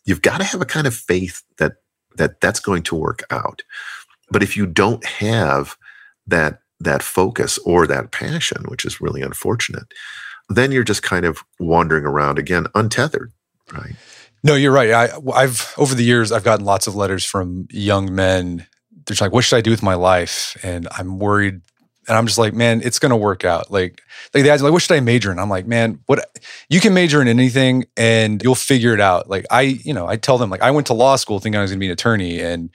you've 0.05 0.21
got 0.21 0.39
to 0.39 0.43
have 0.43 0.61
a 0.61 0.65
kind 0.65 0.87
of 0.87 0.93
faith 0.93 1.43
that 1.57 1.73
that 2.17 2.41
that's 2.41 2.59
going 2.59 2.83
to 2.83 2.95
work 2.95 3.23
out. 3.29 3.61
But 4.29 4.43
if 4.43 4.57
you 4.57 4.65
don't 4.65 5.05
have 5.05 5.77
that 6.25 6.59
that 6.79 7.01
focus 7.01 7.57
or 7.59 7.87
that 7.87 8.11
passion, 8.11 8.65
which 8.67 8.85
is 8.85 9.01
really 9.01 9.21
unfortunate, 9.21 9.93
then 10.49 10.71
you're 10.71 10.83
just 10.83 11.03
kind 11.03 11.25
of 11.25 11.43
wandering 11.59 12.05
around 12.05 12.37
again, 12.37 12.67
untethered, 12.75 13.31
right? 13.71 13.95
No, 14.43 14.55
you're 14.55 14.71
right. 14.71 14.91
I, 14.91 15.09
I've 15.33 15.73
over 15.77 15.95
the 15.95 16.03
years 16.03 16.31
I've 16.31 16.43
gotten 16.43 16.65
lots 16.65 16.87
of 16.87 16.95
letters 16.95 17.25
from 17.25 17.67
young 17.71 18.13
men. 18.13 18.67
They're 19.07 19.17
like, 19.19 19.33
"What 19.33 19.43
should 19.43 19.57
I 19.57 19.61
do 19.61 19.71
with 19.71 19.83
my 19.83 19.95
life?" 19.95 20.57
And 20.63 20.87
I'm 20.97 21.19
worried. 21.19 21.61
And 22.09 22.15
I'm 22.17 22.25
just 22.25 22.37
like, 22.37 22.53
man, 22.53 22.81
it's 22.85 22.99
gonna 22.99 23.17
work 23.17 23.43
out. 23.43 23.69
Like, 23.69 24.01
like 24.33 24.45
they 24.45 24.49
ask, 24.49 24.63
like, 24.63 24.71
what 24.71 24.81
should 24.81 24.95
I 24.95 25.01
major 25.01 25.29
in? 25.29 25.39
I'm 25.39 25.49
like, 25.49 25.67
man, 25.67 25.99
what 26.05 26.25
you 26.69 26.79
can 26.79 26.93
major 26.93 27.21
in 27.21 27.27
anything 27.27 27.83
and 27.97 28.41
you'll 28.41 28.55
figure 28.55 28.93
it 28.93 29.01
out. 29.01 29.29
Like, 29.29 29.45
I, 29.51 29.61
you 29.61 29.93
know, 29.93 30.07
I 30.07 30.15
tell 30.15 30.37
them, 30.37 30.49
like, 30.49 30.61
I 30.61 30.71
went 30.71 30.87
to 30.87 30.93
law 30.93 31.17
school 31.17 31.41
thinking 31.41 31.59
I 31.59 31.61
was 31.63 31.71
gonna 31.71 31.81
be 31.81 31.87
an 31.87 31.91
attorney, 31.91 32.39
and 32.39 32.69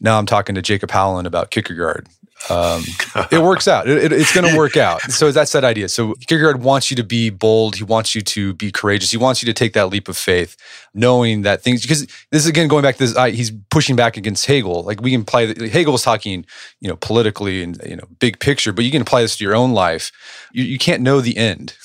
now 0.00 0.18
I'm 0.18 0.26
talking 0.26 0.54
to 0.54 0.62
Jacob 0.62 0.92
Howland 0.92 1.26
about 1.26 1.50
Kierkegaard 1.50 2.06
um, 2.48 2.84
it 3.32 3.42
works 3.42 3.66
out. 3.66 3.88
It, 3.88 4.04
it, 4.04 4.12
it's 4.12 4.32
going 4.32 4.48
to 4.48 4.56
work 4.56 4.76
out. 4.76 5.00
So 5.10 5.32
that's 5.32 5.52
that 5.52 5.64
idea. 5.64 5.88
So 5.88 6.14
Kierkegaard 6.26 6.62
wants 6.62 6.90
you 6.90 6.96
to 6.96 7.02
be 7.02 7.30
bold. 7.30 7.76
He 7.76 7.82
wants 7.82 8.14
you 8.14 8.20
to 8.22 8.54
be 8.54 8.70
courageous. 8.70 9.10
He 9.10 9.16
wants 9.16 9.42
you 9.42 9.46
to 9.46 9.52
take 9.52 9.72
that 9.72 9.88
leap 9.88 10.08
of 10.08 10.16
faith, 10.16 10.56
knowing 10.94 11.42
that 11.42 11.62
things. 11.62 11.82
Because 11.82 12.06
this 12.30 12.42
is 12.42 12.46
again 12.46 12.68
going 12.68 12.82
back 12.82 12.96
to 12.96 13.04
this. 13.04 13.16
I, 13.16 13.30
he's 13.30 13.50
pushing 13.70 13.96
back 13.96 14.16
against 14.16 14.46
Hegel. 14.46 14.82
Like 14.82 15.00
we 15.00 15.10
can 15.10 15.22
apply. 15.22 15.46
Hegel 15.68 15.92
was 15.92 16.02
talking, 16.02 16.46
you 16.80 16.88
know, 16.88 16.96
politically 16.96 17.62
and 17.62 17.80
you 17.84 17.96
know, 17.96 18.06
big 18.20 18.38
picture, 18.38 18.72
but 18.72 18.84
you 18.84 18.90
can 18.90 19.02
apply 19.02 19.22
this 19.22 19.36
to 19.36 19.44
your 19.44 19.56
own 19.56 19.72
life. 19.72 20.12
You, 20.52 20.64
you 20.64 20.78
can't 20.78 21.02
know 21.02 21.20
the 21.20 21.36
end 21.36 21.76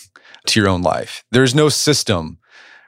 to 0.48 0.60
your 0.60 0.70
own 0.70 0.82
life. 0.82 1.24
There's 1.32 1.56
no 1.56 1.70
system, 1.70 2.38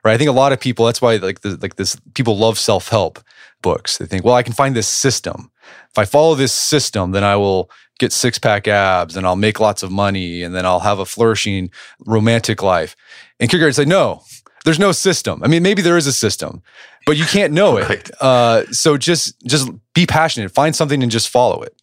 right? 0.03 0.13
I 0.13 0.17
think 0.17 0.29
a 0.29 0.33
lot 0.33 0.53
of 0.53 0.59
people. 0.59 0.85
That's 0.85 1.01
why 1.01 1.15
like 1.15 1.41
the, 1.41 1.57
like 1.61 1.77
this. 1.77 1.97
People 2.13 2.37
love 2.37 2.59
self 2.59 2.89
help 2.89 3.19
books. 3.61 3.97
They 3.97 4.05
think, 4.05 4.23
well, 4.23 4.35
I 4.35 4.43
can 4.43 4.53
find 4.53 4.75
this 4.75 4.87
system 4.87 5.49
if 5.89 5.97
I 5.97 6.05
follow 6.05 6.35
this 6.35 6.53
system, 6.53 7.11
then 7.11 7.23
I 7.23 7.35
will 7.35 7.69
get 7.99 8.11
six 8.11 8.39
pack 8.39 8.67
abs 8.67 9.15
and 9.15 9.25
I'll 9.25 9.35
make 9.35 9.59
lots 9.59 9.83
of 9.83 9.91
money 9.91 10.41
and 10.43 10.55
then 10.55 10.65
I'll 10.65 10.79
have 10.79 10.99
a 10.99 11.05
flourishing 11.05 11.69
romantic 12.05 12.63
life. 12.63 12.95
And 13.39 13.49
Kierkegaard 13.49 13.75
said, 13.75 13.87
no, 13.87 14.23
there's 14.65 14.79
no 14.79 14.91
system. 14.91 15.41
I 15.43 15.47
mean, 15.47 15.63
maybe 15.63 15.81
there 15.81 15.97
is 15.97 16.07
a 16.07 16.13
system, 16.13 16.63
but 17.05 17.17
you 17.17 17.25
can't 17.25 17.53
know 17.53 17.77
it. 17.77 18.11
Uh, 18.21 18.65
so 18.71 18.97
just 18.97 19.39
just 19.45 19.69
be 19.93 20.05
passionate, 20.05 20.51
find 20.51 20.75
something 20.75 21.03
and 21.03 21.11
just 21.11 21.29
follow 21.29 21.61
it. 21.61 21.75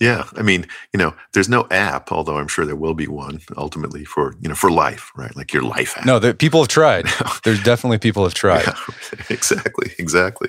Yeah, 0.00 0.24
I 0.34 0.40
mean, 0.40 0.66
you 0.94 0.98
know, 0.98 1.14
there's 1.34 1.50
no 1.50 1.66
app, 1.70 2.10
although 2.10 2.38
I'm 2.38 2.48
sure 2.48 2.64
there 2.64 2.74
will 2.74 2.94
be 2.94 3.06
one 3.06 3.42
ultimately 3.58 4.06
for 4.06 4.34
you 4.40 4.48
know 4.48 4.54
for 4.54 4.70
life, 4.70 5.12
right? 5.14 5.36
Like 5.36 5.52
your 5.52 5.62
life 5.62 5.94
app. 5.98 6.06
No, 6.06 6.18
the, 6.18 6.32
people 6.32 6.60
have 6.62 6.68
tried. 6.68 7.06
there's 7.44 7.62
definitely 7.62 7.98
people 7.98 8.22
have 8.22 8.32
tried. 8.32 8.66
Yeah, 8.66 8.74
exactly, 9.28 9.92
exactly. 9.98 10.48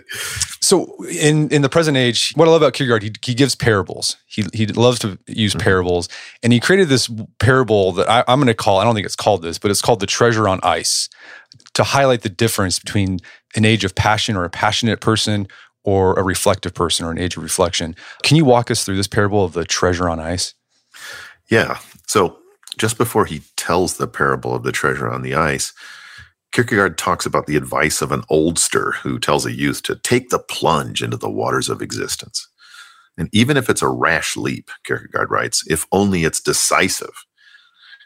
So 0.62 1.04
in 1.04 1.50
in 1.50 1.64
the 1.64 1.70
present 1.70 1.98
age, 1.98 2.32
what 2.36 2.48
I 2.48 2.52
love 2.52 2.62
about 2.62 2.72
Kierkegaard, 2.74 3.04
he, 3.04 3.12
he 3.22 3.34
gives 3.34 3.54
parables. 3.54 4.16
He 4.26 4.46
he 4.54 4.68
loves 4.68 5.00
to 5.00 5.20
use 5.28 5.52
mm-hmm. 5.52 5.60
parables, 5.60 6.08
and 6.42 6.54
he 6.54 6.62
created 6.62 6.88
this 6.88 7.12
parable 7.40 7.92
that 7.92 8.10
I, 8.10 8.24
I'm 8.30 8.40
going 8.40 8.48
to 8.48 8.54
call. 8.54 8.80
I 8.80 8.86
don't 8.86 8.96
think 8.96 9.06
it's 9.06 9.18
called 9.18 9.42
this, 9.42 9.60
but 9.60 9.70
it's 9.70 9.82
called 9.82 10.00
the 10.00 10.08
treasure 10.08 10.48
on 10.48 10.62
ice, 10.64 11.10
to 11.74 11.84
highlight 11.84 12.22
the 12.22 12.30
difference 12.30 12.80
between 12.80 13.20
an 13.56 13.66
age 13.66 13.84
of 13.84 13.96
passion 13.96 14.38
or 14.38 14.46
a 14.46 14.50
passionate 14.50 15.02
person 15.02 15.46
or 15.84 16.14
a 16.14 16.24
reflective 16.24 16.74
person 16.74 17.06
or 17.06 17.12
an 17.12 17.18
age 17.18 17.38
of 17.38 17.44
reflection. 17.44 17.96
Can 18.24 18.38
you 18.38 18.46
walk 18.46 18.70
us 18.70 18.84
through 18.84 18.98
this 18.98 19.08
parable 19.08 19.44
of 19.44 19.54
the 19.54 19.66
treasure 19.66 20.10
on 20.10 20.20
ice? 20.20 20.54
Yeah. 21.50 21.80
So 22.08 22.38
just 22.78 22.98
before 22.98 23.26
he 23.26 23.42
tells 23.58 23.98
the 23.98 24.08
parable 24.08 24.56
of 24.56 24.64
the 24.64 24.72
treasure 24.72 25.10
on 25.10 25.22
the 25.22 25.36
ice, 25.36 25.74
Kierkegaard 26.52 26.98
talks 26.98 27.26
about 27.26 27.48
the 27.48 27.56
advice 27.56 28.02
of 28.02 28.12
an 28.12 28.24
oldster 28.24 28.96
who 28.96 29.20
tells 29.20 29.46
a 29.46 29.54
youth 29.54 29.84
to 29.84 29.96
take 29.96 30.30
the 30.30 30.40
plunge 30.40 31.02
into 31.02 31.18
the 31.18 31.30
waters 31.30 31.70
of 31.70 31.82
existence. 31.82 32.48
And 33.18 33.30
even 33.32 33.58
if 33.58 33.70
it's 33.70 33.82
a 33.82 33.90
rash 33.90 34.36
leap, 34.36 34.70
Kierkegaard 34.86 35.32
writes, 35.32 35.64
if 35.68 35.86
only 35.92 36.24
it's 36.24 36.42
decisive, 36.42 37.14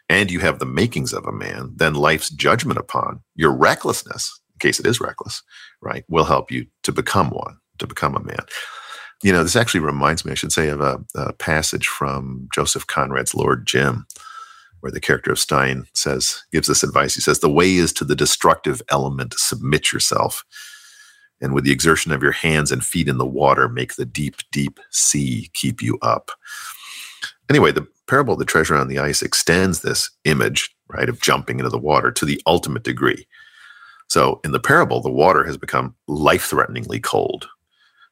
and 0.07 0.29
you 0.29 0.39
have 0.39 0.59
the 0.59 0.65
makings 0.65 1.13
of 1.13 1.25
a 1.25 1.31
man, 1.31 1.73
then 1.75 1.95
life's 1.95 2.29
judgment 2.29 2.77
upon 2.77 3.21
your 3.35 3.51
recklessness, 3.51 4.39
in 4.53 4.59
case 4.59 4.79
it 4.79 4.85
is 4.85 5.01
reckless, 5.01 5.41
right, 5.81 6.03
will 6.07 6.25
help 6.25 6.51
you 6.51 6.67
to 6.83 6.91
become 6.91 7.29
one 7.29 7.57
to 7.79 7.87
become 7.87 8.15
a 8.15 8.23
man. 8.23 8.45
You 9.23 9.31
know, 9.31 9.43
this 9.43 9.55
actually 9.55 9.79
reminds 9.79 10.25
me, 10.25 10.31
I 10.31 10.35
should 10.35 10.51
say, 10.51 10.69
of 10.69 10.81
a, 10.81 10.99
a 11.15 11.33
passage 11.33 11.87
from 11.87 12.47
Joseph 12.53 12.87
Conrad's 12.87 13.33
Lord 13.33 13.65
Jim, 13.65 14.05
where 14.81 14.91
the 14.91 14.99
character 14.99 15.31
of 15.31 15.39
Stein 15.39 15.87
says, 15.93 16.43
gives 16.51 16.67
this 16.67 16.83
advice. 16.83 17.15
He 17.15 17.21
says, 17.21 17.39
The 17.39 17.49
way 17.49 17.75
is 17.75 17.93
to 17.93 18.05
the 18.05 18.15
destructive 18.15 18.81
element, 18.89 19.33
submit 19.37 19.91
yourself. 19.91 20.43
And 21.41 21.53
with 21.53 21.63
the 21.63 21.71
exertion 21.71 22.11
of 22.11 22.23
your 22.23 22.31
hands 22.31 22.71
and 22.71 22.83
feet 22.83 23.07
in 23.07 23.17
the 23.17 23.25
water, 23.25 23.67
make 23.67 23.95
the 23.95 24.05
deep, 24.05 24.35
deep 24.51 24.79
sea 24.91 25.49
keep 25.53 25.81
you 25.81 25.97
up. 26.01 26.31
Anyway, 27.49 27.71
the 27.71 27.87
parable 28.07 28.33
of 28.33 28.39
the 28.39 28.45
treasure 28.45 28.75
on 28.75 28.87
the 28.87 28.99
ice 28.99 29.21
extends 29.21 29.81
this 29.81 30.09
image, 30.23 30.75
right, 30.87 31.09
of 31.09 31.21
jumping 31.21 31.59
into 31.59 31.69
the 31.69 31.77
water 31.77 32.11
to 32.11 32.25
the 32.25 32.41
ultimate 32.45 32.83
degree. 32.83 33.27
So 34.07 34.39
in 34.43 34.51
the 34.51 34.59
parable, 34.59 35.01
the 35.01 35.11
water 35.11 35.43
has 35.45 35.57
become 35.57 35.95
life 36.07 36.45
threateningly 36.45 36.99
cold. 36.99 37.47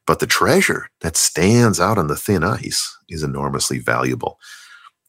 But 0.08 0.20
the 0.20 0.28
treasure 0.28 0.88
that 1.02 1.18
stands 1.18 1.80
out 1.80 1.98
on 1.98 2.08
the 2.08 2.16
thin 2.16 2.44
ice 2.44 2.98
is 3.10 3.24
enormously 3.24 3.80
valuable. 3.80 4.40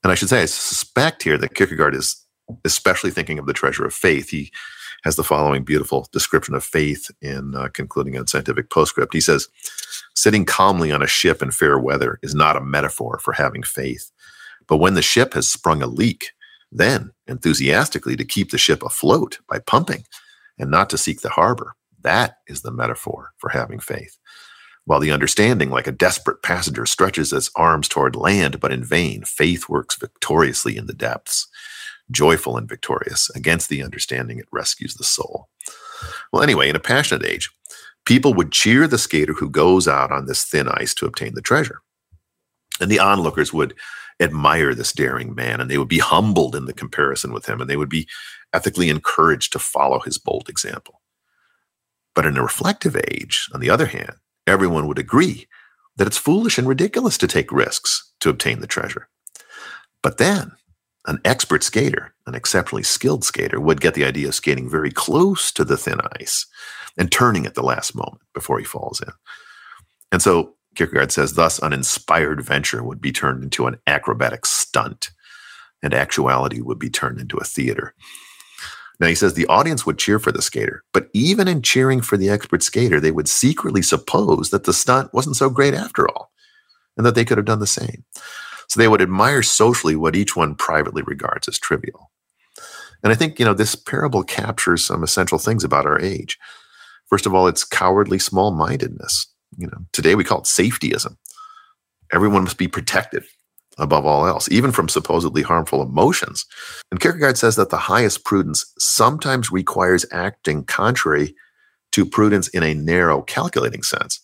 And 0.03 0.13
I 0.13 0.15
should 0.15 0.29
say, 0.29 0.43
I 0.43 0.47
suspect 0.47 1.23
here 1.23 1.39
that 1.39 1.55
Kierkegaard 1.55 1.95
is 1.95 2.25
especially 2.65 3.11
thinking 3.11 3.39
of 3.39 3.47
the 3.47 3.53
treasure 3.53 3.85
of 3.85 3.95
faith. 3.95 4.31
He 4.31 4.51
has 5.05 5.17
the 5.17 5.25
following 5.25 5.65
beautiful 5.65 6.09
description 6.13 6.55
of 6.55 6.65
faith 6.65 7.11
in 7.23 7.55
uh, 7.55 7.69
Concluding 7.73 8.17
Unscientific 8.17 8.71
Postscript. 8.71 9.15
He 9.15 9.21
says, 9.21 9.49
Sitting 10.15 10.45
calmly 10.45 10.93
on 10.93 11.03
a 11.03 11.07
ship 11.07 11.43
in 11.43 11.51
fair 11.51 11.79
weather 11.79 12.19
is 12.23 12.35
not 12.35 12.57
a 12.57 12.61
metaphor 12.63 13.19
for 13.23 13.33
having 13.33 13.63
faith. 13.63 14.11
But 14.69 14.79
when 14.79 14.95
the 14.95 15.03
ship 15.03 15.35
has 15.35 15.49
sprung 15.49 15.83
a 15.83 15.87
leak, 15.87 16.33
then 16.73 17.13
enthusiastically 17.27 18.17
to 18.17 18.25
keep 18.25 18.51
the 18.51 18.59
ship 18.59 18.83
afloat 18.83 19.39
by 19.49 19.59
pumping 19.61 20.05
and 20.59 20.71
not 20.71 20.91
to 20.91 20.99
seek 20.99 21.21
the 21.23 21.31
harbor, 21.31 21.75
That 22.03 22.39
is 22.47 22.63
the 22.63 22.73
metaphor 22.73 23.33
for 23.39 23.51
having 23.51 23.81
faith. 23.81 24.19
While 24.87 25.01
the 25.01 25.13
understanding, 25.13 25.71
like 25.71 25.87
a 25.87 25.93
desperate 25.93 26.43
passenger, 26.43 26.85
stretches 26.85 27.33
its 27.33 27.51
arms 27.57 27.89
toward 27.89 28.17
land, 28.17 28.61
but 28.61 28.73
in 28.73 28.85
vain, 28.85 29.23
faith 29.23 29.69
works 29.69 29.97
victoriously 29.97 30.77
in 30.77 30.87
the 30.87 30.93
depths. 30.93 31.49
Joyful 32.11 32.59
and 32.59 32.69
victorious, 32.69 33.31
against 33.31 33.71
the 33.71 33.83
understanding, 33.83 34.39
it 34.39 34.49
rescues 34.53 34.95
the 34.95 35.05
soul. 35.05 35.49
Well, 36.33 36.43
anyway, 36.43 36.69
in 36.69 36.77
a 36.77 36.81
passionate 36.81 37.25
age, 37.25 37.51
people 38.05 38.35
would 38.35 38.53
cheer 38.53 38.87
the 38.87 38.99
skater 38.99 39.33
who 39.33 39.49
goes 39.49 39.89
out 39.89 40.13
on 40.13 40.27
this 40.27 40.45
thin 40.45 40.69
ice 40.69 40.95
to 40.95 41.07
obtain 41.07 41.35
the 41.35 41.41
treasure. 41.41 41.81
And 42.79 42.91
the 42.91 43.01
onlookers 43.01 43.55
would 43.55 43.75
admire 44.21 44.75
this 44.75 44.93
daring 44.93 45.35
man 45.35 45.61
and 45.61 45.71
they 45.71 45.79
would 45.79 45.89
be 45.89 45.99
humbled 45.99 46.55
in 46.55 46.67
the 46.67 46.73
comparison 46.73 47.33
with 47.33 47.47
him 47.47 47.61
and 47.61 47.69
they 47.69 47.77
would 47.77 47.89
be 47.89 48.07
ethically 48.53 48.89
encouraged 48.89 49.53
to 49.53 49.59
follow 49.59 50.01
his 50.01 50.19
bold 50.19 50.49
example. 50.49 51.01
But 52.15 52.27
in 52.27 52.37
a 52.37 52.43
reflective 52.43 52.97
age, 52.97 53.49
on 53.53 53.61
the 53.61 53.71
other 53.71 53.87
hand, 53.87 54.17
everyone 54.47 54.87
would 54.87 54.99
agree 54.99 55.47
that 55.97 56.07
it's 56.07 56.19
foolish 56.19 56.59
and 56.59 56.69
ridiculous 56.69 57.19
to 57.19 57.27
take 57.27 57.53
risks 57.53 58.13
to 58.21 58.29
obtain 58.29 58.61
the 58.61 58.67
treasure. 58.67 59.09
But 60.03 60.19
then, 60.19 60.53
an 61.07 61.21
expert 61.25 61.63
skater, 61.63 62.15
an 62.27 62.35
exceptionally 62.35 62.83
skilled 62.83 63.25
skater, 63.25 63.61
would 63.61 63.81
get 63.81 63.95
the 63.95 64.05
idea 64.05 64.29
of 64.29 64.35
skating 64.35 64.69
very 64.69 64.91
close 64.91 65.53
to 65.53 65.65
the 65.65 65.77
thin 65.77 66.01
ice 66.21 66.47
and 66.97 67.11
turning 67.13 67.47
at 67.47 67.55
the 67.55 67.63
last 67.63 67.95
moment 67.95 68.23
before 68.33 68.59
he 68.59 68.65
falls 68.65 69.01
in. 69.01 69.13
And 70.11 70.23
so 70.23 70.55
Kierkegaard 70.75 71.13
says, 71.13 71.35
thus, 71.35 71.59
an 71.59 71.73
inspired 71.73 72.43
venture 72.43 72.83
would 72.83 73.01
be 73.01 73.13
turned 73.13 73.43
into 73.43 73.67
an 73.67 73.79
acrobatic 73.87 74.47
stunt, 74.47 75.11
and 75.83 75.95
actuality 75.95 76.61
would 76.61 76.79
be 76.79 76.91
turned 76.91 77.21
into 77.21 77.37
a 77.37 77.45
theater. 77.45 77.95
Now, 79.01 79.09
he 79.09 79.15
says 79.15 79.35
the 79.35 79.47
audience 79.47 79.85
would 79.85 79.99
cheer 79.99 80.19
for 80.19 80.31
the 80.31 80.43
skater, 80.43 80.85
but 80.93 81.09
even 81.13 81.49
in 81.49 81.63
cheering 81.63 82.01
for 82.01 82.17
the 82.17 82.31
expert 82.31 82.63
skater, 82.63 83.01
they 83.01 83.11
would 83.11 83.29
secretly 83.29 83.83
suppose 83.83 84.51
that 84.51 84.65
the 84.65 84.73
stunt 84.73 85.13
wasn't 85.13 85.37
so 85.37 85.51
great 85.51 85.75
after 85.75 86.09
all, 86.09 86.31
and 86.97 87.05
that 87.05 87.15
they 87.15 87.25
could 87.25 87.39
have 87.39 87.47
done 87.47 87.59
the 87.59 87.67
same. 87.67 88.05
So 88.69 88.79
they 88.79 88.89
would 88.89 89.03
admire 89.03 89.43
socially 89.43 89.97
what 89.97 90.17
each 90.17 90.37
one 90.37 90.55
privately 90.55 91.03
regards 91.03 91.49
as 91.49 91.59
trivial. 91.59 92.11
And 93.03 93.13
I 93.13 93.17
think, 93.17 93.39
you 93.39 93.45
know, 93.45 93.53
this 93.53 93.75
parable 93.75 94.23
captures 94.23 94.85
some 94.85 95.03
essential 95.03 95.39
things 95.39 95.65
about 95.65 95.87
our 95.87 96.01
age. 96.01 96.39
First 97.07 97.27
of 97.27 97.35
all, 97.35 97.47
it's 97.47 97.65
cowardly 97.65 98.19
small 98.19 98.53
mindedness. 98.53 99.27
You 99.59 99.67
know, 99.67 99.85
today 99.93 100.15
we 100.15 100.25
call 100.25 100.39
it 100.39 100.45
safetyism. 100.45 101.17
Everyone 102.13 102.45
must 102.45 102.59
be 102.59 102.69
protected 102.69 103.25
above 103.79 104.07
all 104.07 104.27
else, 104.27 104.49
even 104.51 104.73
from 104.73 104.89
supposedly 104.89 105.43
harmful 105.43 105.83
emotions. 105.83 106.47
And 106.91 107.01
Kierkegaard 107.01 107.39
says 107.39 107.57
that 107.57 107.71
the 107.71 107.77
highest 107.77 108.25
prudence 108.25 108.73
sometimes 108.79 109.51
requires 109.51 110.07
acting 110.13 110.65
contrary 110.65 111.35
to 111.93 112.07
prudence 112.07 112.49
in 112.49 112.63
a 112.63 112.75
narrow, 112.75 113.23
calculating 113.23 113.83
sense. 113.83 114.21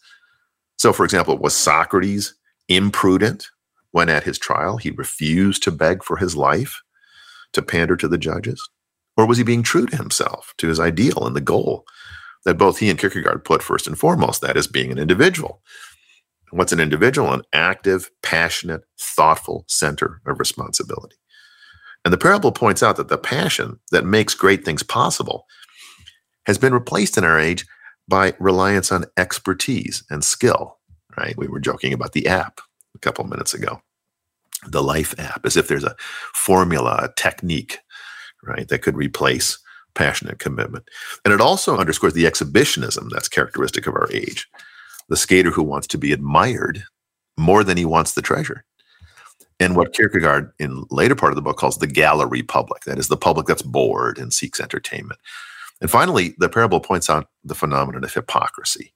So, 0.76 0.92
for 0.92 1.04
example, 1.04 1.38
was 1.38 1.54
Socrates 1.54 2.34
imprudent 2.68 3.48
when 3.92 4.08
at 4.08 4.24
his 4.24 4.38
trial 4.38 4.76
he 4.76 4.90
refused 4.90 5.62
to 5.64 5.70
beg 5.70 6.02
for 6.02 6.16
his 6.16 6.36
life, 6.36 6.80
to 7.52 7.62
pander 7.62 7.96
to 7.96 8.08
the 8.08 8.18
judges? 8.18 8.68
Or 9.16 9.26
was 9.26 9.38
he 9.38 9.44
being 9.44 9.62
true 9.62 9.86
to 9.86 9.96
himself, 9.96 10.54
to 10.58 10.68
his 10.68 10.80
ideal 10.80 11.26
and 11.26 11.36
the 11.36 11.40
goal 11.40 11.84
that 12.44 12.56
both 12.56 12.78
he 12.78 12.88
and 12.88 12.98
Kierkegaard 12.98 13.44
put 13.44 13.62
first 13.62 13.86
and 13.86 13.98
foremost, 13.98 14.40
that 14.40 14.56
is 14.56 14.66
being 14.66 14.90
an 14.90 14.98
individual? 14.98 15.60
What's 16.50 16.72
an 16.72 16.80
individual? 16.80 17.32
An 17.32 17.42
active, 17.52 18.10
passionate, 18.22 18.82
thoughtful 18.98 19.64
center 19.68 20.20
of 20.26 20.38
responsibility. 20.38 21.16
And 22.04 22.12
the 22.12 22.18
parable 22.18 22.52
points 22.52 22.82
out 22.82 22.96
that 22.96 23.08
the 23.08 23.18
passion 23.18 23.78
that 23.90 24.04
makes 24.04 24.34
great 24.34 24.64
things 24.64 24.82
possible 24.82 25.46
has 26.46 26.58
been 26.58 26.72
replaced 26.72 27.18
in 27.18 27.24
our 27.24 27.38
age 27.38 27.66
by 28.08 28.34
reliance 28.40 28.90
on 28.90 29.04
expertise 29.16 30.02
and 30.10 30.24
skill, 30.24 30.78
right? 31.16 31.36
We 31.36 31.46
were 31.46 31.60
joking 31.60 31.92
about 31.92 32.12
the 32.12 32.26
app 32.26 32.60
a 32.94 32.98
couple 32.98 33.24
minutes 33.24 33.54
ago. 33.54 33.82
The 34.66 34.82
Life 34.82 35.14
app, 35.18 35.44
as 35.44 35.56
if 35.56 35.68
there's 35.68 35.84
a 35.84 35.96
formula, 36.34 36.98
a 37.02 37.12
technique, 37.20 37.78
right, 38.42 38.66
that 38.68 38.82
could 38.82 38.96
replace 38.96 39.58
passionate 39.94 40.38
commitment. 40.38 40.88
And 41.24 41.32
it 41.32 41.40
also 41.40 41.76
underscores 41.76 42.14
the 42.14 42.26
exhibitionism 42.26 43.08
that's 43.10 43.28
characteristic 43.28 43.86
of 43.86 43.94
our 43.94 44.10
age 44.12 44.48
the 45.10 45.16
skater 45.16 45.50
who 45.50 45.62
wants 45.62 45.86
to 45.88 45.98
be 45.98 46.12
admired 46.12 46.84
more 47.36 47.62
than 47.62 47.76
he 47.76 47.84
wants 47.84 48.12
the 48.12 48.22
treasure. 48.22 48.64
And 49.58 49.76
what 49.76 49.92
Kierkegaard 49.92 50.52
in 50.58 50.86
later 50.90 51.14
part 51.14 51.32
of 51.32 51.36
the 51.36 51.42
book 51.42 51.58
calls 51.58 51.76
the 51.76 51.86
gallery 51.86 52.42
public, 52.42 52.84
that 52.84 52.98
is 52.98 53.08
the 53.08 53.16
public 53.16 53.46
that's 53.46 53.60
bored 53.60 54.18
and 54.18 54.32
seeks 54.32 54.58
entertainment. 54.58 55.20
And 55.82 55.90
finally, 55.90 56.34
the 56.38 56.48
parable 56.48 56.80
points 56.80 57.10
out 57.10 57.28
the 57.44 57.54
phenomenon 57.54 58.04
of 58.04 58.14
hypocrisy, 58.14 58.94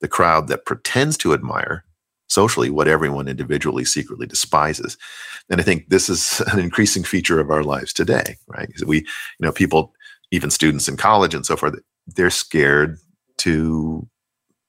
the 0.00 0.08
crowd 0.08 0.48
that 0.48 0.64
pretends 0.64 1.18
to 1.18 1.34
admire 1.34 1.84
socially 2.28 2.70
what 2.70 2.88
everyone 2.88 3.28
individually 3.28 3.84
secretly 3.84 4.26
despises. 4.26 4.96
And 5.50 5.60
I 5.60 5.64
think 5.64 5.88
this 5.88 6.08
is 6.08 6.40
an 6.52 6.58
increasing 6.58 7.04
feature 7.04 7.40
of 7.40 7.50
our 7.50 7.62
lives 7.62 7.92
today, 7.92 8.36
right? 8.46 8.70
We, 8.86 8.98
you 8.98 9.04
know, 9.40 9.52
people, 9.52 9.92
even 10.30 10.50
students 10.50 10.88
in 10.88 10.96
college 10.96 11.34
and 11.34 11.44
so 11.44 11.56
forth, 11.56 11.74
they're 12.06 12.30
scared 12.30 12.98
to 13.38 14.08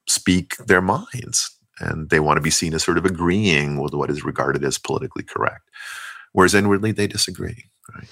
speak 0.07 0.57
their 0.57 0.81
minds 0.81 1.57
and 1.79 2.09
they 2.09 2.19
want 2.19 2.37
to 2.37 2.41
be 2.41 2.49
seen 2.49 2.73
as 2.73 2.83
sort 2.83 2.97
of 2.97 3.05
agreeing 3.05 3.79
with 3.79 3.93
what 3.93 4.09
is 4.09 4.23
regarded 4.23 4.63
as 4.63 4.77
politically 4.77 5.23
correct 5.23 5.69
whereas 6.31 6.53
inwardly 6.53 6.91
they 6.91 7.07
disagree 7.07 7.65
right? 7.93 8.07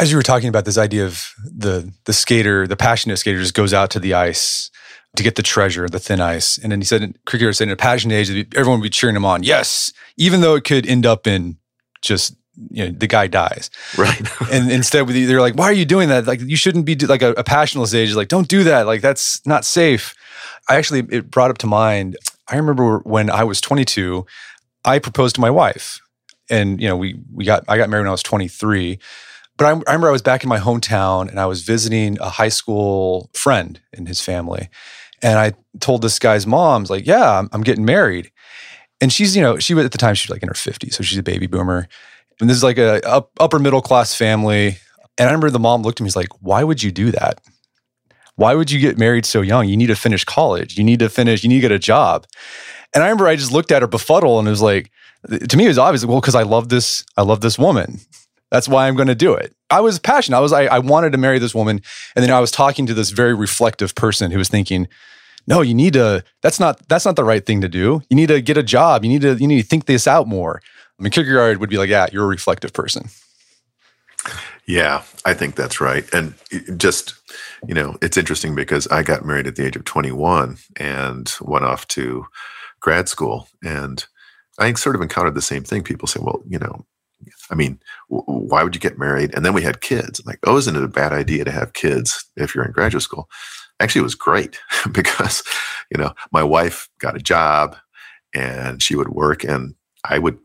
As 0.00 0.10
you 0.10 0.16
were 0.16 0.22
talking 0.22 0.48
about 0.48 0.64
this 0.64 0.78
idea 0.78 1.04
of 1.04 1.32
the 1.44 1.92
the 2.04 2.12
skater 2.12 2.66
the 2.66 2.76
passionate 2.76 3.18
skater 3.18 3.38
just 3.38 3.54
goes 3.54 3.74
out 3.74 3.90
to 3.90 4.00
the 4.00 4.14
ice 4.14 4.70
to 5.16 5.22
get 5.22 5.36
the 5.36 5.42
treasure 5.42 5.88
the 5.88 5.98
thin 5.98 6.20
ice 6.20 6.56
and 6.58 6.72
then 6.72 6.80
he 6.80 6.84
said 6.84 7.02
Kierkegaard 7.26 7.56
said 7.56 7.68
in 7.68 7.72
a 7.72 7.76
passionate 7.76 8.14
age 8.14 8.30
everyone 8.56 8.80
would 8.80 8.84
be 8.84 8.90
cheering 8.90 9.16
him 9.16 9.24
on. 9.24 9.42
Yes 9.42 9.92
even 10.16 10.40
though 10.40 10.54
it 10.54 10.64
could 10.64 10.86
end 10.86 11.04
up 11.04 11.26
in 11.26 11.58
just 12.00 12.34
you 12.70 12.84
know 12.84 12.90
the 12.90 13.06
guy 13.06 13.26
dies. 13.26 13.70
Right. 13.96 14.20
And 14.52 14.70
instead 14.70 15.06
they're 15.08 15.40
like 15.40 15.56
why 15.56 15.66
are 15.66 15.72
you 15.72 15.84
doing 15.84 16.08
that? 16.08 16.26
Like 16.26 16.40
you 16.40 16.56
shouldn't 16.56 16.86
be 16.86 16.96
like 16.96 17.22
a, 17.22 17.32
a 17.32 17.44
passionless 17.44 17.92
age 17.92 18.14
like 18.14 18.28
don't 18.28 18.48
do 18.48 18.64
that 18.64 18.86
like 18.86 19.02
that's 19.02 19.44
not 19.46 19.64
safe 19.64 20.14
I 20.68 20.76
actually, 20.76 21.06
it 21.10 21.30
brought 21.30 21.50
up 21.50 21.58
to 21.58 21.66
mind, 21.66 22.16
I 22.48 22.56
remember 22.56 22.98
when 23.00 23.30
I 23.30 23.44
was 23.44 23.60
22, 23.60 24.26
I 24.84 24.98
proposed 24.98 25.34
to 25.36 25.40
my 25.40 25.50
wife. 25.50 26.00
And, 26.50 26.80
you 26.80 26.88
know, 26.88 26.96
we, 26.96 27.20
we 27.32 27.44
got, 27.44 27.64
I 27.68 27.76
got 27.76 27.88
married 27.88 28.02
when 28.02 28.08
I 28.08 28.12
was 28.12 28.22
23. 28.22 28.98
But 29.56 29.64
I, 29.66 29.68
I 29.70 29.72
remember 29.72 30.08
I 30.08 30.12
was 30.12 30.22
back 30.22 30.42
in 30.42 30.48
my 30.48 30.58
hometown 30.58 31.28
and 31.28 31.38
I 31.38 31.46
was 31.46 31.62
visiting 31.62 32.18
a 32.20 32.28
high 32.28 32.48
school 32.48 33.30
friend 33.34 33.80
and 33.92 34.08
his 34.08 34.20
family. 34.20 34.68
And 35.22 35.38
I 35.38 35.52
told 35.78 36.02
this 36.02 36.18
guy's 36.18 36.46
mom's 36.46 36.90
like, 36.90 37.06
yeah, 37.06 37.38
I'm, 37.38 37.48
I'm 37.52 37.62
getting 37.62 37.84
married. 37.84 38.32
And 39.00 39.12
she's, 39.12 39.36
you 39.36 39.42
know, 39.42 39.58
she 39.58 39.74
was 39.74 39.84
at 39.84 39.92
the 39.92 39.98
time, 39.98 40.14
she 40.14 40.26
was 40.26 40.34
like 40.34 40.42
in 40.42 40.48
her 40.48 40.54
50s. 40.54 40.94
So 40.94 41.02
she's 41.02 41.18
a 41.18 41.22
baby 41.22 41.46
boomer. 41.46 41.88
And 42.40 42.50
this 42.50 42.56
is 42.56 42.62
like 42.62 42.78
a 42.78 43.06
up, 43.08 43.30
upper 43.38 43.58
middle 43.58 43.82
class 43.82 44.14
family. 44.14 44.78
And 45.18 45.28
I 45.28 45.32
remember 45.32 45.50
the 45.50 45.58
mom 45.58 45.82
looked 45.82 46.00
at 46.00 46.02
me, 46.02 46.08
he's 46.08 46.16
like, 46.16 46.30
why 46.40 46.64
would 46.64 46.82
you 46.82 46.90
do 46.90 47.10
that? 47.12 47.40
Why 48.36 48.54
would 48.54 48.70
you 48.70 48.80
get 48.80 48.98
married 48.98 49.26
so 49.26 49.40
young? 49.40 49.68
You 49.68 49.76
need 49.76 49.88
to 49.88 49.96
finish 49.96 50.24
college. 50.24 50.78
You 50.78 50.84
need 50.84 51.00
to 51.00 51.08
finish, 51.08 51.42
you 51.42 51.48
need 51.48 51.56
to 51.56 51.60
get 51.62 51.72
a 51.72 51.78
job. 51.78 52.26
And 52.94 53.02
I 53.02 53.06
remember 53.06 53.26
I 53.26 53.36
just 53.36 53.52
looked 53.52 53.72
at 53.72 53.82
her 53.82 53.88
befuddled 53.88 54.40
and 54.40 54.48
it 54.48 54.50
was 54.50 54.62
like, 54.62 54.90
to 55.48 55.56
me, 55.56 55.64
it 55.64 55.68
was 55.68 55.78
obvious, 55.78 56.04
well, 56.04 56.20
because 56.20 56.34
I 56.34 56.42
love 56.42 56.68
this, 56.68 57.04
I 57.16 57.22
love 57.22 57.40
this 57.40 57.58
woman. 57.58 58.00
That's 58.50 58.68
why 58.68 58.86
I'm 58.86 58.96
going 58.96 59.08
to 59.08 59.14
do 59.14 59.32
it. 59.32 59.54
I 59.70 59.80
was 59.80 59.98
passionate. 59.98 60.36
I 60.36 60.40
was, 60.40 60.52
I, 60.52 60.64
I 60.64 60.78
wanted 60.78 61.12
to 61.12 61.18
marry 61.18 61.38
this 61.38 61.54
woman. 61.54 61.80
And 62.14 62.22
then 62.22 62.30
I 62.30 62.40
was 62.40 62.50
talking 62.50 62.86
to 62.86 62.94
this 62.94 63.10
very 63.10 63.34
reflective 63.34 63.94
person 63.94 64.30
who 64.30 64.38
was 64.38 64.48
thinking, 64.48 64.88
no, 65.46 65.62
you 65.62 65.74
need 65.74 65.94
to, 65.94 66.22
that's 66.42 66.60
not, 66.60 66.86
that's 66.88 67.04
not 67.04 67.16
the 67.16 67.24
right 67.24 67.44
thing 67.44 67.62
to 67.62 67.68
do. 67.68 68.02
You 68.10 68.16
need 68.16 68.28
to 68.28 68.42
get 68.42 68.58
a 68.58 68.62
job. 68.62 69.04
You 69.04 69.10
need 69.10 69.22
to, 69.22 69.34
you 69.36 69.48
need 69.48 69.62
to 69.62 69.66
think 69.66 69.86
this 69.86 70.06
out 70.06 70.28
more. 70.28 70.60
I 70.98 71.02
mean, 71.02 71.10
Kierkegaard 71.10 71.58
would 71.58 71.70
be 71.70 71.78
like, 71.78 71.88
yeah, 71.88 72.06
you're 72.12 72.24
a 72.24 72.28
reflective 72.28 72.72
person. 72.72 73.08
Yeah, 74.66 75.02
I 75.24 75.34
think 75.34 75.56
that's 75.56 75.80
right. 75.80 76.04
And 76.14 76.34
eh, 76.52 76.60
just, 76.76 77.14
you 77.66 77.74
know, 77.74 77.96
it's 78.00 78.16
interesting 78.16 78.54
because 78.54 78.86
I 78.88 79.02
got 79.02 79.24
married 79.24 79.46
at 79.46 79.56
the 79.56 79.66
age 79.66 79.76
of 79.76 79.84
21 79.84 80.56
and 80.76 81.32
went 81.40 81.64
off 81.64 81.88
to 81.88 82.24
grad 82.80 83.08
school. 83.08 83.48
And 83.64 84.04
I 84.58 84.72
sort 84.74 84.94
of 84.96 85.02
encountered 85.02 85.34
the 85.34 85.42
same 85.42 85.64
thing. 85.64 85.82
People 85.82 86.06
say, 86.06 86.20
well, 86.22 86.42
you 86.48 86.58
know, 86.58 86.86
I 87.50 87.54
mean, 87.54 87.80
why 88.08 88.62
would 88.62 88.74
you 88.74 88.80
get 88.80 88.98
married? 88.98 89.34
And 89.34 89.44
then 89.44 89.52
we 89.54 89.62
had 89.62 89.80
kids. 89.80 90.20
I'm 90.20 90.26
like, 90.26 90.40
oh, 90.44 90.56
isn't 90.58 90.76
it 90.76 90.84
a 90.84 90.88
bad 90.88 91.12
idea 91.12 91.44
to 91.44 91.52
have 91.52 91.72
kids 91.72 92.24
if 92.36 92.54
you're 92.54 92.64
in 92.64 92.72
graduate 92.72 93.02
school? 93.02 93.28
Actually, 93.80 94.00
it 94.00 94.04
was 94.04 94.14
great 94.14 94.58
because, 94.92 95.42
you 95.94 96.00
know, 96.00 96.12
my 96.32 96.42
wife 96.42 96.88
got 97.00 97.16
a 97.16 97.20
job 97.20 97.76
and 98.34 98.82
she 98.82 98.96
would 98.96 99.10
work 99.10 99.44
and 99.44 99.74
I 100.08 100.18
would 100.18 100.38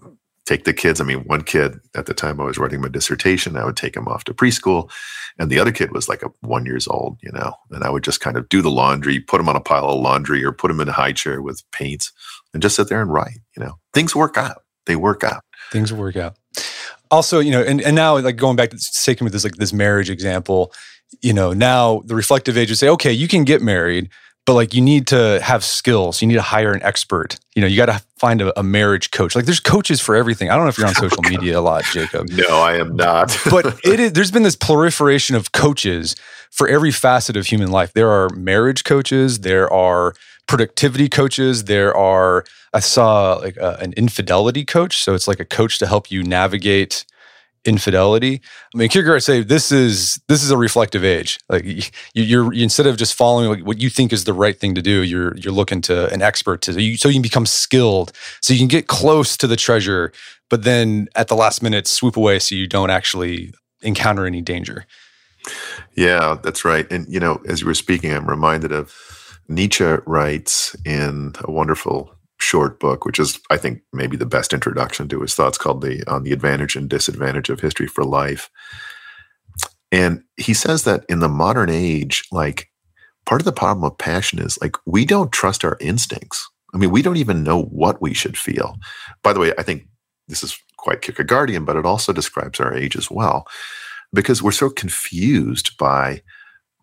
take 0.48 0.64
the 0.64 0.74
kids. 0.74 1.02
I 1.02 1.04
mean, 1.04 1.20
one 1.26 1.44
kid 1.44 1.80
at 1.94 2.06
the 2.06 2.14
time 2.14 2.40
I 2.40 2.46
was 2.46 2.58
writing 2.58 2.82
my 2.82 2.88
dissertation, 2.88 3.58
I 3.58 3.66
would 3.66 3.76
take 3.76 3.96
him 3.96 4.08
off 4.08 4.24
to 4.24 4.34
preschool, 4.34 4.90
and 5.38 5.52
the 5.52 5.60
other 5.60 5.72
kid 5.72 5.92
was 5.92 6.08
like 6.10 6.24
a 6.24 6.32
one 6.42 6.66
years 6.66 6.88
old, 6.88 7.20
you 7.22 7.32
know, 7.34 7.54
and 7.72 7.84
I 7.84 7.90
would 7.90 8.04
just 8.04 8.22
kind 8.22 8.38
of 8.38 8.50
do 8.50 8.62
the 8.62 8.72
laundry, 8.72 9.20
put 9.20 9.42
him 9.42 9.50
on 9.50 9.56
a 9.56 9.62
pile 9.62 9.90
of 9.90 10.00
laundry, 10.00 10.44
or 10.44 10.52
put 10.54 10.72
him 10.72 10.80
in 10.80 10.90
a 10.90 10.94
high 10.94 11.12
chair 11.12 11.42
with 11.42 11.62
paints, 11.72 12.12
and 12.54 12.64
just 12.64 12.78
sit 12.78 12.88
there 12.90 13.02
and 13.02 13.12
write. 13.12 13.40
You 13.56 13.64
know, 13.64 13.74
things 13.94 14.16
work 14.16 14.38
out. 14.38 14.64
They 14.86 14.96
work 14.96 15.24
out. 15.24 15.44
Things 15.72 15.92
work 15.92 16.16
out. 16.16 16.38
Also, 17.12 17.40
you 17.40 17.52
know, 17.52 17.62
and, 17.62 17.82
and 17.82 17.96
now 17.96 18.18
like 18.18 18.38
going 18.38 18.56
back 18.56 18.70
to 18.72 18.78
sticking 18.80 19.26
with 19.26 19.34
this 19.34 19.44
like 19.44 19.56
this 19.56 19.74
marriage 19.74 20.10
example, 20.10 20.74
you 21.22 21.34
know, 21.34 21.54
now 21.54 22.02
the 22.06 22.16
reflective 22.16 22.58
age 22.58 22.70
would 22.70 22.78
say, 22.78 22.90
okay, 22.90 23.12
you 23.12 23.28
can 23.28 23.44
get 23.44 23.62
married, 23.62 24.10
but 24.48 24.54
like 24.54 24.74
you 24.74 24.82
need 24.82 25.08
to 25.08 25.40
have 25.44 25.64
skills. 25.64 26.22
You 26.22 26.28
need 26.30 26.36
to 26.36 26.42
hire 26.42 26.72
an 26.72 26.82
expert. 26.82 27.38
You 27.54 27.62
know, 27.62 27.68
you 27.68 27.76
got 27.76 27.88
to 27.88 28.02
find 28.18 28.42
a, 28.42 28.58
a, 28.58 28.64
marriage 28.64 29.12
coach. 29.12 29.36
Like 29.36 29.44
there's 29.44 29.60
coaches 29.60 30.00
for 30.00 30.16
everything. 30.16 30.50
I 30.50 30.56
don't 30.56 30.64
know 30.64 30.70
if 30.70 30.78
you're 30.78 30.88
on 30.88 30.96
social 31.10 31.22
media 31.24 31.60
a 31.60 31.62
lot, 31.62 31.84
Jacob. 31.84 32.30
No, 32.30 32.48
I 32.48 32.78
am 32.78 32.96
not. 32.96 33.38
but 33.52 33.78
it 33.86 34.00
is, 34.00 34.14
there's 34.14 34.32
been 34.32 34.44
this 34.44 34.56
proliferation 34.56 35.36
of 35.36 35.52
coaches 35.52 36.16
for 36.50 36.66
every 36.70 36.92
facet 36.92 37.36
of 37.36 37.46
human 37.46 37.72
life. 37.72 37.92
There 37.92 38.10
are 38.10 38.30
marriage 38.30 38.86
coaches. 38.86 39.40
There 39.40 39.72
are 39.72 40.16
productivity 40.48 41.10
coaches. 41.10 41.66
There 41.66 41.96
are, 41.96 42.46
I 42.74 42.80
saw 42.80 43.34
like 43.34 43.58
a, 43.58 43.76
an 43.82 43.92
infidelity 43.98 44.64
coach. 44.64 45.04
So 45.04 45.14
it's 45.14 45.28
like 45.28 45.42
a 45.42 45.46
coach 45.46 45.78
to 45.80 45.88
help 45.88 46.10
you 46.10 46.24
navigate 46.24 47.04
infidelity. 47.68 48.42
I 48.74 48.78
mean, 48.78 48.90
Kierkegaard 48.90 49.22
say 49.22 49.44
this 49.44 49.72
is 49.72 50.20
this 50.28 50.42
is 50.42 50.50
a 50.50 50.58
reflective 50.58 51.04
age. 51.04 51.38
Like 51.50 51.66
you, 51.66 51.84
you're 52.14 52.54
instead 52.54 52.88
of 52.88 52.98
just 52.98 53.14
following 53.14 53.66
what 53.66 53.80
you 53.80 53.90
think 53.90 54.14
is 54.14 54.24
the 54.24 54.34
right 54.34 54.58
thing 54.58 54.74
to 54.76 54.82
do, 54.82 55.04
you're 55.04 55.36
you're 55.36 55.54
looking 55.54 55.82
to 55.82 56.12
an 56.12 56.22
expert 56.22 56.62
to 56.64 56.82
you, 56.82 56.98
so 56.98 57.10
you 57.10 57.16
can 57.16 57.22
become 57.22 57.46
skilled, 57.46 58.14
so 58.42 58.54
you 58.54 58.60
can 58.60 58.70
get 58.70 58.88
close 58.88 59.36
to 59.38 59.48
the 59.48 59.58
treasure, 59.58 60.12
but 60.50 60.64
then 60.64 61.10
at 61.16 61.28
the 61.28 61.36
last 61.36 61.62
minute 61.62 61.86
swoop 61.86 62.16
away 62.16 62.40
so 62.40 62.56
you 62.56 62.68
don't 62.68 62.90
actually 62.90 63.54
encounter 63.82 64.26
any 64.26 64.42
danger. 64.42 64.86
Yeah, 65.96 66.38
that's 66.42 66.66
right. 66.66 66.90
And 66.92 67.06
you 67.08 67.20
know, 67.20 67.42
as 67.48 67.62
you 67.62 67.68
were 67.68 67.74
speaking, 67.74 68.14
I'm 68.14 68.30
reminded 68.30 68.72
of 68.72 68.96
Nietzsche 69.50 69.98
writes 70.06 70.76
in 70.86 71.34
a 71.42 71.52
wonderful 71.52 72.17
short 72.48 72.80
book, 72.80 73.06
which 73.06 73.20
is, 73.20 73.40
I 73.50 73.58
think, 73.58 73.82
maybe 73.92 74.18
the 74.18 74.26
best 74.38 74.54
introduction 74.54 75.10
to 75.10 75.22
his 75.22 75.36
thoughts, 75.36 75.58
called 75.58 75.82
the 75.82 76.04
on 76.08 76.24
the 76.24 76.32
advantage 76.32 76.76
and 76.78 76.90
disadvantage 76.90 77.50
of 77.50 77.60
history 77.60 77.88
for 77.88 78.04
life. 78.06 78.50
And 79.92 80.24
he 80.38 80.54
says 80.54 80.84
that 80.84 81.04
in 81.10 81.20
the 81.20 81.30
modern 81.30 81.70
age, 81.70 82.24
like 82.32 82.70
part 83.26 83.42
of 83.42 83.46
the 83.46 83.52
problem 83.52 83.84
of 83.84 83.98
passion 83.98 84.40
is 84.40 84.58
like 84.62 84.76
we 84.86 85.06
don't 85.06 85.32
trust 85.32 85.66
our 85.66 85.78
instincts. 85.80 86.50
I 86.74 86.78
mean, 86.78 86.92
we 86.92 87.02
don't 87.02 87.18
even 87.18 87.44
know 87.44 87.64
what 87.64 88.02
we 88.02 88.14
should 88.14 88.38
feel. 88.38 88.76
By 89.24 89.34
the 89.34 89.40
way, 89.40 89.54
I 89.58 89.64
think 89.64 89.88
this 90.28 90.44
is 90.44 90.58
quite 90.78 91.02
Kierkegaardian, 91.02 91.66
but 91.66 91.76
it 91.76 91.86
also 91.86 92.14
describes 92.14 92.60
our 92.60 92.74
age 92.74 92.96
as 92.96 93.10
well, 93.10 93.46
because 94.14 94.42
we're 94.44 94.52
so 94.52 94.70
confused 94.70 95.78
by 95.78 96.22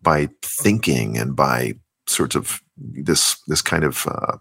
by 0.01 0.29
thinking 0.43 1.17
and 1.17 1.35
by 1.35 1.73
sorts 2.07 2.35
of 2.35 2.61
this 2.77 3.37
this 3.47 3.61
kind 3.61 3.83
of 3.83 4.05
uh, 4.07 4.37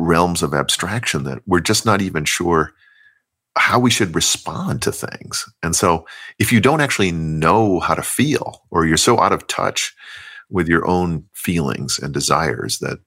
realms 0.00 0.42
of 0.42 0.54
abstraction 0.54 1.24
that 1.24 1.42
we're 1.46 1.60
just 1.60 1.86
not 1.86 2.00
even 2.02 2.24
sure 2.24 2.72
how 3.56 3.78
we 3.78 3.90
should 3.90 4.14
respond 4.14 4.80
to 4.82 4.92
things. 4.92 5.44
And 5.62 5.74
so 5.74 6.06
if 6.38 6.52
you 6.52 6.60
don't 6.60 6.80
actually 6.80 7.12
know 7.12 7.80
how 7.80 7.94
to 7.94 8.02
feel 8.02 8.62
or 8.70 8.86
you're 8.86 8.96
so 8.96 9.18
out 9.20 9.32
of 9.32 9.46
touch 9.48 9.94
with 10.50 10.68
your 10.68 10.86
own 10.86 11.24
feelings 11.34 11.98
and 11.98 12.12
desires 12.12 12.78
that 12.78 12.98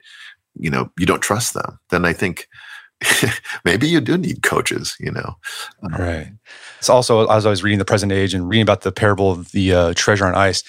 you 0.55 0.69
know 0.69 0.91
you 0.97 1.05
don't 1.05 1.21
trust 1.21 1.53
them, 1.53 1.79
then 1.89 2.05
I 2.05 2.13
think 2.13 2.47
maybe 3.65 3.87
you 3.87 4.01
do 4.01 4.17
need 4.17 4.43
coaches, 4.43 4.95
you 4.99 5.11
know. 5.11 5.35
Right. 5.97 6.31
It's 6.79 6.89
also 6.89 7.27
as 7.27 7.45
I 7.45 7.49
was 7.49 7.63
reading 7.63 7.79
the 7.79 7.85
present 7.85 8.11
age 8.11 8.33
and 8.33 8.47
reading 8.47 8.63
about 8.63 8.81
the 8.81 8.91
parable 8.91 9.31
of 9.31 9.51
the 9.51 9.73
uh, 9.73 9.93
treasure 9.95 10.25
on 10.25 10.35
ice, 10.35 10.63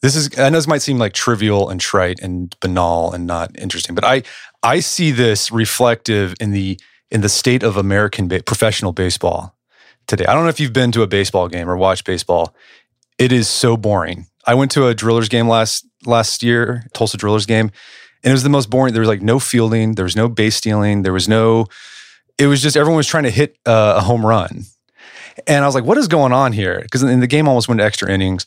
this 0.00 0.16
is 0.16 0.36
I 0.38 0.50
know 0.50 0.58
this 0.58 0.66
might 0.66 0.82
seem 0.82 0.98
like 0.98 1.12
trivial 1.12 1.70
and 1.70 1.80
trite 1.80 2.20
and 2.20 2.54
banal 2.60 3.12
and 3.12 3.26
not 3.26 3.56
interesting, 3.58 3.94
but 3.94 4.04
I 4.04 4.22
I 4.62 4.80
see 4.80 5.10
this 5.10 5.50
reflective 5.50 6.34
in 6.40 6.52
the 6.52 6.78
in 7.10 7.20
the 7.20 7.28
state 7.28 7.62
of 7.62 7.76
American 7.76 8.28
ba- 8.28 8.42
professional 8.42 8.92
baseball 8.92 9.54
today. 10.06 10.24
I 10.24 10.34
don't 10.34 10.44
know 10.44 10.48
if 10.48 10.60
you've 10.60 10.72
been 10.72 10.92
to 10.92 11.02
a 11.02 11.06
baseball 11.06 11.48
game 11.48 11.68
or 11.68 11.76
watched 11.76 12.04
baseball. 12.04 12.54
It 13.18 13.32
is 13.32 13.48
so 13.48 13.76
boring. 13.76 14.26
I 14.46 14.54
went 14.54 14.70
to 14.72 14.86
a 14.86 14.94
Drillers 14.94 15.28
game 15.28 15.48
last 15.48 15.86
last 16.06 16.42
year, 16.42 16.86
Tulsa 16.94 17.16
Drillers 17.16 17.46
game, 17.46 17.70
and 18.22 18.30
it 18.30 18.32
was 18.32 18.42
the 18.42 18.48
most 18.48 18.70
boring. 18.70 18.92
There 18.92 19.00
was 19.00 19.08
like 19.08 19.22
no 19.22 19.38
fielding, 19.38 19.94
there 19.94 20.04
was 20.04 20.16
no 20.16 20.28
base 20.28 20.56
stealing, 20.56 21.02
there 21.02 21.12
was 21.12 21.28
no. 21.28 21.66
It 22.38 22.46
was 22.46 22.62
just 22.62 22.76
everyone 22.76 22.96
was 22.96 23.06
trying 23.06 23.24
to 23.24 23.30
hit 23.30 23.56
uh, 23.66 23.94
a 23.98 24.00
home 24.00 24.24
run, 24.24 24.64
and 25.46 25.64
I 25.64 25.66
was 25.66 25.74
like, 25.74 25.84
"What 25.84 25.98
is 25.98 26.08
going 26.08 26.32
on 26.32 26.52
here?" 26.52 26.80
Because 26.80 27.02
the 27.02 27.26
game 27.26 27.46
almost 27.46 27.68
went 27.68 27.80
to 27.80 27.84
extra 27.84 28.10
innings. 28.10 28.46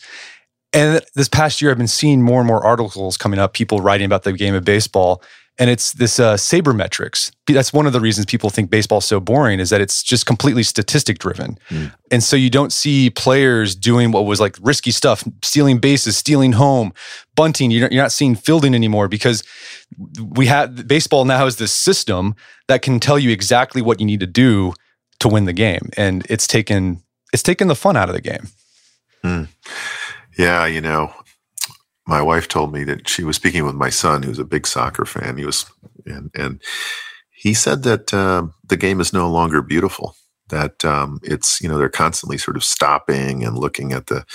And 0.73 1.01
this 1.13 1.29
past 1.29 1.61
year, 1.61 1.71
I've 1.71 1.77
been 1.77 1.87
seeing 1.87 2.21
more 2.21 2.41
and 2.41 2.47
more 2.47 2.65
articles 2.65 3.15
coming 3.15 3.39
up, 3.39 3.53
people 3.53 3.79
writing 3.79 4.05
about 4.05 4.23
the 4.23 4.33
game 4.33 4.53
of 4.55 4.65
baseball 4.65 5.21
and 5.57 5.69
it's 5.69 5.93
this 5.93 6.19
uh, 6.19 6.35
sabermetrics. 6.35 7.31
That's 7.47 7.71
one 7.71 7.87
of 7.87 7.93
the 7.93 8.01
reasons 8.01 8.25
people 8.25 8.49
think 8.49 8.69
baseball's 8.69 9.05
so 9.05 9.19
boring 9.19 9.59
is 9.59 9.69
that 9.69 9.81
it's 9.81 10.03
just 10.03 10.25
completely 10.25 10.63
statistic 10.63 11.19
driven, 11.19 11.57
mm. 11.69 11.93
and 12.11 12.23
so 12.23 12.35
you 12.35 12.49
don't 12.49 12.73
see 12.73 13.09
players 13.09 13.75
doing 13.75 14.11
what 14.11 14.25
was 14.25 14.39
like 14.39 14.57
risky 14.61 14.91
stuff, 14.91 15.23
stealing 15.43 15.79
bases, 15.79 16.17
stealing 16.17 16.53
home, 16.53 16.93
bunting. 17.35 17.71
You're 17.71 17.89
not 17.89 18.11
seeing 18.11 18.35
fielding 18.35 18.75
anymore 18.75 19.07
because 19.07 19.43
we 20.35 20.47
have 20.47 20.87
baseball 20.87 21.25
now 21.25 21.45
has 21.45 21.57
this 21.57 21.73
system 21.73 22.35
that 22.67 22.81
can 22.81 22.99
tell 22.99 23.19
you 23.19 23.29
exactly 23.31 23.81
what 23.81 23.99
you 23.99 24.05
need 24.05 24.19
to 24.19 24.27
do 24.27 24.73
to 25.19 25.27
win 25.27 25.45
the 25.45 25.53
game, 25.53 25.89
and 25.95 26.25
it's 26.29 26.47
taken 26.47 27.01
it's 27.31 27.43
taken 27.43 27.67
the 27.67 27.75
fun 27.75 27.95
out 27.95 28.09
of 28.09 28.15
the 28.15 28.21
game. 28.21 28.47
Mm. 29.23 29.47
Yeah, 30.37 30.65
you 30.65 30.81
know, 30.81 31.13
my 32.07 32.21
wife 32.21 32.47
told 32.47 32.71
me 32.71 32.83
that 32.83 33.09
she 33.09 33.23
was 33.23 33.35
speaking 33.35 33.65
with 33.65 33.75
my 33.75 33.89
son, 33.89 34.23
who's 34.23 34.39
a 34.39 34.45
big 34.45 34.67
soccer 34.67 35.05
fan. 35.05 35.37
He 35.37 35.45
was, 35.45 35.65
and 36.05 36.29
and 36.35 36.61
he 37.31 37.53
said 37.53 37.83
that 37.83 38.13
uh, 38.13 38.47
the 38.67 38.77
game 38.77 38.99
is 38.99 39.13
no 39.13 39.29
longer 39.29 39.61
beautiful. 39.61 40.15
That 40.49 40.85
um, 40.85 41.19
it's 41.23 41.59
you 41.61 41.67
know 41.67 41.77
they're 41.77 41.89
constantly 41.89 42.37
sort 42.37 42.57
of 42.57 42.63
stopping 42.63 43.43
and 43.43 43.57
looking 43.57 43.91
at 43.91 44.07
the 44.07 44.25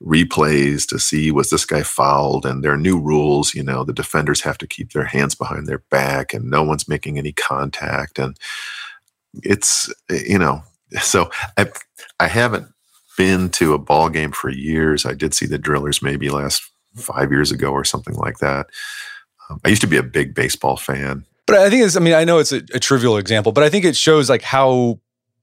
replays 0.00 0.86
to 0.88 0.98
see 0.98 1.32
was 1.32 1.50
this 1.50 1.64
guy 1.64 1.82
fouled, 1.82 2.46
and 2.46 2.62
there 2.62 2.72
are 2.72 2.78
new 2.78 3.00
rules. 3.00 3.54
You 3.54 3.64
know 3.64 3.84
the 3.84 3.92
defenders 3.92 4.42
have 4.42 4.58
to 4.58 4.66
keep 4.66 4.92
their 4.92 5.04
hands 5.04 5.34
behind 5.34 5.66
their 5.66 5.82
back, 5.90 6.32
and 6.32 6.50
no 6.50 6.62
one's 6.62 6.88
making 6.88 7.18
any 7.18 7.32
contact, 7.32 8.18
and 8.18 8.36
it's 9.42 9.92
you 10.08 10.38
know 10.38 10.62
so 11.00 11.30
I 11.56 11.70
I 12.20 12.28
haven't 12.28 12.68
been 13.16 13.48
to 13.50 13.74
a 13.74 13.78
ball 13.78 14.08
game 14.08 14.30
for 14.30 14.48
years. 14.48 15.04
I 15.04 15.14
did 15.14 15.34
see 15.34 15.46
the 15.46 15.58
Drillers 15.58 16.00
maybe 16.00 16.30
last 16.30 16.70
five 16.96 17.30
years 17.30 17.52
ago 17.52 17.70
or 17.70 17.84
something 17.84 18.14
like 18.14 18.38
that. 18.38 18.66
Um, 19.48 19.60
I 19.64 19.68
used 19.68 19.82
to 19.82 19.86
be 19.86 19.96
a 19.96 20.02
big 20.02 20.34
baseball 20.34 20.76
fan. 20.76 21.24
But 21.46 21.56
I 21.56 21.70
think 21.70 21.84
it's, 21.84 21.96
I 21.96 22.00
mean, 22.00 22.14
I 22.14 22.24
know 22.24 22.38
it's 22.38 22.52
a, 22.52 22.62
a 22.74 22.78
trivial 22.78 23.16
example, 23.16 23.52
but 23.52 23.64
I 23.64 23.70
think 23.70 23.84
it 23.84 23.96
shows 23.96 24.28
like 24.28 24.42
how 24.42 25.00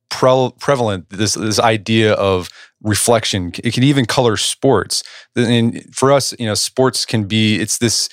pre- 0.09 0.51
prevalent 0.59 1.09
this, 1.09 1.33
this 1.33 1.59
idea 1.59 2.13
of 2.13 2.49
reflection. 2.81 3.51
It 3.63 3.73
can 3.73 3.83
even 3.83 4.05
color 4.05 4.37
sports. 4.37 5.03
And 5.35 5.83
for 5.95 6.11
us, 6.11 6.35
you 6.37 6.45
know, 6.45 6.53
sports 6.53 7.05
can 7.05 7.23
be, 7.23 7.59
it's 7.59 7.79
this, 7.79 8.09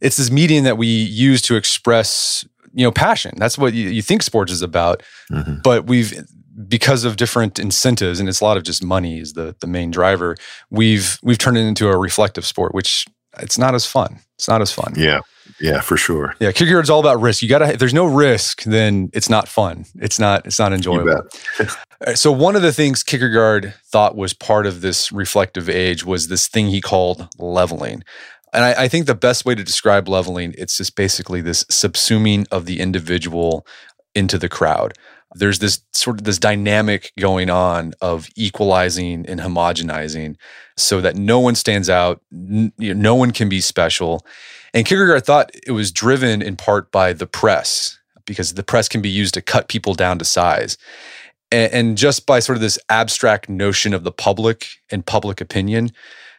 it's 0.00 0.16
this 0.16 0.30
medium 0.30 0.64
that 0.64 0.76
we 0.76 0.88
use 0.88 1.40
to 1.42 1.54
express, 1.54 2.44
you 2.74 2.84
know, 2.84 2.90
passion. 2.90 3.34
That's 3.36 3.56
what 3.56 3.74
you, 3.74 3.88
you 3.88 4.02
think 4.02 4.22
sports 4.22 4.50
is 4.50 4.62
about. 4.62 5.04
Mm-hmm. 5.30 5.58
But 5.62 5.86
we've, 5.86 6.26
because 6.68 7.04
of 7.04 7.16
different 7.16 7.58
incentives 7.58 8.20
and 8.20 8.28
it's 8.28 8.40
a 8.40 8.44
lot 8.44 8.56
of 8.56 8.62
just 8.62 8.82
money 8.82 9.20
is 9.20 9.34
the 9.34 9.54
the 9.60 9.66
main 9.66 9.90
driver 9.90 10.36
we've 10.70 11.18
we've 11.22 11.38
turned 11.38 11.58
it 11.58 11.66
into 11.66 11.88
a 11.88 11.96
reflective 11.98 12.46
sport 12.46 12.74
which 12.74 13.06
it's 13.38 13.58
not 13.58 13.74
as 13.74 13.86
fun. 13.86 14.20
It's 14.36 14.48
not 14.48 14.62
as 14.62 14.72
fun. 14.72 14.94
Yeah. 14.96 15.20
Yeah 15.60 15.80
for 15.80 15.96
sure. 15.96 16.34
Yeah 16.40 16.52
Kierkegaard's 16.52 16.90
all 16.90 17.00
about 17.00 17.20
risk. 17.20 17.42
You 17.42 17.48
gotta 17.48 17.72
if 17.72 17.78
there's 17.78 17.94
no 17.94 18.06
risk 18.06 18.62
then 18.64 19.10
it's 19.12 19.28
not 19.28 19.48
fun. 19.48 19.84
It's 19.96 20.18
not 20.18 20.46
it's 20.46 20.58
not 20.58 20.72
enjoyable. 20.72 21.28
Uh, 22.06 22.14
so 22.14 22.30
one 22.30 22.54
of 22.54 22.60
the 22.60 22.74
things 22.74 23.02
kierkegaard 23.02 23.72
thought 23.86 24.14
was 24.14 24.34
part 24.34 24.66
of 24.66 24.82
this 24.82 25.10
reflective 25.10 25.66
age 25.66 26.04
was 26.04 26.28
this 26.28 26.46
thing 26.46 26.66
he 26.66 26.78
called 26.78 27.26
leveling. 27.38 28.02
And 28.52 28.64
I, 28.66 28.82
I 28.84 28.88
think 28.88 29.06
the 29.06 29.14
best 29.14 29.46
way 29.46 29.54
to 29.54 29.64
describe 29.64 30.06
leveling 30.06 30.54
it's 30.58 30.76
just 30.76 30.94
basically 30.94 31.40
this 31.40 31.64
subsuming 31.64 32.46
of 32.50 32.66
the 32.66 32.80
individual 32.80 33.66
into 34.14 34.36
the 34.36 34.50
crowd 34.50 34.92
there's 35.38 35.58
this 35.58 35.80
sort 35.92 36.18
of 36.18 36.24
this 36.24 36.38
dynamic 36.38 37.12
going 37.18 37.50
on 37.50 37.92
of 38.00 38.28
equalizing 38.36 39.26
and 39.26 39.40
homogenizing 39.40 40.36
so 40.76 41.00
that 41.00 41.16
no 41.16 41.38
one 41.40 41.54
stands 41.54 41.90
out 41.90 42.20
n- 42.32 42.72
you 42.78 42.94
know, 42.94 43.00
no 43.00 43.14
one 43.14 43.30
can 43.30 43.48
be 43.48 43.60
special. 43.60 44.24
And 44.72 44.86
kierkegaard 44.86 45.24
thought 45.24 45.50
it 45.66 45.72
was 45.72 45.92
driven 45.92 46.42
in 46.42 46.56
part 46.56 46.90
by 46.90 47.12
the 47.12 47.26
press 47.26 47.98
because 48.24 48.54
the 48.54 48.62
press 48.62 48.88
can 48.88 49.02
be 49.02 49.08
used 49.08 49.34
to 49.34 49.42
cut 49.42 49.68
people 49.68 49.94
down 49.94 50.18
to 50.18 50.24
size. 50.24 50.78
And, 51.52 51.72
and 51.72 51.98
just 51.98 52.26
by 52.26 52.40
sort 52.40 52.56
of 52.56 52.62
this 52.62 52.78
abstract 52.88 53.48
notion 53.48 53.94
of 53.94 54.04
the 54.04 54.12
public 54.12 54.66
and 54.90 55.04
public 55.04 55.40
opinion. 55.40 55.92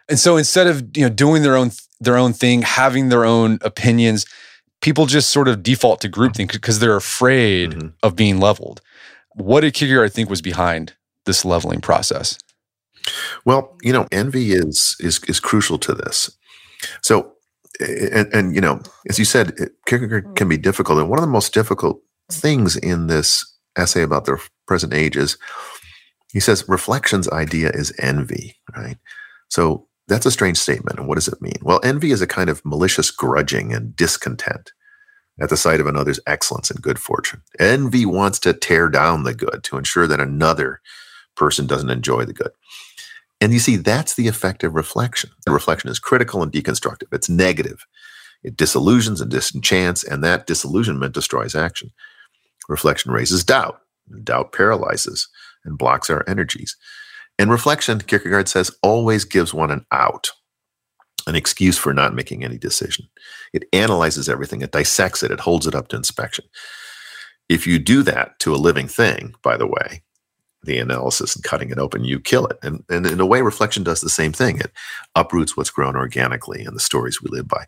And 0.10 0.20
so 0.20 0.38
instead 0.38 0.68
of 0.68 0.98
you 0.98 1.04
know 1.04 1.14
doing 1.14 1.44
their 1.44 1.56
own 1.56 1.72
their 2.00 2.18
own 2.18 2.34
thing 2.34 2.62
having 2.62 3.10
their 3.10 3.26
own 3.26 3.60
opinions 3.62 4.26
people 4.88 5.06
just 5.06 5.32
sort 5.32 5.50
of 5.50 5.64
default 5.64 6.00
to 6.00 6.08
groupthink 6.08 6.48
mm-hmm. 6.48 6.62
because 6.62 6.80
they're 6.80 6.96
afraid 6.96 7.72
mm-hmm. 7.72 7.88
of 8.04 8.16
being 8.16 8.40
leveled. 8.40 8.80
What 9.34 9.60
did 9.60 9.74
Kierkegaard 9.74 10.14
think 10.14 10.30
was 10.30 10.42
behind 10.42 10.94
this 11.26 11.44
leveling 11.44 11.82
process? 11.82 12.40
Well, 13.44 13.76
you 13.82 13.92
know, 13.92 14.08
envy 14.14 14.54
is 14.54 14.96
is 15.02 15.22
is 15.26 15.42
crucial 15.42 15.78
to 15.80 15.94
this. 15.94 16.32
So, 17.02 17.34
and, 17.82 18.34
and 18.34 18.56
you 18.56 18.62
know, 18.62 18.80
as 19.10 19.20
you 19.20 19.26
said, 19.26 19.58
Kierkegaard 19.88 20.24
hmm. 20.24 20.34
can 20.36 20.48
be 20.48 20.58
difficult, 20.58 21.00
and 21.00 21.10
one 21.10 21.20
of 21.20 21.26
the 21.26 21.38
most 21.40 21.54
difficult 21.54 22.02
hmm. 22.32 22.40
things 22.40 22.78
in 22.78 23.08
this 23.08 23.44
essay 23.76 24.04
about 24.04 24.24
the 24.24 24.42
present 24.68 24.94
age 24.94 25.18
is 25.18 25.38
he 26.32 26.40
says 26.40 26.70
reflection's 26.70 27.28
idea 27.28 27.72
is 27.72 27.94
envy, 28.00 28.56
right? 28.74 28.98
So 29.50 29.88
That's 30.08 30.26
a 30.26 30.32
strange 30.32 30.58
statement. 30.58 30.98
And 30.98 31.08
what 31.08 31.16
does 31.16 31.28
it 31.28 31.42
mean? 31.42 31.60
Well, 31.62 31.82
envy 31.84 32.12
is 32.12 32.22
a 32.22 32.28
kind 32.28 32.50
of 32.50 32.64
malicious 32.64 33.12
grudging 33.12 33.74
and 33.74 33.94
discontent 33.94 34.72
at 35.40 35.50
the 35.50 35.58
sight 35.58 35.80
of 35.80 35.88
another's 35.88 36.20
excellence 36.26 36.72
and 36.72 36.82
good 36.82 37.00
fortune. 37.00 37.42
Envy 37.60 38.06
wants 38.06 38.40
to 38.40 38.54
tear 38.54 38.90
down 38.90 39.24
the 39.24 39.34
good 39.34 39.64
to 39.64 39.78
ensure 39.78 40.08
that 40.08 40.20
another 40.20 40.82
person 41.36 41.68
doesn't 41.68 41.90
enjoy 41.90 42.26
the 42.26 42.34
good. 42.34 42.52
And 43.40 43.54
you 43.54 43.60
see, 43.60 43.76
that's 43.76 44.16
the 44.16 44.28
effect 44.28 44.64
of 44.64 44.74
reflection. 44.74 45.30
Reflection 45.48 45.90
is 45.90 46.00
critical 46.00 46.42
and 46.42 46.52
deconstructive, 46.52 47.12
it's 47.12 47.30
negative. 47.30 47.86
It 48.44 48.56
disillusions 48.56 49.20
and 49.20 49.32
disenchants, 49.32 50.04
and 50.04 50.24
that 50.24 50.48
disillusionment 50.48 51.14
destroys 51.14 51.56
action. 51.56 51.92
Reflection 52.70 53.12
raises 53.12 53.44
doubt, 53.44 53.82
doubt 54.24 54.54
paralyzes 54.54 55.28
and 55.66 55.78
blocks 55.78 56.10
our 56.10 56.24
energies. 56.28 56.76
And 57.40 57.52
reflection, 57.52 58.00
Kierkegaard 58.00 58.48
says, 58.48 58.72
always 58.82 59.26
gives 59.26 59.54
one 59.54 59.72
an 59.72 59.86
out, 59.92 60.32
an 61.28 61.36
excuse 61.36 61.78
for 61.78 61.94
not 61.94 62.16
making 62.16 62.44
any 62.44 62.58
decision. 62.58 63.08
It 63.54 63.66
analyzes 63.74 64.28
everything, 64.28 64.62
it 64.62 64.72
dissects 64.72 65.22
it, 65.22 65.32
it 65.32 65.42
holds 65.42 65.68
it 65.68 65.76
up 65.76 65.90
to 65.90 65.98
inspection. 65.98 66.46
If 67.50 67.68
you 67.68 67.80
do 67.80 68.02
that 68.04 68.40
to 68.40 68.56
a 68.56 68.58
living 68.58 68.88
thing, 68.88 69.36
by 69.44 69.58
the 69.58 69.68
way, 69.68 70.02
the 70.64 70.80
analysis 70.80 71.36
and 71.36 71.44
cutting 71.44 71.70
it 71.70 71.78
open, 71.78 72.04
you 72.04 72.20
kill 72.20 72.48
it. 72.48 72.58
And, 72.64 72.84
and 72.90 73.06
in 73.06 73.20
a 73.20 73.26
way, 73.26 73.42
reflection 73.42 73.84
does 73.84 74.02
the 74.02 74.10
same 74.10 74.34
thing. 74.34 74.60
It 74.60 74.72
uproots 75.16 75.56
what's 75.56 75.70
grown 75.70 75.96
organically 75.96 76.64
and 76.64 76.76
the 76.76 76.82
stories 76.82 77.22
we 77.22 77.30
live 77.30 77.48
by. 77.48 77.66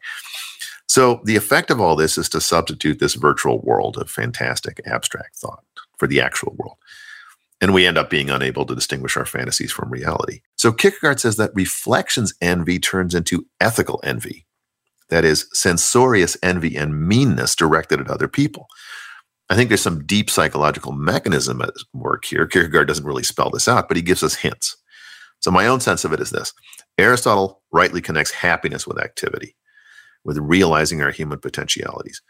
So 0.87 1.21
the 1.23 1.35
effect 1.35 1.69
of 1.69 1.79
all 1.79 1.95
this 1.95 2.17
is 2.17 2.27
to 2.29 2.41
substitute 2.41 2.99
this 2.99 3.13
virtual 3.13 3.61
world 3.61 3.97
of 3.97 4.09
fantastic 4.09 4.81
abstract 4.85 5.35
thought 5.35 5.63
for 5.97 6.07
the 6.07 6.19
actual 6.19 6.55
world 6.57 6.77
and 7.61 7.73
we 7.73 7.85
end 7.85 7.97
up 7.97 8.09
being 8.09 8.29
unable 8.29 8.65
to 8.65 8.75
distinguish 8.75 9.17
our 9.17 9.25
fantasies 9.25 9.71
from 9.71 9.91
reality. 9.91 10.41
So 10.55 10.71
Kierkegaard 10.71 11.19
says 11.19 11.35
that 11.37 11.51
reflections 11.53 12.33
envy 12.41 12.79
turns 12.79 13.13
into 13.13 13.45
ethical 13.59 13.99
envy. 14.03 14.45
That 15.09 15.25
is, 15.25 15.49
censorious 15.53 16.37
envy 16.43 16.75
and 16.75 17.07
meanness 17.07 17.55
directed 17.55 17.99
at 17.99 18.09
other 18.09 18.27
people. 18.27 18.67
I 19.49 19.55
think 19.55 19.69
there's 19.69 19.81
some 19.81 20.05
deep 20.05 20.29
psychological 20.29 20.91
mechanism 20.91 21.61
at 21.61 21.73
work 21.93 22.25
here. 22.25 22.45
Kierkegaard 22.45 22.87
doesn't 22.87 23.05
really 23.05 23.23
spell 23.23 23.49
this 23.49 23.67
out, 23.67 23.87
but 23.87 23.97
he 23.97 24.03
gives 24.03 24.21
us 24.21 24.35
hints. 24.35 24.77
So 25.39 25.49
my 25.51 25.65
own 25.65 25.79
sense 25.79 26.05
of 26.05 26.13
it 26.13 26.19
is 26.19 26.29
this 26.29 26.53
Aristotle 26.97 27.61
rightly 27.71 28.01
connects 28.01 28.31
happiness 28.31 28.85
with 28.85 28.99
activity, 28.99 29.55
with 30.23 30.37
realizing 30.37 31.01
our 31.01 31.11
human 31.11 31.39
potentialities. 31.39 32.21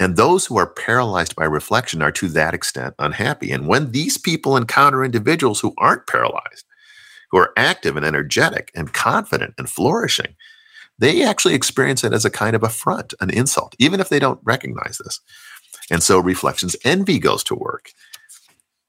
And 0.00 0.16
those 0.16 0.46
who 0.46 0.56
are 0.58 0.66
paralyzed 0.66 1.34
by 1.34 1.44
reflection 1.44 2.02
are 2.02 2.12
to 2.12 2.28
that 2.28 2.54
extent 2.54 2.94
unhappy. 2.98 3.50
And 3.50 3.66
when 3.66 3.90
these 3.90 4.16
people 4.16 4.56
encounter 4.56 5.04
individuals 5.04 5.60
who 5.60 5.74
aren't 5.78 6.06
paralyzed, 6.06 6.64
who 7.30 7.38
are 7.38 7.52
active 7.56 7.96
and 7.96 8.06
energetic 8.06 8.70
and 8.74 8.92
confident 8.92 9.54
and 9.58 9.68
flourishing, 9.68 10.36
they 10.98 11.22
actually 11.22 11.54
experience 11.54 12.04
it 12.04 12.12
as 12.12 12.24
a 12.24 12.30
kind 12.30 12.56
of 12.56 12.62
affront, 12.62 13.14
an 13.20 13.30
insult, 13.30 13.74
even 13.78 14.00
if 14.00 14.08
they 14.08 14.18
don't 14.18 14.40
recognize 14.44 14.98
this. 14.98 15.20
And 15.90 16.02
so 16.02 16.18
reflection's 16.18 16.76
envy 16.84 17.18
goes 17.18 17.44
to 17.44 17.54
work. 17.54 17.90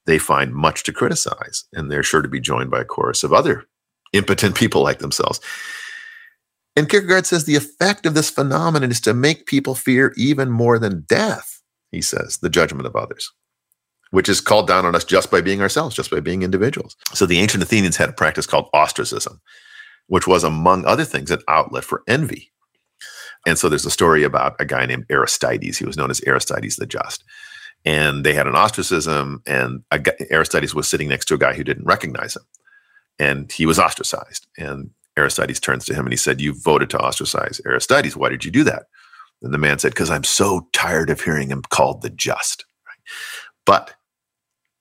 They 0.06 0.18
find 0.18 0.54
much 0.54 0.82
to 0.84 0.92
criticize, 0.92 1.64
and 1.72 1.90
they're 1.90 2.02
sure 2.02 2.22
to 2.22 2.28
be 2.28 2.40
joined 2.40 2.70
by 2.70 2.80
a 2.80 2.84
chorus 2.84 3.22
of 3.22 3.32
other 3.32 3.66
impotent 4.12 4.56
people 4.56 4.82
like 4.82 4.98
themselves. 4.98 5.40
And 6.80 6.88
Kierkegaard 6.88 7.26
says 7.26 7.44
the 7.44 7.56
effect 7.56 8.06
of 8.06 8.14
this 8.14 8.30
phenomenon 8.30 8.90
is 8.90 9.02
to 9.02 9.12
make 9.12 9.44
people 9.44 9.74
fear 9.74 10.14
even 10.16 10.50
more 10.50 10.78
than 10.78 11.02
death, 11.02 11.60
he 11.92 12.00
says, 12.00 12.38
the 12.38 12.48
judgment 12.48 12.86
of 12.86 12.96
others, 12.96 13.30
which 14.12 14.30
is 14.30 14.40
called 14.40 14.66
down 14.66 14.86
on 14.86 14.94
us 14.94 15.04
just 15.04 15.30
by 15.30 15.42
being 15.42 15.60
ourselves, 15.60 15.94
just 15.94 16.10
by 16.10 16.20
being 16.20 16.42
individuals. 16.42 16.96
So 17.12 17.26
the 17.26 17.38
ancient 17.38 17.62
Athenians 17.62 17.98
had 17.98 18.08
a 18.08 18.14
practice 18.14 18.46
called 18.46 18.70
ostracism, 18.72 19.42
which 20.06 20.26
was, 20.26 20.42
among 20.42 20.86
other 20.86 21.04
things, 21.04 21.30
an 21.30 21.42
outlet 21.48 21.84
for 21.84 22.02
envy. 22.08 22.50
And 23.46 23.58
so 23.58 23.68
there's 23.68 23.84
a 23.84 23.90
story 23.90 24.24
about 24.24 24.56
a 24.58 24.64
guy 24.64 24.86
named 24.86 25.04
Aristides. 25.10 25.76
He 25.76 25.84
was 25.84 25.98
known 25.98 26.10
as 26.10 26.22
Aristides 26.26 26.76
the 26.76 26.86
Just. 26.86 27.24
And 27.84 28.24
they 28.24 28.32
had 28.32 28.46
an 28.46 28.56
ostracism, 28.56 29.42
and 29.46 29.82
guy, 29.90 30.12
Aristides 30.30 30.74
was 30.74 30.88
sitting 30.88 31.08
next 31.10 31.26
to 31.26 31.34
a 31.34 31.38
guy 31.38 31.52
who 31.52 31.62
didn't 31.62 31.84
recognize 31.84 32.36
him. 32.36 32.44
And 33.18 33.52
he 33.52 33.66
was 33.66 33.78
ostracized. 33.78 34.46
And 34.56 34.92
Aristides 35.20 35.60
turns 35.60 35.84
to 35.86 35.94
him 35.94 36.06
and 36.06 36.12
he 36.12 36.16
said, 36.16 36.40
You 36.40 36.54
voted 36.54 36.90
to 36.90 36.98
ostracize 36.98 37.60
Aristides. 37.66 38.16
Why 38.16 38.28
did 38.28 38.44
you 38.44 38.50
do 38.50 38.64
that? 38.64 38.84
And 39.42 39.54
the 39.54 39.58
man 39.58 39.78
said, 39.78 39.92
Because 39.92 40.10
I'm 40.10 40.24
so 40.24 40.68
tired 40.72 41.10
of 41.10 41.20
hearing 41.20 41.50
him 41.50 41.62
called 41.70 42.02
the 42.02 42.10
just. 42.10 42.64
But 43.64 43.94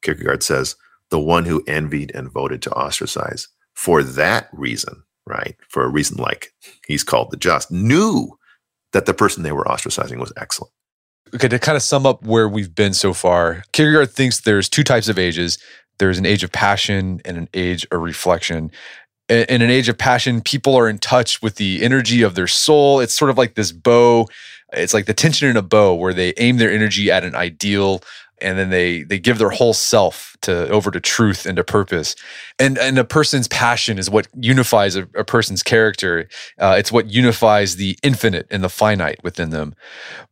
Kierkegaard 0.01 0.43
says, 0.43 0.75
the 1.09 1.19
one 1.19 1.45
who 1.45 1.63
envied 1.67 2.11
and 2.13 2.31
voted 2.31 2.61
to 2.63 2.71
ostracize 2.71 3.47
for 3.73 4.03
that 4.03 4.49
reason, 4.53 5.03
right? 5.25 5.55
For 5.67 5.83
a 5.83 5.89
reason 5.89 6.17
like 6.17 6.53
he's 6.87 7.03
called 7.03 7.31
the 7.31 7.37
just, 7.37 7.71
knew 7.71 8.37
that 8.93 9.05
the 9.05 9.13
person 9.13 9.43
they 9.43 9.51
were 9.51 9.65
ostracizing 9.65 10.19
was 10.19 10.33
excellent. 10.37 10.71
Okay, 11.33 11.47
to 11.47 11.59
kind 11.59 11.75
of 11.75 11.83
sum 11.83 12.05
up 12.05 12.23
where 12.23 12.49
we've 12.49 12.73
been 12.73 12.93
so 12.93 13.13
far, 13.13 13.63
Kierkegaard 13.71 14.11
thinks 14.11 14.41
there's 14.41 14.67
two 14.67 14.83
types 14.83 15.07
of 15.07 15.19
ages. 15.19 15.59
There's 15.99 16.17
an 16.17 16.25
age 16.25 16.43
of 16.43 16.51
passion 16.51 17.21
and 17.25 17.37
an 17.37 17.49
age 17.53 17.85
of 17.91 18.01
reflection 18.01 18.71
in 19.29 19.61
an 19.61 19.69
age 19.69 19.89
of 19.89 19.97
passion, 19.97 20.41
people 20.41 20.75
are 20.75 20.89
in 20.89 20.97
touch 20.97 21.41
with 21.41 21.55
the 21.55 21.83
energy 21.83 22.21
of 22.21 22.35
their 22.35 22.47
soul. 22.47 22.99
It's 22.99 23.13
sort 23.13 23.29
of 23.29 23.37
like 23.37 23.55
this 23.55 23.71
bow. 23.71 24.27
It's 24.73 24.93
like 24.93 25.05
the 25.05 25.13
tension 25.13 25.49
in 25.49 25.57
a 25.57 25.61
bow 25.61 25.93
where 25.95 26.13
they 26.13 26.33
aim 26.37 26.57
their 26.57 26.71
energy 26.71 27.11
at 27.11 27.23
an 27.23 27.35
ideal 27.35 28.01
and 28.41 28.57
then 28.57 28.69
they 28.69 29.03
they 29.03 29.19
give 29.19 29.37
their 29.37 29.49
whole 29.49 29.73
self 29.73 30.35
to 30.41 30.69
over 30.69 30.91
to 30.91 30.99
truth 30.99 31.45
and 31.45 31.57
to 31.57 31.63
purpose 31.63 32.15
and 32.57 32.77
and 32.77 32.97
a 32.97 33.03
person's 33.03 33.47
passion 33.47 33.97
is 33.97 34.09
what 34.09 34.27
unifies 34.39 34.95
a, 34.95 35.03
a 35.15 35.23
person's 35.23 35.63
character 35.63 36.27
uh, 36.59 36.75
it's 36.77 36.91
what 36.91 37.09
unifies 37.09 37.75
the 37.75 37.97
infinite 38.03 38.47
and 38.49 38.63
the 38.63 38.69
finite 38.69 39.21
within 39.23 39.49
them 39.49 39.75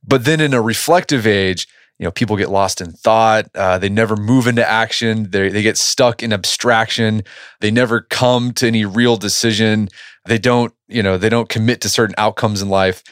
but 0.06 0.26
then 0.26 0.40
in 0.40 0.54
a 0.54 0.62
reflective 0.62 1.28
age 1.28 1.68
you 2.00 2.04
know 2.04 2.12
people 2.12 2.36
get 2.38 2.50
lost 2.50 2.82
in 2.82 2.92
thought 2.92 3.46
uh, 3.56 3.78
they 3.78 3.90
never 3.90 4.16
move 4.16 4.48
into 4.48 4.68
action 4.68 5.30
they, 5.32 5.50
they 5.50 5.62
get 5.62 5.78
stuck 5.78 6.22
in 6.22 6.32
abstraction 6.32 7.24
they 7.60 7.72
never 7.72 8.02
come 8.02 8.52
to 8.54 8.68
any 8.68 8.86
real 8.86 9.18
decision 9.18 9.90
they 10.28 10.38
don't 10.38 10.74
you 10.88 11.02
know 11.02 11.18
they 11.18 11.30
don't 11.30 11.50
commit 11.50 11.82
to 11.82 11.90
certain 11.90 12.16
outcomes 12.18 12.62
in 12.62 12.70
life. 12.70 13.04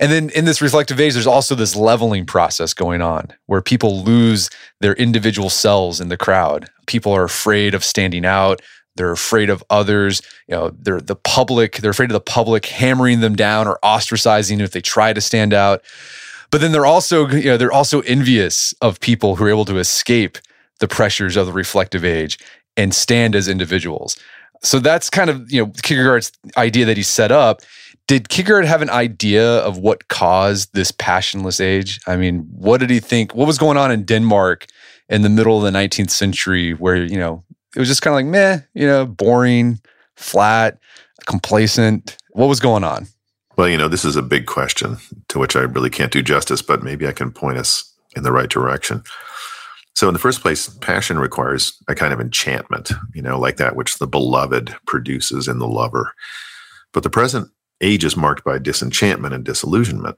And 0.00 0.10
then 0.10 0.30
in 0.30 0.44
this 0.44 0.60
reflective 0.60 0.98
age 0.98 1.12
there's 1.12 1.26
also 1.26 1.54
this 1.54 1.76
leveling 1.76 2.26
process 2.26 2.74
going 2.74 3.00
on 3.00 3.28
where 3.46 3.62
people 3.62 4.02
lose 4.02 4.50
their 4.80 4.94
individual 4.94 5.50
selves 5.50 6.00
in 6.00 6.08
the 6.08 6.16
crowd. 6.16 6.68
People 6.86 7.12
are 7.12 7.24
afraid 7.24 7.74
of 7.74 7.84
standing 7.84 8.24
out 8.24 8.60
they're 8.96 9.10
afraid 9.10 9.50
of 9.50 9.64
others 9.70 10.22
you 10.46 10.54
know 10.54 10.70
they're 10.78 11.00
the 11.00 11.16
public 11.16 11.78
they're 11.78 11.90
afraid 11.90 12.10
of 12.10 12.14
the 12.14 12.20
public 12.20 12.66
hammering 12.66 13.20
them 13.20 13.34
down 13.34 13.66
or 13.66 13.76
ostracizing 13.82 14.60
if 14.60 14.70
they 14.70 14.80
try 14.80 15.12
to 15.12 15.20
stand 15.20 15.52
out 15.52 15.82
but 16.54 16.60
then 16.60 16.70
they're 16.70 16.86
also, 16.86 17.26
you 17.26 17.46
know, 17.46 17.56
they're 17.56 17.72
also 17.72 17.98
envious 18.02 18.72
of 18.80 19.00
people 19.00 19.34
who 19.34 19.42
are 19.42 19.48
able 19.48 19.64
to 19.64 19.78
escape 19.78 20.38
the 20.78 20.86
pressures 20.86 21.36
of 21.36 21.46
the 21.46 21.52
reflective 21.52 22.04
age 22.04 22.38
and 22.76 22.94
stand 22.94 23.34
as 23.34 23.48
individuals. 23.48 24.16
So 24.62 24.78
that's 24.78 25.10
kind 25.10 25.30
of, 25.30 25.50
you 25.50 25.64
know, 25.64 25.72
Kierkegaard's 25.82 26.30
idea 26.56 26.84
that 26.84 26.96
he 26.96 27.02
set 27.02 27.32
up. 27.32 27.62
Did 28.06 28.28
Kierkegaard 28.28 28.66
have 28.66 28.82
an 28.82 28.90
idea 28.90 29.44
of 29.44 29.78
what 29.78 30.06
caused 30.06 30.72
this 30.74 30.92
passionless 30.92 31.58
age? 31.58 31.98
I 32.06 32.16
mean, 32.16 32.46
what 32.52 32.78
did 32.78 32.90
he 32.90 33.00
think? 33.00 33.34
What 33.34 33.48
was 33.48 33.58
going 33.58 33.76
on 33.76 33.90
in 33.90 34.04
Denmark 34.04 34.66
in 35.08 35.22
the 35.22 35.28
middle 35.28 35.58
of 35.58 35.64
the 35.64 35.76
19th 35.76 36.10
century 36.10 36.72
where, 36.72 36.94
you 36.94 37.18
know, 37.18 37.42
it 37.74 37.80
was 37.80 37.88
just 37.88 38.02
kind 38.02 38.14
of 38.14 38.18
like, 38.18 38.26
meh, 38.26 38.60
you 38.74 38.86
know, 38.86 39.06
boring, 39.06 39.80
flat, 40.14 40.78
complacent. 41.26 42.16
What 42.30 42.46
was 42.46 42.60
going 42.60 42.84
on? 42.84 43.08
Well, 43.56 43.68
you 43.68 43.78
know, 43.78 43.88
this 43.88 44.04
is 44.04 44.16
a 44.16 44.22
big 44.22 44.46
question 44.46 44.96
to 45.28 45.38
which 45.38 45.54
I 45.54 45.60
really 45.60 45.90
can't 45.90 46.12
do 46.12 46.22
justice, 46.22 46.60
but 46.60 46.82
maybe 46.82 47.06
I 47.06 47.12
can 47.12 47.30
point 47.30 47.58
us 47.58 47.92
in 48.16 48.24
the 48.24 48.32
right 48.32 48.50
direction. 48.50 49.02
So, 49.94 50.08
in 50.08 50.12
the 50.12 50.20
first 50.20 50.40
place, 50.40 50.68
passion 50.68 51.20
requires 51.20 51.72
a 51.86 51.94
kind 51.94 52.12
of 52.12 52.20
enchantment, 52.20 52.90
you 53.14 53.22
know, 53.22 53.38
like 53.38 53.58
that 53.58 53.76
which 53.76 53.98
the 53.98 54.08
beloved 54.08 54.74
produces 54.86 55.46
in 55.46 55.60
the 55.60 55.68
lover. 55.68 56.12
But 56.92 57.04
the 57.04 57.10
present 57.10 57.48
age 57.80 58.04
is 58.04 58.16
marked 58.16 58.44
by 58.44 58.58
disenchantment 58.58 59.34
and 59.34 59.44
disillusionment. 59.44 60.16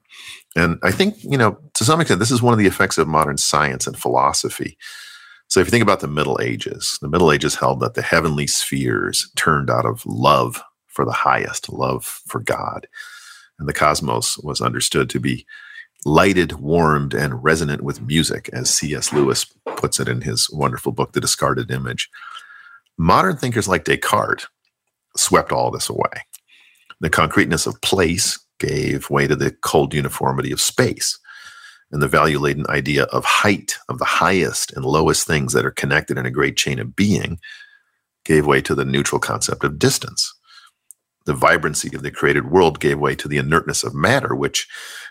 And 0.55 0.78
I 0.82 0.91
think, 0.91 1.16
you 1.22 1.37
know, 1.37 1.59
to 1.74 1.84
some 1.84 2.01
extent, 2.01 2.20
this 2.20 2.30
is 2.30 2.41
one 2.41 2.55
of 2.55 2.59
the 2.59 2.66
effects 2.66 2.97
of 2.97 3.09
modern 3.09 3.37
science 3.37 3.87
and 3.87 3.99
philosophy. 3.99 4.78
So, 5.49 5.61
if 5.61 5.66
you 5.66 5.70
think 5.70 5.82
about 5.82 6.01
the 6.01 6.09
Middle 6.09 6.39
Ages, 6.41 6.99
the 7.03 7.09
Middle 7.09 7.30
Ages 7.30 7.57
held 7.57 7.80
that 7.80 7.93
the 7.93 8.03
heavenly 8.03 8.47
spheres 8.47 9.30
turned 9.37 9.68
out 9.68 9.84
of 9.84 10.07
love 10.07 10.62
for 10.87 11.05
the 11.05 11.12
highest, 11.12 11.70
love 11.70 12.07
for 12.26 12.41
God 12.41 12.87
and 13.59 13.69
the 13.69 13.73
cosmos 13.73 14.39
was 14.39 14.61
understood 14.61 15.11
to 15.11 15.21
be 15.21 15.47
lighted, 16.05 16.53
warmed, 16.53 17.15
and 17.15 17.43
resonant 17.43 17.83
with 17.83 18.03
music, 18.03 18.49
as 18.53 18.71
C.S. 18.71 19.13
Lewis 19.13 19.47
puts 19.77 19.99
it 19.99 20.09
in 20.09 20.21
his 20.21 20.49
wonderful 20.51 20.93
book, 20.93 21.13
The 21.13 21.21
Discarded 21.21 21.71
Image. 21.71 22.09
Modern 22.97 23.37
thinkers 23.37 23.69
like 23.69 23.85
Descartes 23.85 24.47
swept 25.17 25.53
all 25.53 25.71
this 25.71 25.89
away. 25.89 26.25
The 27.01 27.11
concreteness 27.11 27.67
of 27.67 27.81
place 27.81 28.39
gave 28.59 29.11
way 29.11 29.27
to 29.27 29.37
the 29.37 29.51
cold 29.51 29.95
uniformity 29.95 30.53
of 30.53 30.61
space. 30.61 31.19
And 31.93 32.03
the 32.03 32.09
value 32.09 32.39
laden 32.39 32.67
idea 32.69 33.05
of 33.05 33.25
height, 33.25 33.77
of 33.89 33.99
the 33.99 34.05
highest 34.05 34.73
and 34.73 34.85
lowest 34.85 35.27
things 35.27 35.53
that 35.53 35.65
are 35.65 35.71
connected 35.71 36.19
in 36.19 36.27
a 36.27 36.31
great 36.31 36.57
chain 36.57 36.79
of 36.79 36.97
being, 36.97 37.39
gave 38.25 38.47
way 38.47 38.61
to 38.63 38.75
the 38.75 38.85
neutral 38.85 39.21
concept 39.21 39.63
of 39.63 39.79
distance. 39.79 40.35
The 41.27 41.35
vibrancy 41.35 41.95
of 41.95 42.03
the 42.03 42.11
created 42.11 42.51
world 42.51 42.81
gave 42.81 42.99
way 42.99 43.14
to 43.16 43.29
the 43.29 43.39
inertness 43.39 43.85
of 43.85 43.95
matter, 43.95 44.35
which 44.35 44.68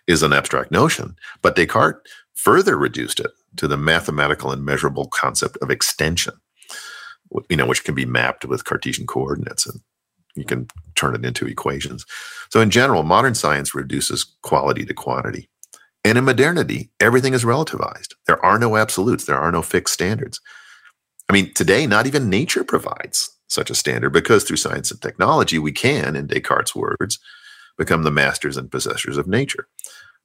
is 0.07 0.23
an 0.23 0.33
abstract 0.33 0.71
notion. 0.71 1.15
But 1.41 1.55
Descartes 1.55 1.99
further 2.35 2.77
reduced 2.77 3.19
it 3.19 3.31
to 3.57 3.67
the 3.67 3.77
mathematical 3.77 4.51
and 4.51 4.65
measurable 4.65 5.07
concept 5.07 5.57
of 5.61 5.69
extension, 5.69 6.33
you 7.49 7.57
know, 7.57 7.65
which 7.67 7.83
can 7.83 7.95
be 7.95 8.05
mapped 8.05 8.45
with 8.45 8.65
Cartesian 8.65 9.07
coordinates 9.07 9.65
and 9.65 9.81
you 10.35 10.45
can 10.45 10.67
turn 10.95 11.15
it 11.15 11.25
into 11.25 11.47
equations. 11.47 12.05
So, 12.51 12.59
in 12.61 12.69
general, 12.69 13.03
modern 13.03 13.35
science 13.35 13.73
reduces 13.73 14.25
quality 14.41 14.85
to 14.85 14.93
quantity. 14.93 15.49
And 16.03 16.17
in 16.17 16.25
modernity, 16.25 16.91
everything 16.99 17.33
is 17.33 17.43
relativized. 17.43 18.13
There 18.27 18.43
are 18.45 18.59
no 18.59 18.75
absolutes, 18.75 19.25
there 19.25 19.39
are 19.39 19.51
no 19.51 19.61
fixed 19.61 19.93
standards. 19.93 20.39
I 21.29 21.33
mean, 21.33 21.53
today, 21.53 21.87
not 21.87 22.05
even 22.05 22.29
nature 22.29 22.63
provides 22.63 23.34
such 23.47 23.69
a 23.69 23.75
standard 23.75 24.11
because 24.11 24.43
through 24.43 24.57
science 24.57 24.91
and 24.91 25.01
technology, 25.01 25.59
we 25.59 25.71
can, 25.71 26.15
in 26.15 26.27
Descartes' 26.27 26.75
words, 26.75 27.19
become 27.77 28.03
the 28.03 28.11
masters 28.11 28.57
and 28.57 28.71
possessors 28.71 29.17
of 29.17 29.27
nature. 29.27 29.67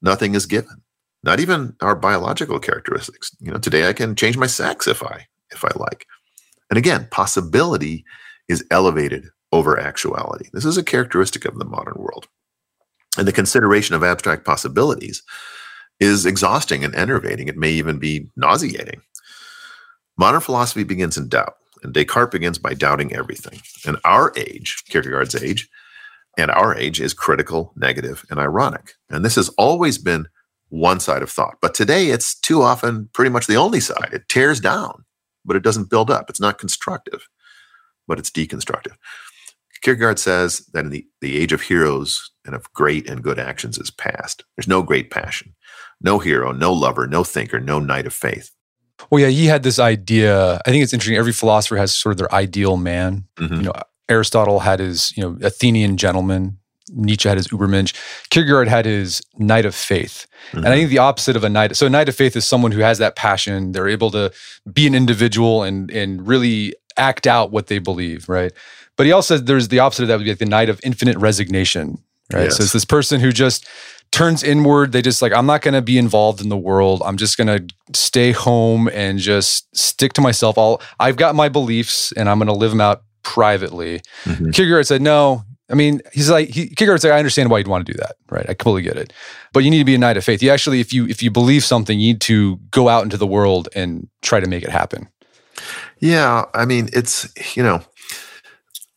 Nothing 0.03 0.35
is 0.35 0.47
given, 0.47 0.83
not 1.23 1.41
even 1.41 1.77
our 1.81 1.95
biological 1.95 2.59
characteristics. 2.59 3.35
You 3.41 3.53
know, 3.53 3.59
today 3.59 3.89
I 3.89 3.93
can 3.93 4.17
change 4.17 4.37
my 4.37 4.47
sex 4.47 4.87
if 4.87 5.03
I 5.03 5.27
if 5.51 5.65
I 5.65 5.71
like. 5.77 6.07
And 6.71 6.79
again, 6.79 7.09
possibility 7.11 8.05
is 8.49 8.65
elevated 8.71 9.27
over 9.53 9.79
actuality. 9.79 10.49
This 10.53 10.65
is 10.65 10.77
a 10.77 10.85
characteristic 10.85 11.45
of 11.45 11.59
the 11.59 11.65
modern 11.65 11.95
world. 11.97 12.29
And 13.19 13.27
the 13.27 13.33
consideration 13.33 13.97
of 13.97 14.05
abstract 14.05 14.45
possibilities 14.45 15.23
is 15.99 16.25
exhausting 16.25 16.85
and 16.85 16.95
enervating. 16.95 17.49
It 17.49 17.57
may 17.57 17.73
even 17.73 17.99
be 17.99 18.31
nauseating. 18.37 19.03
Modern 20.17 20.41
philosophy 20.41 20.85
begins 20.85 21.19
in 21.19 21.29
doubt, 21.29 21.57
and 21.83 21.93
Descartes 21.93 22.33
begins 22.33 22.59
by 22.59 22.75
doubting 22.75 23.15
everything. 23.15 23.61
And 23.87 23.97
our 24.05 24.33
age, 24.37 24.83
Kierkegaard's 24.89 25.35
age, 25.35 25.69
and 26.39 26.51
our 26.51 26.77
age 26.77 27.01
is 27.01 27.15
critical, 27.15 27.73
negative, 27.77 28.25
and 28.31 28.39
ironic. 28.39 28.95
And 29.09 29.25
this 29.25 29.37
has 29.37 29.49
always 29.51 29.99
been 29.99 30.29
one 30.69 31.01
side 31.01 31.23
of 31.23 31.31
thought. 31.31 31.57
But 31.61 31.75
today 31.75 32.09
it's 32.09 32.39
too 32.39 32.63
often 32.63 33.09
pretty 33.13 33.31
much 33.31 33.47
the 33.47 33.57
only 33.57 33.81
side. 33.81 34.11
It 34.13 34.29
tears 34.29 34.61
down, 34.61 35.05
but 35.45 35.57
it 35.57 35.63
doesn't 35.63 35.91
build 35.91 36.11
up. 36.11 36.31
It's 36.31 36.41
not 36.41 36.59
constructive, 36.59 37.29
but 38.07 38.19
it's 38.19 38.31
deconstructive. 38.31 38.97
Kierkegaard 39.83 40.19
says 40.19 40.59
that 40.73 40.85
in 40.85 40.91
the, 40.91 41.07
the 41.21 41.39
age 41.39 41.53
of 41.53 41.63
heroes 41.63 42.31
and 42.45 42.55
of 42.55 42.71
great 42.73 43.09
and 43.09 43.23
good 43.23 43.39
actions 43.39 43.79
is 43.79 43.91
past. 43.91 44.45
There's 44.57 44.69
no 44.69 44.83
great 44.83 45.11
passion, 45.11 45.55
no 46.01 46.19
hero, 46.19 46.53
no 46.53 46.73
lover, 46.73 47.07
no 47.07 47.25
thinker, 47.25 47.61
no 47.61 47.79
knight 47.79 48.07
of 48.07 48.13
faith. 48.13 48.51
Well, 49.09 49.21
yeah, 49.21 49.29
he 49.29 49.47
had 49.47 49.63
this 49.63 49.79
idea. 49.79 50.61
I 50.67 50.71
think 50.71 50.83
it's 50.83 50.93
interesting. 50.93 51.17
Every 51.17 51.33
philosopher 51.33 51.77
has 51.77 51.95
sort 51.95 52.13
of 52.13 52.19
their 52.19 52.33
ideal 52.35 52.77
man. 52.77 53.25
Mm-hmm. 53.37 53.55
You 53.55 53.63
know, 53.63 53.73
Aristotle 54.09 54.61
had 54.61 54.81
his, 54.81 55.17
you 55.17 55.23
know, 55.23 55.39
Athenian 55.43 55.97
gentleman. 55.97 56.59
Nietzsche 56.93 57.29
had 57.29 57.39
his 57.39 57.49
Übermensch. 57.49 57.95
Kierkegaard 58.31 58.67
had 58.67 58.85
his 58.85 59.23
knight 59.39 59.65
of 59.65 59.75
faith. 59.75 60.27
Mm-hmm. 60.49 60.59
And 60.59 60.67
I 60.67 60.71
mm-hmm. 60.71 60.79
think 60.81 60.91
the 60.91 60.99
opposite 60.99 61.37
of 61.37 61.45
a 61.45 61.49
knight. 61.49 61.77
So 61.77 61.87
a 61.87 61.91
knight 61.91 62.09
of 62.09 62.17
faith 62.17 62.35
is 62.37 62.45
someone 62.45 62.73
who 62.73 62.81
has 62.81 62.99
that 62.99 63.17
passion. 63.17 63.73
They're 63.73 63.89
able 63.89 64.11
to 64.11 64.33
be 64.73 64.87
an 64.87 64.95
individual 64.95 65.63
and 65.63 65.91
and 65.91 66.27
really 66.27 66.75
act 66.97 67.27
out 67.27 67.51
what 67.51 67.69
they 67.69 67.79
believe, 67.79 68.29
right? 68.29 68.53
But 68.97 69.07
he 69.07 69.13
also 69.13 69.37
says 69.37 69.45
there's 69.45 69.69
the 69.69 69.79
opposite 69.79 70.03
of 70.03 70.09
that 70.09 70.19
would 70.19 70.25
be 70.25 70.31
like 70.31 70.39
the 70.39 70.47
knight 70.47 70.69
of 70.69 70.81
infinite 70.83 71.17
resignation, 71.17 72.03
right? 72.33 72.45
Yes. 72.45 72.57
So 72.57 72.65
it's 72.65 72.73
this 72.73 72.85
person 72.85 73.21
who 73.21 73.33
just 73.33 73.67
turns 74.13 74.43
inward. 74.43 74.93
They 74.93 75.03
just 75.03 75.23
like, 75.23 75.33
I'm 75.33 75.47
not 75.47 75.63
going 75.63 75.75
to 75.75 75.83
be 75.83 75.99
involved 75.99 76.41
in 76.41 76.49
the 76.49 76.57
world. 76.57 77.03
I'm 77.05 77.17
just 77.17 77.37
going 77.37 77.47
to 77.47 77.75
stay 77.95 78.33
home 78.33 78.89
and 78.89 79.19
just 79.19 79.75
stick 79.77 80.13
to 80.15 80.21
myself. 80.21 80.59
All 80.59 80.83
I've 80.99 81.17
got 81.17 81.35
my 81.35 81.49
beliefs 81.49 82.13
and 82.13 82.29
I'm 82.29 82.39
going 82.39 82.49
to 82.49 82.53
live 82.53 82.71
them 82.71 82.81
out 82.81 83.03
privately. 83.23 84.01
Mm-hmm. 84.25 84.51
Kierkegaard 84.51 84.87
said, 84.87 85.03
no. 85.03 85.45
I 85.71 85.75
mean, 85.75 86.01
he's 86.13 86.29
like 86.29 86.49
he, 86.49 86.67
Kierkegaard 86.67 87.01
said, 87.01 87.13
I 87.13 87.19
understand 87.19 87.49
why 87.49 87.59
you'd 87.59 87.69
want 87.69 87.87
to 87.87 87.93
do 87.93 87.97
that, 87.99 88.17
right? 88.29 88.45
I 88.49 88.55
completely 88.55 88.83
get 88.83 88.97
it. 88.97 89.13
But 89.53 89.61
you 89.61 89.71
need 89.71 89.79
to 89.79 89.85
be 89.85 89.95
a 89.95 89.99
knight 89.99 90.17
of 90.17 90.25
faith. 90.25 90.43
You 90.43 90.51
actually, 90.51 90.81
if 90.81 90.93
you 90.93 91.07
if 91.07 91.23
you 91.23 91.31
believe 91.31 91.65
something, 91.65 92.01
you 92.01 92.13
need 92.13 92.21
to 92.23 92.57
go 92.73 92.89
out 92.89 93.05
into 93.05 93.17
the 93.17 93.27
world 93.27 93.69
and 93.73 94.09
try 94.21 94.41
to 94.41 94.49
make 94.49 94.65
it 94.65 94.71
happen. 94.71 95.09
Yeah, 96.01 96.47
I 96.55 96.65
mean, 96.65 96.89
it's 96.93 97.33
you 97.57 97.63
know, 97.63 97.83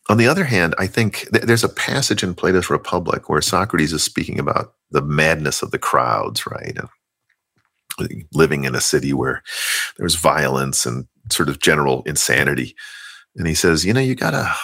on 0.08 0.18
the 0.18 0.28
other 0.28 0.44
hand, 0.44 0.74
I 0.78 0.86
think 0.86 1.28
th- 1.32 1.44
there's 1.44 1.64
a 1.64 1.68
passage 1.68 2.22
in 2.22 2.34
Plato's 2.34 2.70
Republic 2.70 3.28
where 3.28 3.40
Socrates 3.40 3.92
is 3.92 4.02
speaking 4.02 4.38
about 4.38 4.74
the 4.90 5.02
madness 5.02 5.62
of 5.62 5.70
the 5.70 5.78
crowds, 5.78 6.46
right? 6.46 6.76
And 6.76 6.88
uh, 7.98 8.24
living 8.32 8.64
in 8.64 8.74
a 8.74 8.80
city 8.80 9.12
where 9.12 9.42
there's 9.96 10.16
violence 10.16 10.84
and 10.84 11.06
sort 11.30 11.48
of 11.48 11.60
general 11.60 12.02
insanity. 12.06 12.74
And 13.36 13.46
he 13.46 13.54
says, 13.54 13.84
you 13.84 13.92
know, 13.92 14.00
you 14.00 14.14
gotta 14.14 14.54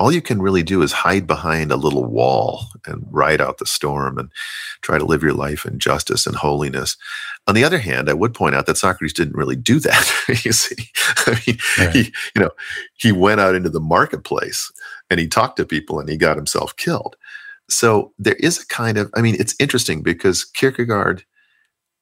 all 0.00 0.10
you 0.10 0.22
can 0.22 0.40
really 0.40 0.62
do 0.62 0.80
is 0.80 0.92
hide 0.92 1.26
behind 1.26 1.70
a 1.70 1.76
little 1.76 2.06
wall 2.06 2.68
and 2.86 3.06
ride 3.10 3.38
out 3.38 3.58
the 3.58 3.66
storm 3.66 4.16
and 4.16 4.30
try 4.80 4.96
to 4.96 5.04
live 5.04 5.22
your 5.22 5.34
life 5.34 5.66
in 5.66 5.78
justice 5.78 6.26
and 6.26 6.36
holiness. 6.36 6.96
On 7.46 7.54
the 7.54 7.64
other 7.64 7.78
hand, 7.78 8.08
I 8.08 8.14
would 8.14 8.32
point 8.32 8.54
out 8.54 8.64
that 8.64 8.78
Socrates 8.78 9.12
didn't 9.12 9.36
really 9.36 9.56
do 9.56 9.78
that. 9.80 10.10
you 10.42 10.52
see, 10.52 10.88
I 11.26 11.42
mean, 11.46 11.58
right. 11.78 11.94
he, 11.94 12.14
you 12.34 12.40
know, 12.40 12.50
he 12.96 13.12
went 13.12 13.42
out 13.42 13.54
into 13.54 13.68
the 13.68 13.78
marketplace 13.78 14.72
and 15.10 15.20
he 15.20 15.28
talked 15.28 15.58
to 15.58 15.66
people 15.66 16.00
and 16.00 16.08
he 16.08 16.16
got 16.16 16.38
himself 16.38 16.74
killed. 16.76 17.16
So 17.68 18.14
there 18.18 18.36
is 18.40 18.58
a 18.58 18.66
kind 18.68 18.96
of, 18.96 19.10
I 19.14 19.20
mean, 19.20 19.36
it's 19.38 19.54
interesting 19.60 20.02
because 20.02 20.46
Kierkegaard 20.46 21.24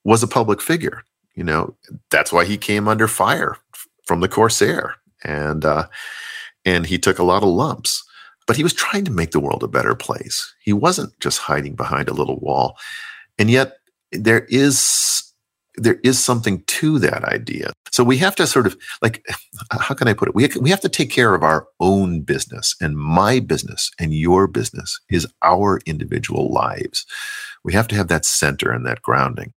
was 0.05 0.23
a 0.23 0.27
public 0.27 0.61
figure. 0.61 1.03
You 1.35 1.43
know, 1.43 1.75
that's 2.11 2.31
why 2.31 2.45
he 2.45 2.57
came 2.57 2.87
under 2.87 3.09
fire 3.09 3.57
from 4.05 4.21
the 4.21 4.29
Corsair. 4.29 4.95
And, 5.21 5.65
uh, 5.65 5.87
and 6.65 6.85
he 6.85 6.97
took 6.97 7.19
a 7.19 7.23
lot 7.23 7.43
of 7.43 7.49
lumps. 7.49 8.03
But 8.47 8.57
he 8.57 8.63
was 8.63 8.73
trying 8.73 9.05
to 9.05 9.11
make 9.11 9.31
the 9.31 9.39
world 9.39 9.63
a 9.63 9.67
better 9.67 9.93
place. 9.93 10.53
He 10.63 10.73
wasn't 10.73 11.17
just 11.19 11.37
hiding 11.37 11.75
behind 11.75 12.09
a 12.09 12.13
little 12.13 12.39
wall. 12.39 12.77
And 13.37 13.49
yet 13.49 13.77
there 14.11 14.45
is 14.49 15.23
there 15.75 15.99
is 16.03 16.21
something 16.21 16.63
to 16.65 16.99
that 16.99 17.23
idea. 17.23 17.71
So 17.91 18.03
we 18.03 18.17
have 18.17 18.35
to 18.35 18.47
sort 18.47 18.67
of 18.67 18.75
like 19.01 19.25
how 19.71 19.95
can 19.95 20.07
I 20.07 20.13
put 20.13 20.29
it? 20.29 20.35
We 20.35 20.49
we 20.59 20.69
have 20.69 20.81
to 20.81 20.89
take 20.89 21.11
care 21.11 21.35
of 21.35 21.43
our 21.43 21.67
own 21.79 22.21
business 22.21 22.75
and 22.81 22.97
my 22.97 23.39
business 23.39 23.91
and 23.99 24.13
your 24.13 24.47
business 24.47 24.99
is 25.09 25.27
our 25.43 25.79
individual 25.85 26.51
lives. 26.51 27.05
We 27.63 27.73
have 27.73 27.87
to 27.89 27.95
have 27.95 28.07
that 28.07 28.25
center 28.25 28.71
and 28.71 28.85
that 28.85 29.01
grounding. 29.01 29.53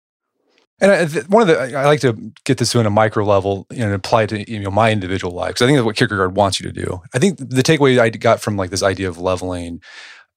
And 0.81 1.13
one 1.27 1.43
of 1.43 1.47
the 1.47 1.77
I 1.77 1.85
like 1.85 1.99
to 2.01 2.33
get 2.43 2.57
this 2.57 2.71
to 2.71 2.79
in 2.79 2.87
a 2.87 2.89
micro 2.89 3.23
level 3.23 3.67
and 3.69 3.93
apply 3.93 4.23
it 4.23 4.27
to 4.27 4.51
you 4.51 4.59
know 4.59 4.71
my 4.71 4.91
individual 4.91 5.33
life 5.33 5.49
because 5.49 5.61
I 5.61 5.67
think 5.67 5.77
that's 5.77 5.85
what 5.85 5.95
Kierkegaard 5.95 6.35
wants 6.35 6.59
you 6.59 6.71
to 6.71 6.73
do. 6.73 7.01
I 7.13 7.19
think 7.19 7.37
the 7.37 7.61
takeaway 7.61 7.99
I 7.99 8.09
got 8.09 8.41
from 8.41 8.57
like 8.57 8.71
this 8.71 8.81
idea 8.81 9.07
of 9.07 9.19
leveling 9.19 9.81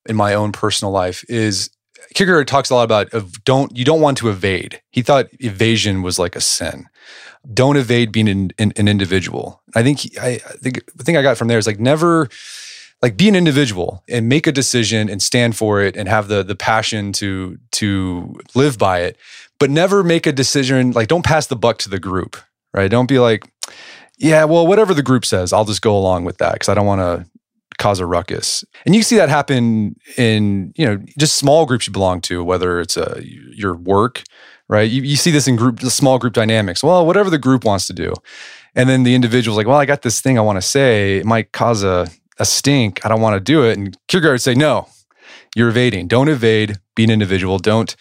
in 0.07 0.17
my 0.17 0.35
own 0.35 0.53
personal 0.53 0.93
life 0.93 1.25
is 1.31 1.71
Kierkegaard 2.15 2.47
talks 2.47 2.69
a 2.69 2.75
lot 2.75 2.85
about 2.85 3.13
of 3.15 3.43
don't 3.45 3.77
you 3.77 3.87
don't 3.87 4.03
want 4.03 4.19
to 4.19 4.29
evade. 4.29 4.83
He 4.91 5.01
thought 5.01 5.29
evasion 5.41 6.03
was 6.03 6.19
like 6.19 6.37
a 6.37 6.43
sin. 6.43 6.89
Don't 7.53 7.77
evade 7.77 8.13
being 8.13 8.29
an, 8.29 8.51
an, 8.59 8.73
an 8.77 8.89
individual. 8.89 9.63
I 9.75 9.83
think 9.83 10.01
he, 10.01 10.19
I, 10.19 10.29
I 10.29 10.39
think 10.63 10.85
the 10.95 11.05
thing 11.05 11.17
I 11.17 11.23
got 11.23 11.37
from 11.37 11.49
there 11.49 11.59
is 11.59 11.67
like 11.67 11.81
never 11.81 12.29
like 13.05 13.19
be 13.19 13.29
an 13.29 13.37
individual 13.37 14.03
and 14.09 14.31
make 14.31 14.47
a 14.47 14.53
decision 14.53 15.11
and 15.11 15.23
stand 15.23 15.55
for 15.55 15.83
it 15.83 15.95
and 15.95 16.09
have 16.09 16.29
the 16.29 16.43
the 16.43 16.57
passion 16.57 17.13
to 17.13 17.59
to 17.71 18.35
live 18.55 18.79
by 18.79 19.01
it 19.01 19.19
but 19.59 19.69
never 19.69 20.03
make 20.03 20.27
a 20.27 20.33
decision 20.33 20.91
like 20.93 21.07
don't 21.07 21.25
pass 21.25 21.47
the 21.47 21.57
buck 21.57 21.77
to 21.79 21.91
the 21.91 22.01
group 22.01 22.37
right? 22.73 22.91
Don't 22.91 23.09
be 23.09 23.19
like 23.19 23.45
yeah 24.17 24.45
well 24.45 24.67
whatever 24.67 24.95
the 24.95 25.03
group 25.03 25.25
says 25.25 25.53
i'll 25.53 25.65
just 25.65 25.83
go 25.83 25.97
along 25.97 26.25
with 26.25 26.39
that 26.39 26.55
because 26.55 26.69
i 26.69 26.75
don't 26.75 26.87
want 26.87 27.01
to 27.01 27.29
cause 27.79 27.99
a 27.99 28.07
ruckus. 28.07 28.65
And 28.87 28.95
you 28.95 29.03
see 29.03 29.17
that 29.17 29.29
happen 29.29 29.97
in 30.17 30.73
you 30.77 30.87
know 30.87 30.97
just 31.19 31.37
small 31.37 31.67
groups 31.67 31.87
you 31.87 31.93
belong 31.93 32.21
to 32.23 32.43
whether 32.45 32.81
it's 32.81 32.97
a, 32.97 33.17
uh, 33.17 33.21
your 33.21 33.75
work 33.75 34.23
right? 34.67 34.91
You, 34.91 35.03
you 35.03 35.17
see 35.17 35.31
this 35.31 35.47
in 35.47 35.57
group 35.57 35.81
small 35.81 36.19
group 36.19 36.33
dynamics. 36.33 36.83
Well 36.83 37.05
whatever 37.05 37.29
the 37.29 37.39
group 37.39 37.65
wants 37.65 37.87
to 37.89 37.93
do. 37.93 38.15
And 38.75 38.89
then 38.89 39.03
the 39.03 39.15
individual's 39.15 39.57
like 39.57 39.67
well 39.67 39.77
i 39.77 39.87
got 39.87 40.03
this 40.03 40.21
thing 40.21 40.39
i 40.39 40.43
want 40.43 40.57
to 40.57 40.63
say. 40.63 41.19
It 41.19 41.27
might 41.27 41.53
cause 41.53 41.83
a 41.83 42.09
a 42.39 42.45
stink. 42.45 43.05
I 43.05 43.09
don't 43.09 43.21
want 43.21 43.35
to 43.35 43.41
do 43.41 43.65
it. 43.65 43.79
And 43.79 43.97
Kierkegaard 44.09 44.35
would 44.35 44.43
say, 44.43 44.55
no, 44.55 44.89
you're 45.55 45.69
evading. 45.69 46.09
Don't 46.09 46.29
evade. 46.29 46.79
Be 46.95 47.05
an 47.05 47.11
individual. 47.11 47.59
Don't 47.59 47.95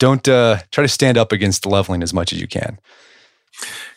don't 0.00 0.28
uh, 0.28 0.58
try 0.72 0.82
to 0.82 0.88
stand 0.88 1.16
up 1.16 1.30
against 1.30 1.62
the 1.62 1.68
leveling 1.68 2.02
as 2.02 2.12
much 2.12 2.32
as 2.32 2.40
you 2.40 2.48
can. 2.48 2.78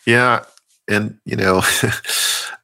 Yeah, 0.05 0.43
and 0.87 1.17
you 1.25 1.35
know, 1.35 1.57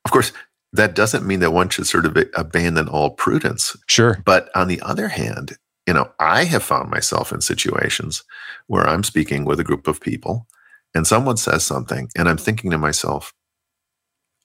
of 0.06 0.12
course, 0.12 0.32
that 0.72 0.96
doesn't 0.96 1.26
mean 1.26 1.40
that 1.40 1.52
one 1.52 1.70
should 1.70 1.88
sort 1.88 2.06
of 2.06 2.18
abandon 2.36 2.88
all 2.88 3.12
prudence. 3.12 3.76
Sure. 3.88 4.22
But 4.26 4.50
on 4.56 4.68
the 4.68 4.82
other 4.82 5.08
hand, 5.08 5.58
you 5.88 5.94
know, 5.94 6.12
I 6.20 6.46
have 6.46 6.64
found 6.64 6.90
myself 6.90 7.32
in 7.32 7.42
situations 7.42 8.24
where 8.68 8.88
I'm 8.88 9.04
speaking 9.04 9.46
with 9.46 9.60
a 9.60 9.64
group 9.64 9.88
of 9.88 10.02
people 10.02 10.48
and 10.96 11.06
someone 11.06 11.38
says 11.38 11.64
something 11.64 12.10
and 12.16 12.30
I'm 12.30 12.38
thinking 12.38 12.72
to 12.72 12.78
myself, 12.78 13.34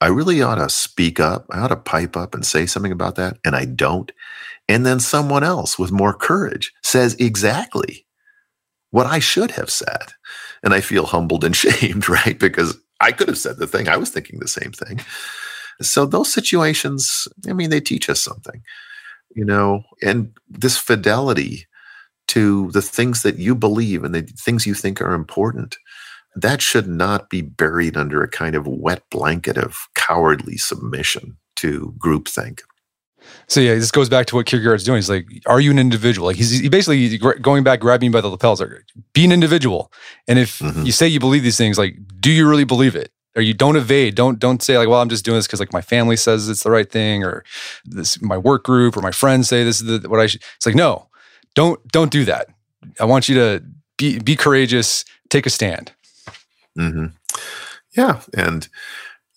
I 0.01 0.09
really 0.09 0.43
ought 0.43 0.57
to 0.57 0.69
speak 0.69 1.21
up. 1.21 1.47
I 1.51 1.61
ought 1.61 1.69
to 1.69 1.77
pipe 1.77 2.17
up 2.17 2.35
and 2.35 2.47
say 2.47 2.67
something 2.67 2.93
about 2.93 3.17
that. 3.17 3.39
And 3.45 3.57
I 3.57 3.65
don't. 3.67 4.13
And 4.69 4.87
then 4.87 5.01
someone 5.01 5.45
else 5.45 5.79
with 5.79 5.93
more 5.93 6.15
courage 6.15 6.73
says 6.83 7.15
exactly 7.17 8.07
what 8.91 9.07
I 9.07 9.19
should 9.21 9.53
have 9.53 9.71
said. 9.71 10.13
And 10.63 10.75
I 10.75 10.81
feel 10.81 11.07
humbled 11.07 11.45
and 11.45 11.57
shamed, 11.65 12.09
right? 12.09 12.39
Because 12.39 12.79
I 13.01 13.13
could 13.13 13.29
have 13.29 13.39
said 13.39 13.59
the 13.59 13.67
thing. 13.67 13.89
I 13.89 13.97
was 13.97 14.11
thinking 14.11 14.41
the 14.41 14.49
same 14.49 14.73
thing. 14.73 15.01
So 15.83 16.07
those 16.07 16.33
situations, 16.33 17.29
I 17.49 17.53
mean, 17.55 17.71
they 17.71 17.81
teach 17.81 18.11
us 18.11 18.21
something. 18.21 18.63
you 19.35 19.45
know, 19.45 19.83
and 20.03 20.33
this 20.49 20.79
fidelity 20.79 21.67
to 22.29 22.71
the 22.73 22.83
things 22.83 23.23
that 23.23 23.39
you 23.39 23.55
believe 23.55 24.05
and 24.05 24.15
the 24.15 24.23
things 24.23 24.67
you 24.67 24.75
think 24.75 25.01
are 25.01 25.15
important. 25.15 25.79
That 26.41 26.63
should 26.63 26.89
not 26.89 27.31
be 27.31 27.43
buried 27.43 27.97
under 27.97 28.23
a 28.23 28.29
kind 28.29 28.55
of 28.55 28.67
wet 28.67 29.03
blanket 29.11 29.57
of 29.57 29.89
cowardly 29.95 30.57
submission 30.57 31.37
to 31.57 31.95
groupthink. 31.99 32.61
So 33.47 33.61
yeah, 33.61 33.75
this 33.75 33.91
goes 33.91 34.09
back 34.09 34.27
to 34.27 34.37
what 34.37 34.47
Kierkegaard's 34.47 34.85
doing. 34.85 34.97
He's 34.97 35.11
like, 35.11 35.27
"Are 35.47 35.61
you 35.61 35.71
an 35.71 35.79
individual?" 35.79 36.27
Like 36.27 36.37
he's 36.37 36.51
he 36.51 36.69
basically 36.69 37.19
going 37.19 37.65
back, 37.65 37.81
grabbing 37.81 38.11
by 38.11 38.21
the 38.21 38.29
lapels, 38.29 38.61
like, 38.61 38.71
"Be 39.13 39.25
an 39.25 39.33
individual." 39.33 39.93
And 40.27 40.39
if 40.39 40.59
mm-hmm. 40.59 40.85
you 40.85 40.93
say 40.93 41.09
you 41.09 41.21
believe 41.21 41.43
these 41.43 41.57
things, 41.57 41.79
like, 41.79 41.97
do 42.21 42.31
you 42.31 42.49
really 42.49 42.65
believe 42.65 42.95
it? 42.95 43.11
Or 43.37 43.43
you 43.43 43.55
don't 43.55 43.77
evade. 43.77 44.15
Don't 44.15 44.39
don't 44.39 44.63
say 44.63 44.79
like, 44.79 44.89
"Well, 44.89 45.01
I'm 45.01 45.09
just 45.09 45.25
doing 45.25 45.37
this 45.37 45.47
because 45.47 45.61
like 45.61 45.73
my 45.73 45.81
family 45.81 46.17
says 46.17 46.49
it's 46.49 46.63
the 46.63 46.71
right 46.71 46.91
thing," 46.91 47.25
or 47.25 47.45
this 47.85 48.21
my 48.23 48.37
work 48.37 48.65
group 48.65 48.97
or 48.97 49.01
my 49.01 49.11
friends 49.13 49.49
say 49.49 49.65
this 49.65 49.81
is 49.81 50.03
the, 50.03 50.09
what 50.09 50.21
I 50.21 50.27
should. 50.27 50.43
It's 50.57 50.67
like, 50.67 50.75
no, 50.75 51.09
don't 51.55 51.87
don't 51.89 52.11
do 52.11 52.25
that. 52.25 52.49
I 53.01 53.05
want 53.05 53.29
you 53.29 53.35
to 53.37 53.65
be 53.97 54.19
be 54.19 54.37
courageous. 54.37 55.05
Take 55.31 55.47
a 55.47 55.51
stand. 55.51 55.93
Mm-hmm. 56.79 57.07
Yeah, 57.97 58.21
and 58.37 58.69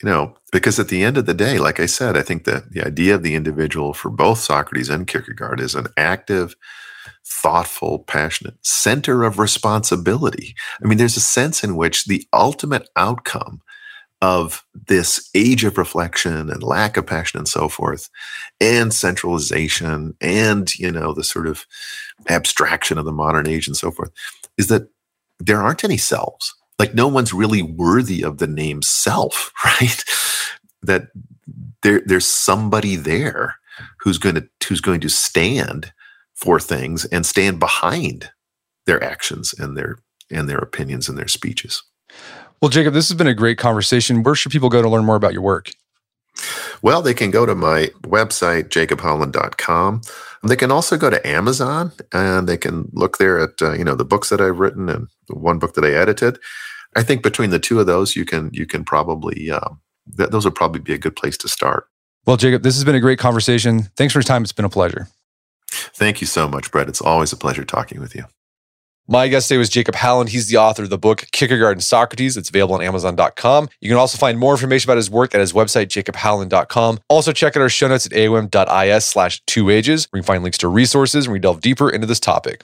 you 0.02 0.10
know, 0.10 0.36
because 0.52 0.80
at 0.80 0.90
the 0.90 1.04
end 1.04 1.18
of 1.18 1.26
the 1.26 1.34
day, 1.34 1.60
like 1.60 1.80
I 1.80 1.86
said, 1.86 2.18
I 2.18 2.22
think 2.22 2.46
that 2.46 2.72
the 2.72 2.86
idea 2.86 3.16
of 3.16 3.24
the 3.24 3.36
individual 3.36 3.94
for 3.94 4.10
both 4.10 4.40
Socrates 4.40 4.90
and 4.90 5.08
Kierkegaard 5.08 5.60
is 5.60 5.76
an 5.76 5.88
active, 5.96 6.56
thoughtful, 7.26 8.00
passionate 8.00 8.56
center 8.66 9.24
of 9.24 9.40
responsibility. 9.40 10.56
I 10.84 10.88
mean, 10.88 10.98
there's 10.98 11.18
a 11.18 11.22
sense 11.22 11.64
in 11.64 11.76
which 11.76 12.06
the 12.06 12.26
ultimate 12.34 12.90
outcome 12.96 13.62
of 14.22 14.64
this 14.88 15.30
age 15.34 15.64
of 15.64 15.78
reflection 15.78 16.50
and 16.50 16.62
lack 16.62 16.96
of 16.96 17.08
passion 17.08 17.40
and 17.40 17.48
so 17.48 17.68
forth 17.68 18.08
and 18.60 18.94
centralization 18.94 20.16
and 20.22 20.78
you 20.78 20.92
know 20.92 21.12
the 21.12 21.24
sort 21.24 21.48
of 21.48 21.66
abstraction 22.30 23.00
of 23.00 23.06
the 23.06 23.12
modern 23.12 23.48
age 23.48 23.68
and 23.68 23.76
so 23.76 23.90
forth 23.90 24.12
is 24.60 24.68
that 24.68 24.88
there 25.40 25.60
aren't 25.60 25.84
any 25.84 25.98
selves 25.98 26.54
like 26.82 26.96
no 26.96 27.08
one's 27.08 27.32
really 27.32 27.62
worthy 27.62 28.24
of 28.24 28.40
the 28.40 28.48
name 28.48 28.82
self 28.82 29.52
right 29.66 30.04
that 30.82 31.10
there 31.84 32.02
there's 32.06 32.28
somebody 32.28 32.96
there 32.96 33.56
who's 34.00 34.18
going 34.18 34.36
to 34.36 34.48
who's 34.68 34.82
going 34.82 35.00
to 35.00 35.10
stand 35.10 35.94
for 36.34 36.60
things 36.60 37.06
and 37.06 37.26
stand 37.26 37.60
behind 37.60 38.32
their 38.88 39.04
actions 39.04 39.54
and 39.60 39.78
their 39.78 40.00
and 40.32 40.50
their 40.50 40.58
opinions 40.58 41.08
and 41.08 41.18
their 41.18 41.28
speeches 41.28 41.84
well, 42.62 42.70
Jacob, 42.70 42.94
this 42.94 43.10
has 43.10 43.18
been 43.18 43.26
a 43.26 43.34
great 43.34 43.58
conversation. 43.58 44.22
Where 44.22 44.36
should 44.36 44.52
people 44.52 44.70
go 44.70 44.84
to 44.84 44.90
learn 44.90 45.04
more 45.04 45.16
about 45.16 45.34
your 45.34 45.42
work? 45.42 45.72
Well, 46.84 47.02
they 47.02 47.16
can 47.16 47.32
go 47.32 47.46
to 47.48 47.56
my 47.56 47.88
website, 48.04 48.70
jacobhowland.com. 48.70 50.02
They 50.44 50.56
can 50.56 50.72
also 50.72 50.98
go 50.98 51.10
to 51.10 51.28
Amazon 51.28 51.92
and 52.14 52.48
they 52.48 52.58
can 52.58 52.90
look 52.94 53.18
there 53.18 53.40
at 53.40 53.62
uh, 53.62 53.74
you 53.74 53.84
know 53.84 53.96
the 53.96 54.06
books 54.06 54.30
that 54.30 54.42
I've 54.42 54.60
written 54.60 54.90
and 54.90 55.08
the 55.28 55.38
one 55.38 55.60
book 55.60 55.74
that 55.76 55.86
I 55.86 55.92
edited. 55.92 56.38
I 56.96 57.04
think 57.04 57.24
between 57.24 57.50
the 57.50 57.60
two 57.60 57.80
of 57.80 57.86
those, 57.86 58.16
you 58.16 58.26
can 58.26 58.50
you 58.54 58.66
can 58.66 58.84
probably 58.84 59.50
uh, 59.52 59.70
th- 60.18 60.30
those 60.30 60.46
would 60.46 60.56
probably 60.56 60.82
be 60.82 60.94
a 60.94 60.98
good 60.98 61.16
place 61.16 61.38
to 61.38 61.48
start. 61.48 61.88
Well, 62.26 62.38
Jacob, 62.38 62.64
this 62.64 62.76
has 62.76 62.84
been 62.84 62.96
a 62.96 63.00
great 63.00 63.20
conversation. 63.20 63.84
Thanks 63.98 64.14
for 64.14 64.20
your 64.20 64.24
time. 64.24 64.44
It's 64.44 64.52
been 64.52 64.66
a 64.66 64.70
pleasure. 64.70 65.08
Thank 65.72 66.22
you 66.22 66.28
so 66.28 66.48
much, 66.48 66.72
Brett. 66.72 66.90
It's 66.90 67.02
always 67.02 67.32
a 67.32 67.38
pleasure 67.38 67.64
talking 67.64 68.00
with 68.00 68.16
you. 68.16 68.26
My 69.08 69.28
guest 69.28 69.48
today 69.48 69.58
was 69.58 69.70
Jacob 69.70 69.96
Howland. 69.96 70.30
He's 70.30 70.48
the 70.48 70.58
author 70.58 70.84
of 70.84 70.90
the 70.90 70.98
book 70.98 71.26
Kierkegaard 71.32 71.74
and 71.74 71.84
Socrates. 71.84 72.38
It's 72.38 72.50
available 72.50 72.76
on 72.76 72.82
Amazon.com. 72.82 73.68
You 73.82 73.90
can 73.90 73.98
also 73.98 74.18
find 74.18 74.38
more 74.38 74.54
information 74.54 74.90
about 74.90 74.98
his 74.98 75.10
work 75.10 75.34
at 75.34 75.42
his 75.42 75.54
website, 75.54 75.88
jacobhowland.com. 75.88 77.00
Also, 77.10 77.32
check 77.34 77.58
out 77.58 77.62
our 77.62 77.70
show 77.70 77.88
notes 77.88 78.06
at 78.06 78.12
aom.is 78.12 79.04
slash 79.04 79.42
two 79.48 79.70
ages, 79.70 80.08
where 80.12 80.20
you 80.20 80.24
can 80.24 80.28
find 80.28 80.44
links 80.44 80.60
to 80.60 80.68
resources 80.68 81.26
and 81.26 81.34
we 81.34 81.40
delve 81.40 81.62
deeper 81.62 81.90
into 81.90 82.08
this 82.08 82.20
topic. 82.20 82.64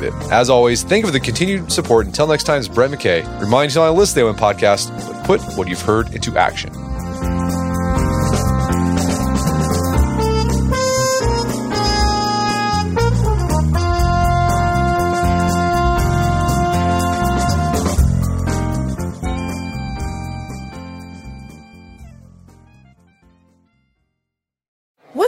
As 0.31 0.49
always, 0.49 0.83
thank 0.83 1.03
you 1.03 1.07
for 1.07 1.13
the 1.13 1.19
continued 1.19 1.71
support. 1.71 2.05
Until 2.05 2.27
next 2.27 2.43
time, 2.43 2.59
it's 2.59 2.67
Brett 2.67 2.91
McKay. 2.91 3.41
Remind 3.41 3.73
you 3.73 3.81
on 3.81 3.93
the 3.93 3.99
list 3.99 4.15
the 4.15 4.21
AoM 4.21 4.37
podcast, 4.37 4.89
but 5.07 5.25
put 5.25 5.41
what 5.57 5.67
you've 5.67 5.81
heard 5.81 6.13
into 6.13 6.37
action. 6.37 6.71